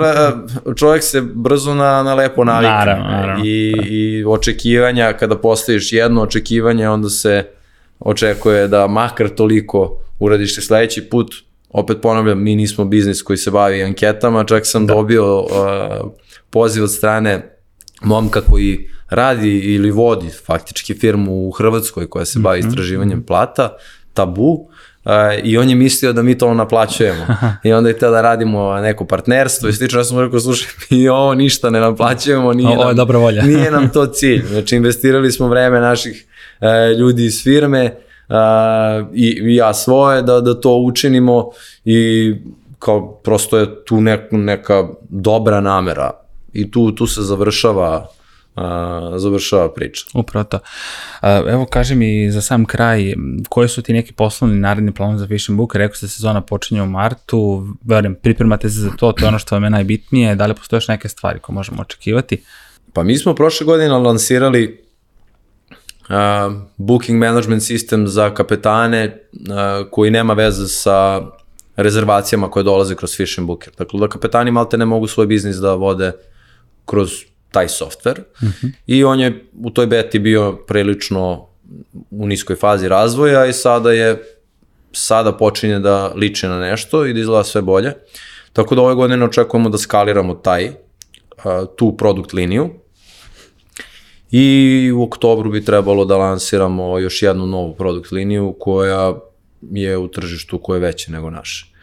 čovjek 0.76 1.04
se 1.04 1.22
brzo 1.22 1.74
na, 1.74 2.04
na 2.04 2.14
lepo 2.14 2.44
navikne. 2.44 2.76
Naravno, 2.76 3.04
naravno. 3.04 3.46
I, 3.46 3.74
da. 3.78 3.84
I 3.88 4.24
očekivanja, 4.28 5.14
kada 5.14 5.38
postaviš 5.38 5.94
jedno 5.94 6.22
očekivanje, 6.22 6.90
onda 6.90 7.10
se 7.10 7.46
očekuje 8.00 8.68
da 8.68 8.88
makar 8.88 9.30
toliko 9.30 9.98
uradiš 10.20 10.66
sledeći 10.68 11.02
put, 11.02 11.36
opet 11.70 11.98
ponavljam, 12.02 12.44
mi 12.44 12.56
nismo 12.56 12.86
biznis 12.86 13.22
koji 13.22 13.38
se 13.38 13.52
bavi 13.52 13.84
anketama, 13.84 14.44
čak 14.44 14.66
sam 14.66 14.88
da. 14.88 14.94
dobio 14.94 15.40
uh, 15.40 15.48
poziv 16.50 16.84
od 16.84 16.92
strane 16.92 17.56
momka 18.02 18.42
koji 18.42 18.90
radi 19.10 19.60
ili 19.60 19.92
vodi 19.92 20.30
faktički 20.46 20.94
firmu 20.94 21.48
u 21.48 21.52
Hrvatskoj 21.52 22.10
koja 22.10 22.26
se 22.26 22.40
bavi 22.40 22.60
mhm, 22.60 22.68
istraživanjem 22.70 23.24
plata, 23.24 23.78
tabu, 24.14 24.52
uh, 24.52 25.12
i 25.44 25.58
on 25.58 25.70
je 25.70 25.76
mislio 25.76 26.14
da 26.14 26.22
mi 26.22 26.38
to 26.38 26.54
naplaćujemo. 26.54 27.26
I 27.64 27.74
onda 27.74 27.90
je 27.90 27.98
te 27.98 28.10
da 28.10 28.22
radimo 28.22 28.80
neko 28.80 29.06
partnerstvo 29.06 29.70
i 29.70 29.74
slično. 29.74 30.00
Ja 30.00 30.04
sam 30.04 30.20
rekao, 30.20 30.40
slušaj, 30.40 30.70
mi 30.90 31.08
ovo 31.08 31.36
ništa 31.36 31.70
ne 31.70 31.80
naplaćujemo, 31.80 32.54
nije, 32.54 32.78
ovo 32.78 32.90
je 32.90 32.96
nam, 32.96 33.08
volja. 33.08 33.44
nije 33.44 33.72
nam 33.72 33.90
to 33.94 34.06
cilj. 34.06 34.46
Znači, 34.48 34.76
investirali 34.76 35.32
smo 35.32 35.48
vreme 35.48 35.80
naših 35.80 36.26
uh, 36.62 37.00
ljudi 37.00 37.26
iz 37.26 37.44
firme, 37.44 37.86
uh, 37.86 38.09
i, 39.14 39.40
i 39.42 39.56
ja 39.56 39.74
svoje 39.74 40.22
da, 40.22 40.42
da 40.42 40.62
to 40.62 40.76
učinimo 40.76 41.50
i 41.86 42.34
kao 42.80 43.12
prosto 43.12 43.58
je 43.58 43.86
tu 43.86 44.02
nek, 44.02 44.22
neka 44.32 44.88
dobra 45.10 45.62
namera 45.62 46.12
i 46.54 46.72
tu, 46.72 46.92
tu 46.92 47.08
se 47.08 47.22
završava 47.22 48.08
uh, 48.56 48.64
završava 49.18 49.74
priča. 49.74 50.06
Upravo 50.14 50.44
to. 50.44 50.60
Evo 51.48 51.66
kaži 51.66 51.96
mi 51.96 52.32
za 52.32 52.42
sam 52.42 52.66
kraj, 52.66 53.14
koji 53.50 53.70
su 53.70 53.82
ti 53.82 53.94
neki 53.94 54.14
poslovni 54.14 54.60
naredni 54.60 54.92
plan 54.92 55.18
za 55.18 55.28
Fish 55.28 55.50
Book? 55.50 55.76
Rekao 55.76 55.96
ste 55.96 56.08
sezona 56.08 56.42
počinje 56.42 56.82
u 56.82 56.86
martu, 56.86 57.68
verujem, 57.84 58.16
pripremate 58.16 58.70
se 58.70 58.80
za 58.80 58.90
to, 58.90 59.12
to 59.12 59.26
je 59.26 59.28
ono 59.28 59.40
što 59.40 59.56
vam 59.56 59.64
je 59.64 59.70
najbitnije, 59.70 60.36
da 60.36 60.46
li 60.46 60.54
postoje 60.54 60.78
još 60.78 60.88
neke 60.88 61.10
stvari 61.10 61.40
koje 61.40 61.54
možemo 61.54 61.82
očekivati? 61.82 62.44
Pa 62.94 63.04
mi 63.04 63.18
smo 63.18 63.36
prošle 63.36 63.66
godine 63.66 63.90
lansirali 63.90 64.89
uh, 66.10 66.54
booking 66.78 67.20
management 67.20 67.64
sistem 67.64 68.08
za 68.08 68.34
kapetane 68.34 69.24
uh, 69.34 69.90
koji 69.92 70.12
nema 70.12 70.34
veze 70.34 70.68
sa 70.68 71.22
rezervacijama 71.76 72.52
koje 72.52 72.64
dolaze 72.64 72.96
kroz 72.96 73.18
Fish 73.18 73.40
and 73.40 73.48
Booker. 73.48 73.74
Dakle, 73.78 74.00
da 74.00 74.08
kapetani 74.08 74.52
malte 74.52 74.78
ne 74.78 74.86
mogu 74.86 75.08
svoj 75.08 75.28
biznis 75.28 75.56
da 75.56 75.74
vode 75.74 76.12
kroz 76.86 77.10
taj 77.52 77.68
softver 77.70 78.20
uh 78.20 78.44
mhm. 78.44 78.68
-huh. 78.68 78.72
i 78.88 79.04
on 79.04 79.20
je 79.20 79.46
u 79.64 79.70
toj 79.70 79.88
beti 79.88 80.20
bio 80.20 80.54
prilično 80.68 81.48
u 82.12 82.28
niskoj 82.28 82.56
fazi 82.56 82.88
razvoja 82.88 83.46
i 83.46 83.54
sada 83.54 83.92
je 83.92 84.24
sada 84.92 85.38
počinje 85.38 85.80
da 85.80 86.14
liče 86.16 86.48
na 86.48 86.60
nešto 86.60 87.06
i 87.06 87.14
da 87.14 87.20
izgleda 87.20 87.44
sve 87.44 87.62
bolje. 87.62 87.94
Tako 88.54 88.76
da 88.76 88.82
ove 88.82 88.96
godine 88.96 89.26
očekujemo 89.26 89.70
da 89.70 89.78
skaliramo 89.78 90.34
taj, 90.34 90.72
tu 91.76 91.98
produkt 91.98 92.34
liniju. 92.34 92.70
I 94.32 94.92
u 94.96 95.04
oktobru 95.04 95.52
bi 95.52 95.66
trebalo 95.66 96.06
da 96.06 96.18
lansiramo 96.18 97.00
još 97.00 97.22
jednu 97.22 97.46
novu 97.48 97.76
produkt 97.76 98.12
liniju 98.12 98.56
koja 98.60 99.14
je 99.62 99.98
u 99.98 100.08
tržištu 100.08 100.60
koje 100.60 100.78
je 100.78 100.82
veće 100.82 101.12
nego 101.12 101.30
naše. 101.30 101.74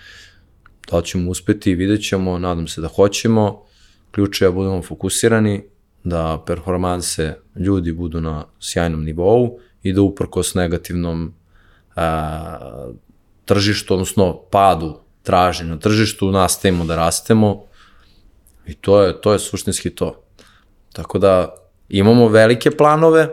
Da 0.90 1.02
ćemo 1.02 1.30
uspeti, 1.30 1.74
vidjet 1.74 2.08
ćemo, 2.08 2.38
nadam 2.38 2.66
se 2.66 2.80
da 2.80 2.88
hoćemo. 2.88 3.62
Ključ 4.10 4.40
je 4.40 4.48
da 4.48 4.52
budemo 4.52 4.82
fokusirani, 4.82 5.64
da 6.04 6.42
performanse 6.46 7.36
ljudi 7.56 7.92
budu 7.92 8.20
na 8.20 8.44
sjajnom 8.60 9.04
nivou 9.04 9.58
i 9.82 9.92
da 9.92 10.02
uprkos 10.02 10.54
negativnom 10.54 11.34
a, 11.96 12.92
tržištu, 13.44 13.94
odnosno 13.94 14.40
padu 14.50 14.98
traži 15.22 15.64
na 15.64 15.78
tržištu, 15.78 16.30
nastavimo 16.30 16.84
da 16.84 16.96
rastemo 16.96 17.64
i 18.66 18.74
to 18.74 19.02
je, 19.02 19.20
to 19.20 19.32
je 19.32 19.38
suštinski 19.38 19.90
to. 19.90 20.22
Tako 20.92 21.18
da 21.18 21.65
imamo 21.88 22.28
velike 22.28 22.70
planove, 22.70 23.28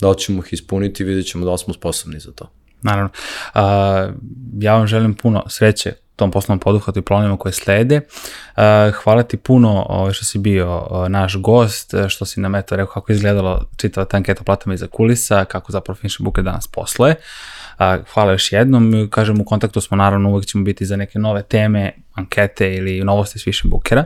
da 0.00 0.08
li 0.08 0.18
ćemo 0.18 0.42
ih 0.46 0.52
ispuniti, 0.52 1.04
vidjet 1.04 1.26
ćemo 1.26 1.44
da 1.44 1.52
li 1.52 1.58
smo 1.58 1.74
sposobni 1.74 2.20
za 2.20 2.32
to. 2.32 2.50
Naravno. 2.82 3.10
Uh, 3.54 3.60
ja 4.60 4.76
vam 4.76 4.86
želim 4.86 5.14
puno 5.14 5.44
sreće 5.48 5.94
tom 6.16 6.30
poslovnom 6.30 6.58
poduhvatu 6.58 6.98
i 6.98 7.02
planovima 7.02 7.36
koje 7.36 7.52
slede. 7.52 7.96
Uh, 7.96 8.94
hvala 8.94 9.22
ti 9.22 9.36
puno 9.36 9.86
ovaj, 9.88 10.12
što 10.12 10.24
si 10.24 10.38
bio 10.38 10.86
uh, 10.90 11.08
naš 11.08 11.36
gost, 11.36 11.94
što 12.08 12.24
si 12.24 12.40
nam 12.40 12.54
eto 12.54 12.76
rekao 12.76 12.94
kako 12.94 13.12
izgledalo 13.12 13.68
čitava 13.76 14.04
ta 14.04 14.16
anketa 14.16 14.44
platama 14.44 14.74
iza 14.74 14.86
kulisa, 14.86 15.44
kako 15.44 15.72
zapravo 15.72 15.96
Finnish 15.96 16.20
Booker 16.20 16.44
danas 16.44 16.68
posluje. 16.68 17.14
Hvala 18.14 18.32
još 18.32 18.52
jednom, 18.52 19.08
kažem 19.10 19.40
u 19.40 19.44
kontaktu 19.44 19.80
smo 19.80 19.96
naravno 19.96 20.30
uvek 20.30 20.46
ćemo 20.46 20.64
biti 20.64 20.86
za 20.86 20.96
neke 20.96 21.18
nove 21.18 21.42
teme, 21.42 21.92
ankete 22.14 22.74
ili 22.74 23.04
novosti 23.04 23.38
s 23.38 23.44
Fishing 23.44 23.70
Bookera. 23.70 24.00
A, 24.00 24.04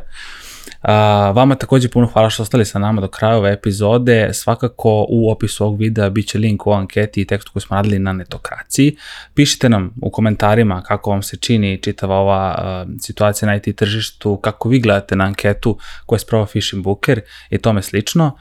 vama 1.35 1.55
takođe 1.55 1.89
puno 1.89 2.07
hvala 2.07 2.30
što 2.30 2.43
ostali 2.43 2.64
sa 2.64 2.78
nama 2.78 3.01
do 3.01 3.09
kraja 3.09 3.37
ove 3.37 3.53
epizode. 3.53 4.30
Svakako 4.32 5.07
u 5.09 5.30
opisu 5.30 5.64
ovog 5.64 5.78
videa 5.78 6.11
bit 6.11 6.28
će 6.28 6.39
link 6.39 6.66
u 6.66 6.72
anketi 6.72 7.20
i 7.20 7.26
tekstu 7.26 7.53
koji 7.53 7.62
smo 7.62 7.76
radili 7.76 7.99
na 7.99 8.12
netokraciji. 8.12 8.97
Pišite 9.35 9.68
nam 9.68 9.95
u 10.03 10.11
komentarima 10.11 10.82
kako 10.82 11.11
vam 11.11 11.22
se 11.22 11.37
čini 11.37 11.82
čitava 11.82 12.16
ova 12.16 12.87
situacija 13.01 13.47
na 13.47 13.57
IT 13.57 13.76
tržištu, 13.76 14.37
kako 14.37 14.68
vi 14.68 14.80
gledate 14.80 15.16
na 15.16 15.24
anketu 15.24 15.78
koja 16.07 16.16
je 16.16 16.20
spravo 16.20 16.47
Fishing 16.47 16.85
Booker 16.85 17.20
i 17.51 17.59
tome 17.59 17.82
slično. 17.82 18.37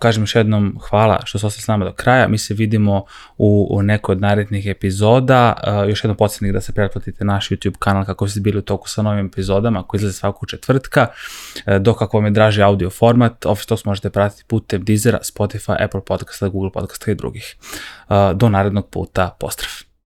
Kažem 0.00 0.22
još 0.22 0.34
jednom 0.34 0.78
hvala 0.88 1.20
što 1.24 1.38
ste 1.38 1.46
ostali 1.46 1.62
s 1.62 1.68
nama 1.68 1.84
do 1.84 1.92
kraja. 1.92 2.28
Mi 2.28 2.38
se 2.38 2.54
vidimo 2.54 3.04
u, 3.38 3.68
u 3.70 3.82
nekoj 3.82 4.12
od 4.12 4.20
narednih 4.20 4.66
epizoda. 4.66 5.54
Još 5.88 6.04
jednom 6.04 6.16
podsjetnik 6.16 6.52
da 6.52 6.60
se 6.60 6.72
pretplatite 6.72 7.24
naš 7.24 7.48
YouTube 7.48 7.78
kanal 7.78 8.04
kako 8.04 8.24
biste 8.24 8.40
bili 8.40 8.58
u 8.58 8.62
toku 8.62 8.88
sa 8.88 9.02
novim 9.02 9.26
epizodama 9.26 9.82
koji 9.82 9.98
izlaze 9.98 10.18
svakog 10.18 10.48
četvrtka. 10.48 11.06
E, 11.66 11.78
dok 11.78 12.02
ako 12.02 12.18
vam 12.18 12.24
je 12.24 12.30
draži 12.30 12.62
audio 12.62 12.90
format, 12.90 13.46
Office 13.46 13.74
možete 13.84 14.10
pratiti 14.10 14.44
putem 14.46 14.84
Deezera, 14.84 15.18
Spotify, 15.22 15.84
Apple 15.84 16.00
podcasta, 16.00 16.48
Google 16.48 16.72
podcasta 16.72 17.10
i 17.10 17.14
drugih. 17.14 17.56
E, 18.08 18.34
do 18.34 18.48
narednog 18.48 18.90
puta, 18.90 19.36
pozdrav! 19.40 19.89